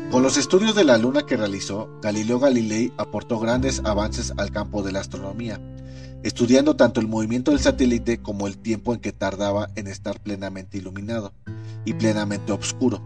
Con 0.10 0.24
los 0.24 0.38
estudios 0.38 0.74
de 0.74 0.84
la 0.84 0.98
luna 0.98 1.28
que 1.28 1.38
realizó, 1.38 1.90
Galileo 2.02 2.40
Galilei 2.40 2.92
aportó 2.98 3.40
grandes 3.40 3.82
avances 3.86 4.34
al 4.38 4.52
campo 4.52 4.82
de 4.82 4.94
la 4.94 5.02
astronomía 5.02 5.60
estudiando 6.26 6.76
tanto 6.76 7.00
el 7.00 7.08
movimiento 7.08 7.52
del 7.52 7.60
satélite 7.60 8.18
como 8.18 8.48
el 8.48 8.58
tiempo 8.58 8.96
en 8.96 9.00
que 9.00 9.12
tardaba 9.12 9.70
en 9.76 9.86
estar 9.86 10.20
plenamente 10.20 10.80
iluminado 10.80 11.34
y 11.86 11.94
plenamente 11.94 12.52
oscuro. 12.52 13.00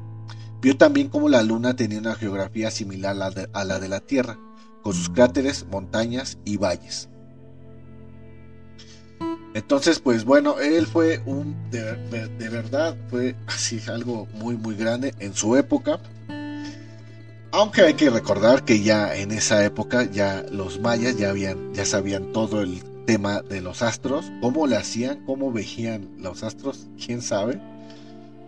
Vio 0.61 0.77
también 0.77 1.09
cómo 1.09 1.27
la 1.27 1.43
Luna 1.43 1.75
tenía 1.75 1.99
una 1.99 2.15
geografía 2.15 2.71
similar 2.71 3.17
a 3.51 3.65
la 3.65 3.79
de 3.79 3.89
la 3.89 3.99
Tierra, 3.99 4.39
con 4.81 4.93
sus 4.93 5.09
cráteres, 5.09 5.65
montañas 5.69 6.37
y 6.45 6.55
valles. 6.55 7.09
Entonces, 9.53 9.99
pues 9.99 10.25
bueno, 10.25 10.59
él 10.59 10.85
fue 10.85 11.21
un, 11.25 11.55
de, 11.71 12.49
verdad, 12.49 12.95
fue 13.09 13.35
así 13.47 13.79
algo 13.87 14.27
muy, 14.35 14.57
muy 14.57 14.75
grande 14.75 15.13
en 15.19 15.33
su 15.33 15.55
época. 15.55 15.99
Aunque 17.51 17.81
hay 17.81 17.95
que 17.95 18.11
recordar 18.11 18.63
que 18.63 18.81
ya 18.81 19.15
en 19.15 19.31
esa 19.31 19.65
época 19.65 20.03
ya 20.03 20.45
los 20.51 20.79
mayas 20.79 21.17
ya 21.17 21.31
habían, 21.31 21.73
ya 21.73 21.83
sabían 21.83 22.31
todo 22.31 22.61
el 22.61 22.83
tema 23.05 23.41
de 23.41 23.61
los 23.61 23.81
astros, 23.81 24.31
cómo 24.39 24.67
le 24.67 24.77
hacían, 24.77 25.25
cómo 25.25 25.51
veían 25.51 26.07
los 26.19 26.43
astros, 26.43 26.87
quién 27.03 27.23
sabe. 27.23 27.59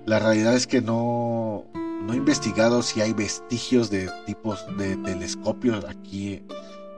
La 0.05 0.19
realidad 0.19 0.53
es 0.55 0.67
que 0.67 0.81
no, 0.81 1.65
no 1.73 2.13
he 2.13 2.17
investigado 2.17 2.83
si 2.83 3.01
hay 3.01 3.13
vestigios 3.13 3.89
de 3.89 4.07
tipos 4.27 4.63
de 4.77 4.97
telescopios 4.97 5.83
aquí 5.85 6.43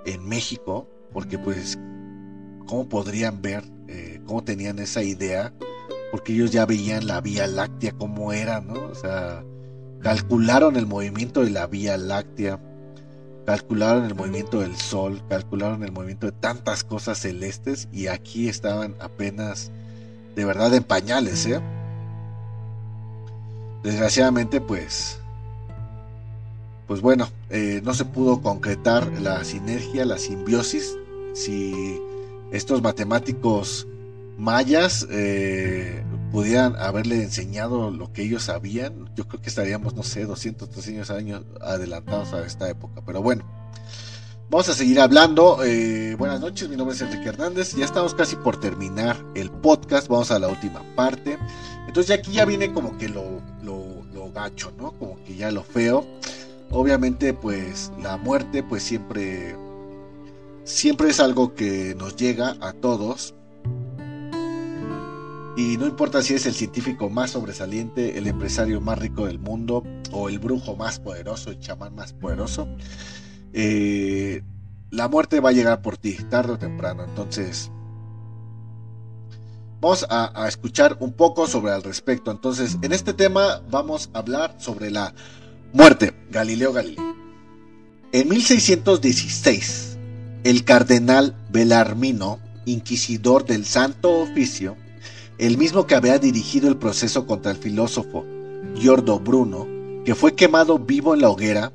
en 0.06 0.28
México, 0.28 0.90
porque 1.14 1.38
pues, 1.38 1.80
¿cómo 2.66 2.88
podrían 2.88 3.42
ver, 3.42 3.64
eh, 3.88 4.22
cómo 4.26 4.44
tenían 4.44 4.80
esa 4.80 5.04
idea? 5.04 5.54
Porque 6.12 6.34
ellos 6.34 6.52
ya 6.52 6.66
veían 6.66 7.08
la 7.08 7.22
Vía 7.22 7.48
Láctea 7.48 7.92
como 7.94 8.34
era, 8.34 8.62
¿no? 8.62 8.74
O 8.74 8.96
sea, 8.96 9.44
calcularon 10.02 10.76
el 10.76 10.86
movimiento 10.86 11.44
de 11.44 11.50
la 11.50 11.68
Vía 11.68 11.98
Láctea 11.98 12.60
calcularon 13.46 14.06
el 14.06 14.16
movimiento 14.16 14.62
del 14.62 14.76
sol, 14.76 15.22
calcularon 15.28 15.84
el 15.84 15.92
movimiento 15.92 16.28
de 16.28 16.32
tantas 16.32 16.84
cosas 16.84 17.20
celestes 17.20 17.88
y 17.92 18.08
aquí 18.08 18.48
estaban 18.48 18.96
apenas 19.00 19.72
de 20.36 20.46
verdad 20.46 20.74
en 20.74 20.84
pañales, 20.84 21.46
¿eh? 21.46 21.60
Desgraciadamente, 23.84 24.62
pues, 24.62 25.20
pues 26.88 27.02
bueno, 27.02 27.28
eh, 27.50 27.82
no 27.84 27.94
se 27.94 28.06
pudo 28.06 28.42
concretar 28.42 29.12
la 29.22 29.44
sinergia, 29.44 30.06
la 30.06 30.18
simbiosis, 30.18 30.96
si 31.34 32.02
estos 32.54 32.82
matemáticos 32.82 33.88
mayas 34.38 35.06
eh, 35.12 36.04
pudieran 36.32 36.76
haberle 36.78 37.22
enseñado 37.22 37.92
lo 37.92 38.14
que 38.14 38.24
ellos 38.24 38.44
sabían, 38.44 39.10
yo 39.16 39.28
creo 39.28 39.42
que 39.42 39.50
estaríamos, 39.50 39.94
no 39.94 40.04
sé, 40.04 40.26
200, 40.26 40.70
300 40.70 41.10
años 41.12 41.44
adelantados 41.62 42.34
a 42.34 42.46
esta 42.46 42.70
época. 42.70 43.02
Pero 43.06 43.22
bueno, 43.22 43.44
Vamos 44.50 44.70
a 44.70 44.76
seguir 44.76 45.00
hablando. 45.00 45.64
Eh, 45.64 46.16
buenas 46.16 46.40
noches, 46.40 46.70
mi 46.70 46.76
nombre 46.76 46.96
es 46.96 47.02
Enrique 47.02 47.30
Hernández. 47.30 47.74
Ya 47.76 47.86
estamos 47.86 48.14
casi 48.14 48.36
por 48.36 48.60
terminar 48.60 49.18
el 49.34 49.50
podcast. 49.50 50.08
Vamos 50.08 50.30
a 50.30 50.38
la 50.38 50.48
última 50.48 50.84
parte. 50.96 51.40
Entonces 51.88 52.16
aquí 52.16 52.34
ya 52.34 52.46
viene 52.46 52.72
como 52.72 52.96
que 53.00 53.10
lo, 53.10 53.42
lo 53.64 54.32
gacho, 54.34 54.72
¿no? 54.78 54.92
Como 54.92 55.24
que 55.24 55.36
ya 55.36 55.52
lo 55.52 55.64
feo. 55.64 56.06
Obviamente, 56.72 57.34
pues 57.34 57.92
la 58.02 58.18
muerte, 58.18 58.64
pues 58.64 58.84
siempre, 58.84 59.56
siempre 60.64 61.10
es 61.10 61.20
algo 61.20 61.54
que 61.56 61.96
nos 61.96 62.16
llega 62.16 62.56
a 62.62 62.74
todos. 62.74 63.36
Y 65.56 65.78
no 65.78 65.86
importa 65.86 66.24
si 66.24 66.34
es 66.34 66.46
el 66.48 66.54
científico 66.54 67.10
más 67.10 67.32
sobresaliente, 67.32 68.18
el 68.18 68.26
empresario 68.28 68.82
más 68.82 68.98
rico 68.98 69.28
del 69.28 69.38
mundo 69.38 69.84
o 70.12 70.30
el 70.30 70.40
brujo 70.40 70.76
más 70.76 71.00
poderoso, 71.00 71.52
el 71.52 71.60
chamán 71.60 71.94
más 71.94 72.14
poderoso, 72.14 72.68
eh, 73.54 74.42
la 74.90 75.08
muerte 75.08 75.40
va 75.40 75.50
a 75.50 75.54
llegar 75.54 75.82
por 75.82 75.98
ti, 75.98 76.18
tarde 76.30 76.54
o 76.54 76.58
temprano. 76.58 77.04
Entonces, 77.04 77.70
vamos 79.80 80.08
a, 80.10 80.44
a, 80.44 80.48
escuchar 80.48 80.98
un 81.00 81.14
poco 81.14 81.46
sobre 81.46 81.72
al 81.72 81.84
respecto. 81.84 82.32
Entonces, 82.32 82.80
en 82.82 82.92
este 82.92 83.14
tema 83.14 83.62
vamos 83.70 84.10
a 84.14 84.20
hablar 84.20 84.56
sobre 84.58 84.90
la 84.90 85.14
muerte, 85.72 86.14
Galileo 86.32 86.74
Galilei. 86.74 87.14
En 88.12 88.30
1616, 88.30 89.93
el 90.44 90.66
cardenal 90.66 91.36
Belarmino, 91.50 92.40
inquisidor 92.66 93.46
del 93.46 93.66
Santo 93.66 94.20
Oficio, 94.20 94.76
el 95.38 95.58
mismo 95.58 95.88
que 95.88 95.96
había 95.96 96.20
dirigido 96.20 96.68
el 96.68 96.78
proceso 96.78 97.26
contra 97.26 97.52
el 97.52 97.58
filósofo 97.58 98.26
Giordo 98.76 99.20
Bruno, 99.20 99.68
que 100.06 100.16
fue 100.16 100.36
quemado 100.36 100.80
vivo 100.80 101.14
en 101.14 101.22
la 101.22 101.30
hoguera, 101.30 101.72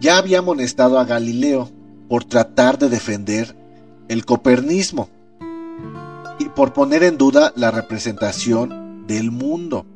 ya 0.00 0.18
había 0.18 0.38
amonestado 0.38 0.98
a 0.98 1.04
Galileo 1.04 1.70
por 2.08 2.24
tratar 2.24 2.78
de 2.78 2.88
defender 2.88 3.54
el 4.08 4.24
copernismo 4.24 5.08
y 6.38 6.46
por 6.46 6.72
poner 6.72 7.02
en 7.02 7.18
duda 7.18 7.52
la 7.56 7.70
representación 7.70 9.06
del 9.06 9.30
mundo. 9.30 9.86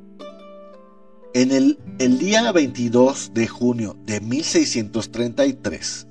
En 1.35 1.53
el, 1.53 1.79
el 1.99 2.19
día 2.19 2.51
22 2.53 3.33
de 3.35 3.47
junio 3.47 3.97
de 4.07 4.21
1633, 4.21 6.08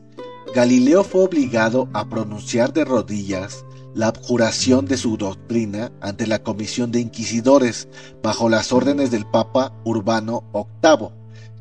Galileo 0.53 1.03
fue 1.03 1.23
obligado 1.23 1.89
a 1.93 2.09
pronunciar 2.09 2.73
de 2.73 2.85
rodillas 2.85 3.65
la 3.93 4.07
abjuración 4.07 4.85
de 4.85 4.97
su 4.97 5.17
doctrina 5.17 5.91
ante 6.01 6.27
la 6.27 6.43
comisión 6.43 6.91
de 6.91 6.99
inquisidores 6.99 7.87
bajo 8.23 8.49
las 8.49 8.71
órdenes 8.71 9.11
del 9.11 9.25
Papa 9.25 9.73
Urbano 9.83 10.43
VIII, 10.53 11.09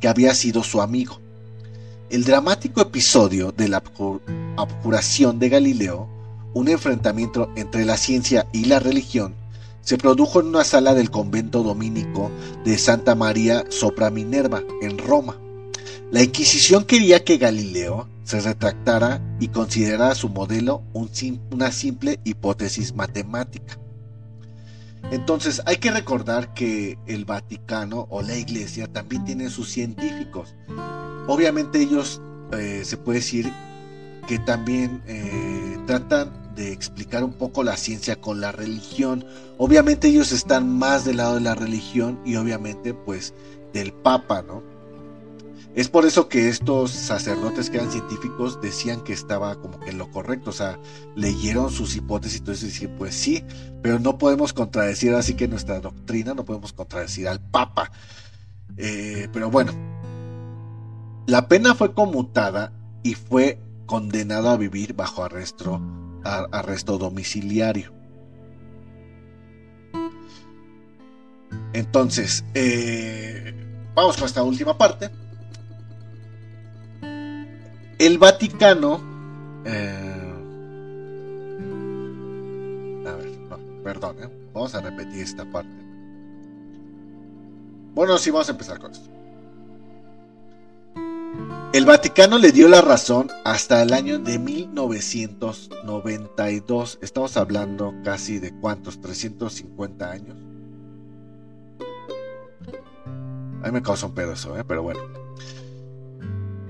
que 0.00 0.08
había 0.08 0.34
sido 0.34 0.62
su 0.62 0.80
amigo. 0.80 1.20
El 2.10 2.24
dramático 2.24 2.80
episodio 2.80 3.52
de 3.52 3.68
la 3.68 3.82
abjuración 4.56 5.38
de 5.38 5.48
Galileo, 5.48 6.08
un 6.54 6.68
enfrentamiento 6.68 7.50
entre 7.56 7.84
la 7.84 7.96
ciencia 7.96 8.46
y 8.52 8.66
la 8.66 8.78
religión, 8.78 9.34
se 9.80 9.98
produjo 9.98 10.40
en 10.40 10.48
una 10.48 10.64
sala 10.64 10.94
del 10.94 11.10
convento 11.10 11.62
dominico 11.62 12.30
de 12.64 12.76
Santa 12.78 13.14
María 13.14 13.64
sopra 13.70 14.10
Minerva, 14.10 14.62
en 14.82 14.98
Roma. 14.98 15.36
La 16.12 16.22
Inquisición 16.22 16.84
quería 16.84 17.24
que 17.24 17.36
Galileo 17.36 18.08
se 18.22 18.40
retractara 18.40 19.20
y 19.40 19.48
considerara 19.48 20.14
su 20.14 20.28
modelo 20.28 20.82
una 21.50 21.72
simple 21.72 22.20
hipótesis 22.24 22.94
matemática. 22.94 23.78
Entonces 25.10 25.62
hay 25.66 25.76
que 25.76 25.90
recordar 25.90 26.54
que 26.54 26.98
el 27.06 27.24
Vaticano 27.24 28.06
o 28.10 28.22
la 28.22 28.36
Iglesia 28.36 28.86
también 28.86 29.24
tiene 29.24 29.50
sus 29.50 29.68
científicos. 29.68 30.54
Obviamente 31.26 31.80
ellos 31.80 32.20
eh, 32.52 32.82
se 32.84 32.96
puede 32.96 33.18
decir 33.18 33.52
que 34.28 34.38
también 34.38 35.02
eh, 35.06 35.78
tratan 35.86 36.54
de 36.54 36.72
explicar 36.72 37.22
un 37.22 37.32
poco 37.32 37.62
la 37.64 37.76
ciencia 37.76 38.16
con 38.16 38.40
la 38.40 38.52
religión. 38.52 39.24
Obviamente 39.58 40.08
ellos 40.08 40.32
están 40.32 40.68
más 40.68 41.04
del 41.04 41.18
lado 41.18 41.34
de 41.34 41.40
la 41.40 41.54
religión 41.54 42.20
y 42.24 42.36
obviamente 42.36 42.94
pues 42.94 43.34
del 43.72 43.92
Papa, 43.92 44.42
¿no? 44.42 44.75
Es 45.76 45.90
por 45.90 46.06
eso 46.06 46.30
que 46.30 46.48
estos 46.48 46.90
sacerdotes 46.90 47.68
que 47.68 47.76
eran 47.76 47.92
científicos 47.92 48.62
decían 48.62 49.02
que 49.02 49.12
estaba 49.12 49.56
como 49.56 49.78
que 49.78 49.90
en 49.90 49.98
lo 49.98 50.10
correcto, 50.10 50.48
o 50.48 50.52
sea, 50.54 50.78
leyeron 51.14 51.70
sus 51.70 51.94
hipótesis 51.96 52.36
y 52.36 52.38
entonces 52.38 52.72
decían, 52.72 52.94
pues 52.96 53.14
sí, 53.14 53.44
pero 53.82 53.98
no 53.98 54.16
podemos 54.16 54.54
contradecir 54.54 55.14
así 55.14 55.34
que 55.34 55.48
nuestra 55.48 55.78
doctrina, 55.80 56.32
no 56.32 56.46
podemos 56.46 56.72
contradecir 56.72 57.28
al 57.28 57.40
Papa. 57.40 57.92
Eh, 58.78 59.28
pero 59.34 59.50
bueno, 59.50 59.72
la 61.26 61.46
pena 61.46 61.74
fue 61.74 61.92
conmutada 61.92 62.72
y 63.02 63.14
fue 63.14 63.60
condenado 63.84 64.48
a 64.48 64.56
vivir 64.56 64.94
bajo 64.94 65.24
arresto 65.24 65.82
arresto 66.24 66.96
domiciliario. 66.96 67.92
Entonces, 71.74 72.46
eh, 72.54 73.54
vamos 73.94 74.16
con 74.16 74.24
esta 74.24 74.42
última 74.42 74.78
parte. 74.78 75.10
El 77.98 78.18
Vaticano... 78.18 79.00
Eh, 79.64 80.32
a 83.06 83.12
ver, 83.12 83.38
no, 83.48 83.58
perdón, 83.82 84.16
eh, 84.22 84.28
vamos 84.52 84.74
a 84.74 84.82
repetir 84.82 85.22
esta 85.22 85.50
parte. 85.50 85.72
Bueno, 87.94 88.18
sí, 88.18 88.30
vamos 88.30 88.48
a 88.48 88.52
empezar 88.52 88.78
con 88.78 88.92
esto. 88.92 89.08
El 91.72 91.84
Vaticano 91.84 92.38
le 92.38 92.52
dio 92.52 92.68
la 92.68 92.80
razón 92.80 93.28
hasta 93.44 93.82
el 93.82 93.92
año 93.92 94.18
de 94.18 94.38
1992. 94.38 96.98
Estamos 97.02 97.36
hablando 97.36 97.92
casi 98.04 98.38
de 98.38 98.54
cuántos, 98.60 99.00
350 99.00 100.10
años. 100.10 100.36
A 103.62 103.66
mí 103.66 103.72
me 103.72 103.82
causa 103.82 104.06
un 104.06 104.14
pedo 104.14 104.32
eso, 104.32 104.58
¿eh? 104.58 104.64
pero 104.64 104.82
bueno. 104.82 105.25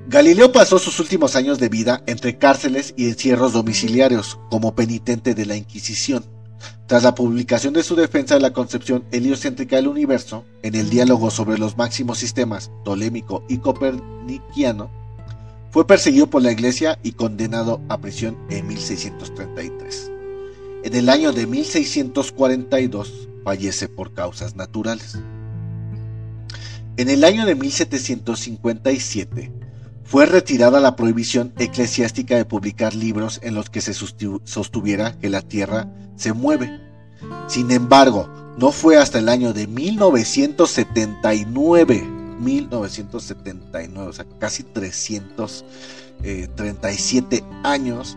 Galileo 0.09 0.53
pasó 0.53 0.79
sus 0.79 1.01
últimos 1.01 1.35
años 1.35 1.59
de 1.59 1.69
vida 1.69 2.05
entre 2.07 2.39
cárceles 2.39 2.95
y 2.97 3.09
encierros 3.09 3.53
domiciliarios 3.53 4.39
como 4.51 4.77
penitente 4.77 5.35
de 5.35 5.47
la 5.47 5.57
Inquisición. 5.57 6.25
Tras 6.87 7.03
la 7.03 7.17
publicación 7.17 7.75
de 7.75 7.83
su 7.83 7.97
defensa 7.97 8.35
de 8.35 8.41
la 8.41 8.53
concepción 8.53 9.05
heliocéntrica 9.11 9.75
del 9.75 9.89
universo, 9.89 10.45
en 10.63 10.77
el 10.77 10.91
diálogo 10.91 11.33
sobre 11.33 11.59
los 11.59 11.77
máximos 11.77 12.19
sistemas 12.19 12.71
tolémico 12.85 13.45
y 13.49 13.59
coperniciano, 13.59 14.93
fue 15.73 15.89
perseguido 15.89 16.31
por 16.31 16.41
la 16.41 16.53
iglesia 16.53 17.01
y 17.03 17.13
condenado 17.13 17.81
a 17.89 17.99
prisión 17.99 18.39
en 18.49 18.69
1633. 18.69 20.13
En 20.85 20.95
el 20.95 21.09
año 21.09 21.33
de 21.33 21.49
1642 21.49 23.29
fallece 23.43 23.89
por 23.89 24.15
causas 24.15 24.55
naturales. 24.55 25.19
En 26.97 27.11
el 27.11 27.25
año 27.25 27.45
de 27.45 27.57
1757 27.57 29.66
fue 30.07 30.27
retirada 30.27 30.81
la 30.81 30.97
prohibición 30.97 31.53
eclesiástica 31.59 32.37
de 32.37 32.45
publicar 32.45 32.95
libros 32.95 33.41
en 33.43 33.55
los 33.55 33.71
que 33.71 33.81
se 33.81 33.93
sostuviera 33.93 35.19
que 35.19 35.29
la 35.29 35.43
tierra 35.43 35.89
se 36.15 36.33
mueve. 36.33 36.81
Sin 37.49 37.73
embargo, 37.73 38.29
no 38.57 38.73
fue 38.73 38.97
hasta 38.97 39.19
el 39.19 39.29
año 39.29 39.53
de 39.53 39.67
1979, 39.67 42.03
1979, 42.39 44.09
o 44.09 44.13
sea, 44.13 44.25
casi 44.39 44.63
337 44.63 47.37
eh, 47.37 47.43
años, 47.65 48.17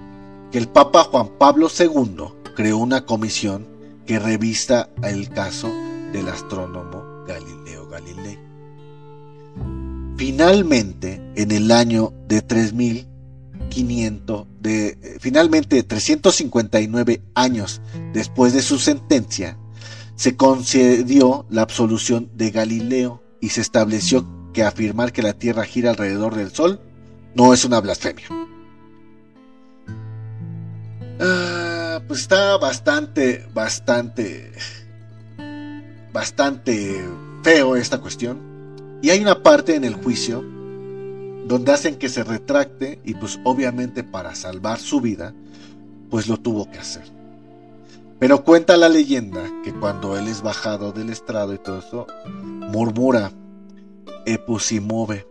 que 0.51 0.59
el 0.59 0.67
Papa 0.67 1.05
Juan 1.05 1.29
Pablo 1.37 1.69
II 1.77 2.25
creó 2.55 2.77
una 2.77 3.05
comisión 3.05 3.67
que 4.05 4.19
revista 4.19 4.89
el 5.03 5.29
caso 5.29 5.69
del 6.11 6.27
astrónomo 6.29 7.23
Galileo 7.27 7.87
Galilei. 7.89 8.49
Finalmente, 10.20 11.20
en 11.38 11.51
el 11.51 11.72
año 11.72 12.11
de 12.28 12.41
3500, 12.41 14.47
de, 14.59 14.88
eh, 14.88 15.17
finalmente 15.17 15.82
359 15.82 17.22
años 17.36 17.82
después 18.11 18.51
de 18.51 18.61
su 18.61 18.80
sentencia, 18.80 19.57
se 20.15 20.36
concedió 20.36 21.45
la 21.49 21.61
absolución 21.61 22.30
de 22.36 22.51
Galileo 22.51 23.24
y 23.39 23.51
se 23.51 23.61
estableció 23.61 24.28
que 24.51 24.63
afirmar 24.63 25.13
que 25.13 25.22
la 25.22 25.32
Tierra 25.32 25.63
gira 25.63 25.91
alrededor 25.91 26.36
del 26.36 26.51
Sol 26.51 26.82
no 27.34 27.53
es 27.53 27.63
una 27.63 27.80
blasfemia. 27.80 28.26
Ah, 31.22 32.01
pues 32.09 32.20
está 32.20 32.57
bastante, 32.57 33.47
bastante, 33.53 34.51
bastante 36.11 37.05
feo 37.41 37.78
esta 37.78 37.99
cuestión. 37.99 38.49
Y 39.02 39.10
hay 39.10 39.22
una 39.22 39.41
parte 39.43 39.76
en 39.76 39.84
el 39.84 39.93
juicio 39.95 40.43
donde 41.47 41.72
hacen 41.72 41.95
que 41.95 42.10
se 42.10 42.24
retracte 42.24 43.00
y 43.04 43.16
pues 43.16 43.39
obviamente 43.43 44.04
para 44.04 44.36
salvar 44.36 44.80
su 44.80 45.02
vida, 45.02 45.34
pues 46.10 46.28
lo 46.28 46.38
tuvo 46.38 46.70
que 46.70 46.80
hacer. 46.80 47.04
Pero 48.20 48.43
cuenta 48.43 48.76
la 48.76 48.89
leyenda 48.89 49.41
que 49.64 49.74
cuando 49.74 50.18
él 50.18 50.28
es 50.28 50.41
bajado 50.41 50.91
del 50.91 51.10
estrado 51.10 51.54
y 51.54 51.58
todo 51.58 51.80
eso, 51.80 52.08
murmura 52.28 53.32
epusimove. 54.26 55.26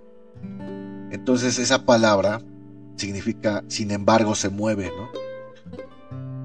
Entonces 1.10 1.58
esa 1.58 1.84
palabra 1.84 2.40
significa 2.96 3.62
sin 3.68 3.90
embargo 3.90 4.34
se 4.34 4.48
mueve, 4.48 4.90
¿no? 4.96 5.08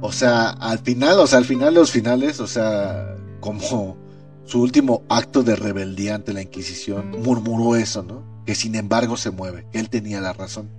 O 0.01 0.11
sea, 0.11 0.49
al 0.49 0.79
final, 0.79 1.17
o 1.19 1.27
sea, 1.27 1.39
al 1.39 1.45
final 1.45 1.73
los 1.73 1.91
finales, 1.91 2.41
o 2.41 2.47
sea, 2.47 3.15
como 3.39 3.97
su 4.45 4.61
último 4.61 5.03
acto 5.09 5.43
de 5.43 5.55
rebeldía 5.55 6.15
ante 6.15 6.33
la 6.33 6.41
Inquisición, 6.41 7.11
murmuró 7.23 7.75
eso, 7.75 8.03
¿no? 8.03 8.23
Que 8.45 8.55
sin 8.55 8.75
embargo 8.75 9.17
se 9.17 9.31
mueve, 9.31 9.65
que 9.71 9.79
él 9.79 9.89
tenía 9.89 10.21
la 10.21 10.33
razón. 10.33 10.69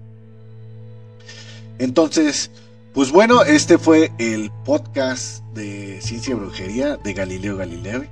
Entonces, 1.79 2.51
pues 2.93 3.11
bueno, 3.11 3.43
este 3.43 3.79
fue 3.79 4.12
el 4.19 4.53
podcast 4.65 5.43
de 5.55 6.01
Ciencia 6.01 6.33
y 6.33 6.35
Brujería 6.35 6.97
de 6.97 7.12
Galileo 7.12 7.57
Galilei. 7.57 8.09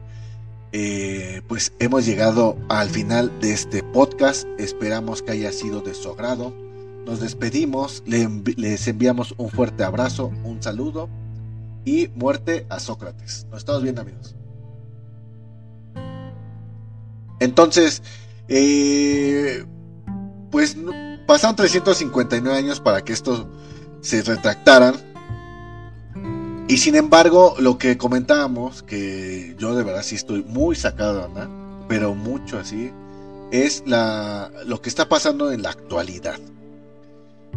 Eh, 0.72 1.42
pues 1.46 1.72
hemos 1.78 2.06
llegado 2.06 2.56
al 2.68 2.88
final 2.88 3.30
de 3.40 3.52
este 3.52 3.82
podcast. 3.82 4.44
Esperamos 4.58 5.22
que 5.22 5.32
haya 5.32 5.52
sido 5.52 5.82
de 5.82 5.94
su 5.94 6.10
agrado. 6.10 6.52
Nos 7.06 7.20
despedimos, 7.20 8.02
les 8.06 8.88
enviamos 8.88 9.34
un 9.36 9.50
fuerte 9.50 9.84
abrazo, 9.84 10.32
un 10.44 10.62
saludo 10.62 11.08
y 11.84 12.08
muerte 12.14 12.66
a 12.68 12.80
Sócrates. 12.80 13.46
Nos 13.50 13.58
estamos 13.58 13.82
viendo 13.82 14.00
amigos. 14.02 14.34
Entonces, 17.42 18.02
eh, 18.48 19.64
pues 20.50 20.76
pasaron 21.26 21.56
359 21.56 22.56
años 22.56 22.80
para 22.80 23.02
que 23.02 23.12
esto 23.12 23.48
se 24.00 24.22
retractaran. 24.22 24.94
Y 26.68 26.76
sin 26.78 26.94
embargo, 26.94 27.54
lo 27.58 27.78
que 27.78 27.98
comentábamos, 27.98 28.82
que 28.82 29.56
yo 29.58 29.74
de 29.74 29.82
verdad 29.82 30.02
sí 30.02 30.14
estoy 30.14 30.44
muy 30.44 30.76
sacado 30.76 31.28
de 31.28 31.48
pero 31.88 32.14
mucho 32.14 32.58
así, 32.58 32.90
es 33.50 33.82
la, 33.86 34.50
lo 34.64 34.80
que 34.80 34.88
está 34.88 35.08
pasando 35.08 35.52
en 35.52 35.62
la 35.62 35.70
actualidad. 35.70 36.38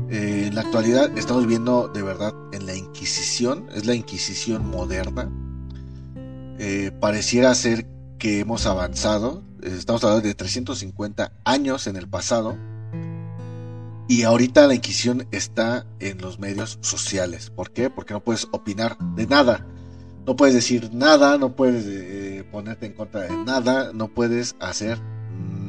Eh, 0.10 0.46
en 0.48 0.56
la 0.56 0.62
actualidad 0.62 1.18
estamos 1.18 1.48
viendo 1.48 1.88
de 1.88 2.02
verdad 2.02 2.34
en 2.52 2.66
la 2.66 2.76
Inquisición, 2.76 3.70
es 3.74 3.86
la 3.86 3.96
Inquisición 3.96 4.68
moderna. 4.68 5.32
Eh, 6.60 6.92
pareciera 7.00 7.54
ser 7.56 7.88
que 8.18 8.40
hemos 8.40 8.66
avanzado, 8.66 9.44
estamos 9.66 10.03
hablando 10.03 10.28
de 10.28 10.36
350 10.36 11.32
años 11.43 11.88
en 11.88 11.95
el 11.95 12.07
pasado, 12.07 12.57
y 14.07 14.24
ahorita 14.24 14.68
la 14.68 14.76
Inquisición 14.76 15.28
está 15.32 15.86
en 15.99 16.20
los 16.20 16.39
medios 16.39 16.78
sociales. 16.82 17.49
¿Por 17.49 17.72
qué? 17.72 17.89
Porque 17.89 18.13
no 18.13 18.24
puedes 18.24 18.47
opinar 18.51 18.97
de 19.16 19.26
nada. 19.26 19.66
No 20.28 20.36
puedes 20.36 20.53
decir 20.53 20.91
nada, 20.93 21.38
no 21.38 21.55
puedes 21.55 21.86
eh, 21.88 22.43
ponerte 22.51 22.86
en 22.86 22.93
contra 22.93 23.22
de 23.22 23.36
nada, 23.45 23.91
no 23.93 24.07
puedes 24.07 24.55
hacer 24.59 24.99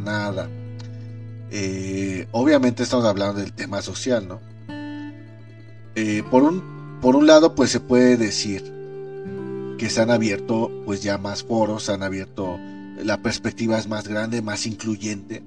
nada. 0.04 0.48
Eh, 1.50 2.26
obviamente 2.32 2.82
estamos 2.82 3.06
hablando 3.06 3.40
del 3.40 3.52
tema 3.52 3.80
social, 3.82 4.26
¿no? 4.28 4.40
Eh, 5.94 6.22
por, 6.30 6.42
un, 6.42 6.98
por 7.00 7.16
un 7.16 7.26
lado, 7.26 7.54
pues 7.54 7.70
se 7.70 7.80
puede 7.80 8.16
decir 8.16 8.62
que 9.78 9.88
se 9.88 10.00
han 10.00 10.10
abierto 10.10 10.70
pues 10.84 11.02
ya 11.02 11.18
más 11.18 11.42
foros, 11.42 11.84
se 11.84 11.92
han 11.92 12.02
abierto, 12.02 12.58
la 13.02 13.22
perspectiva 13.22 13.78
es 13.78 13.88
más 13.88 14.08
grande, 14.08 14.42
más 14.42 14.66
incluyente 14.66 15.42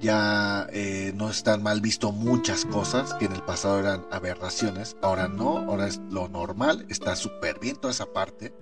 ya 0.00 0.66
eh, 0.72 1.12
no 1.14 1.30
están 1.30 1.62
mal 1.62 1.80
visto 1.80 2.10
muchas 2.10 2.64
cosas 2.64 3.14
que 3.14 3.26
en 3.26 3.32
el 3.32 3.42
pasado 3.42 3.78
eran 3.80 4.06
aberraciones, 4.10 4.96
ahora 5.02 5.28
no, 5.28 5.58
ahora 5.58 5.86
es 5.86 6.00
lo 6.10 6.28
normal, 6.28 6.86
está 6.88 7.16
súper 7.16 7.58
bien 7.60 7.76
toda 7.76 7.92
esa 7.92 8.06
parte, 8.06 8.52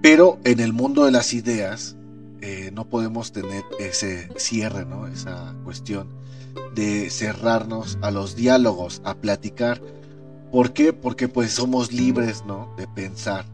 pero 0.00 0.38
en 0.44 0.60
el 0.60 0.72
mundo 0.72 1.04
de 1.04 1.12
las 1.12 1.34
ideas 1.34 1.96
eh, 2.40 2.70
no 2.72 2.88
podemos 2.88 3.32
tener 3.32 3.62
ese 3.78 4.28
cierre, 4.36 4.86
¿no? 4.86 5.06
esa 5.06 5.54
cuestión 5.64 6.08
de 6.74 7.10
cerrarnos 7.10 7.98
a 8.02 8.10
los 8.10 8.34
diálogos, 8.34 9.00
a 9.04 9.14
platicar. 9.14 9.80
¿Por 10.50 10.72
qué? 10.72 10.92
Porque 10.92 11.28
pues 11.28 11.52
somos 11.52 11.92
libres 11.92 12.44
¿no? 12.44 12.74
de 12.76 12.86
pensar 12.88 13.46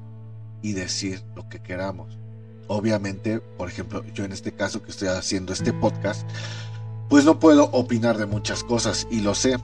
y 0.63 0.73
decir 0.73 1.23
lo 1.37 1.49
que 1.49 1.61
queramos 1.61 2.19
obviamente, 2.69 3.41
por 3.41 3.69
ejemplo, 3.69 4.05
yo 4.15 4.25
en 4.25 4.33
este 4.33 4.53
caso 4.53 4.83
que 4.83 4.91
estoy 4.91 5.09
haciendo 5.09 5.53
este 5.53 5.73
podcast, 5.73 6.29
pues 7.09 7.25
no 7.25 7.41
puedo 7.41 7.65
opinar 7.73 8.19
de 8.19 8.27
muchas 8.27 8.63
cosas 8.63 9.09
y 9.11 9.21
lo 9.21 9.35
sé. 9.35 9.57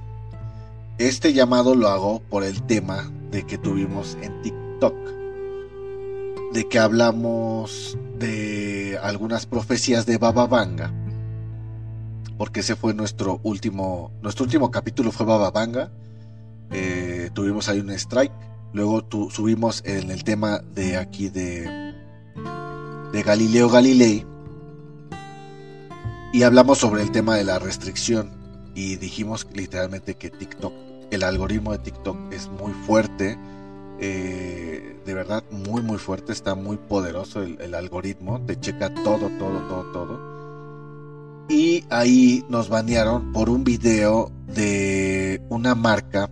Este 0.99 1.33
llamado 1.33 1.75
lo 1.75 1.89
hago 1.89 2.21
por 2.31 2.45
el 2.45 2.63
tema 2.63 3.11
de 3.31 3.45
que 3.45 3.59
tuvimos 3.59 4.17
en 4.23 4.43
TikTok, 4.43 4.95
de 6.53 6.69
que 6.69 6.79
hablamos 6.79 7.99
de 8.19 8.99
algunas 9.03 9.47
profecías 9.47 10.07
de 10.07 10.19
Baba 10.19 10.47
Vanga, 10.47 10.93
porque 12.39 12.61
ese 12.61 12.77
fue 12.77 12.95
nuestro 12.95 13.41
último, 13.43 14.13
nuestro 14.23 14.45
último 14.45 14.71
capítulo 14.71 15.13
fue 15.13 15.27
Baba 15.27 15.51
Vanga, 15.51 15.91
eh, 16.71 17.31
tuvimos 17.35 17.69
ahí 17.69 17.81
un 17.81 17.91
strike, 17.91 18.33
luego 18.73 19.07
subimos 19.31 19.83
en 19.85 20.11
el 20.11 20.25
tema 20.25 20.61
de 20.61 20.97
aquí 20.97 21.29
de, 21.29 21.84
de 23.15 23.23
Galileo 23.23 23.69
Galilei, 23.69 24.27
y 26.33 26.43
hablamos 26.43 26.79
sobre 26.79 27.01
el 27.01 27.13
tema 27.13 27.37
de 27.37 27.45
la 27.45 27.61
restricción 27.61 28.29
y 28.75 28.97
dijimos 28.97 29.47
literalmente 29.55 30.17
que 30.17 30.31
TikTok, 30.31 30.73
el 31.13 31.23
algoritmo 31.23 31.71
de 31.71 31.79
TikTok 31.79 32.33
es 32.33 32.49
muy 32.49 32.73
fuerte, 32.73 33.39
eh, 34.01 35.01
de 35.07 35.15
verdad 35.15 35.45
muy 35.53 35.81
muy 35.81 35.99
fuerte, 35.99 36.33
está 36.33 36.57
muy 36.57 36.77
poderoso 36.77 37.41
el, 37.45 37.75
algoritmo, 37.77 38.41
te 38.41 38.59
checa 38.59 38.93
todo, 38.93 39.31
todo, 39.39 39.61
todo, 39.69 39.93
todo. 39.93 41.47
Y 41.49 41.85
ahí 41.91 42.45
nos 42.49 42.69
banearon 42.69 43.33
por 43.33 43.49
un 43.49 43.63
video 43.63 44.33
de 44.49 45.41
una 45.51 45.77
marca, 45.77 46.31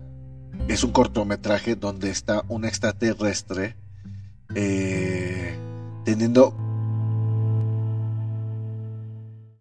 es 0.66 0.83
un 0.83 0.91
cortometraje 0.91 1.76
donde 1.76 2.11
está 2.11 2.43
un 2.49 2.64
extraterrestre 2.64 3.76
eh, 4.57 5.57
teniendo 6.05 6.57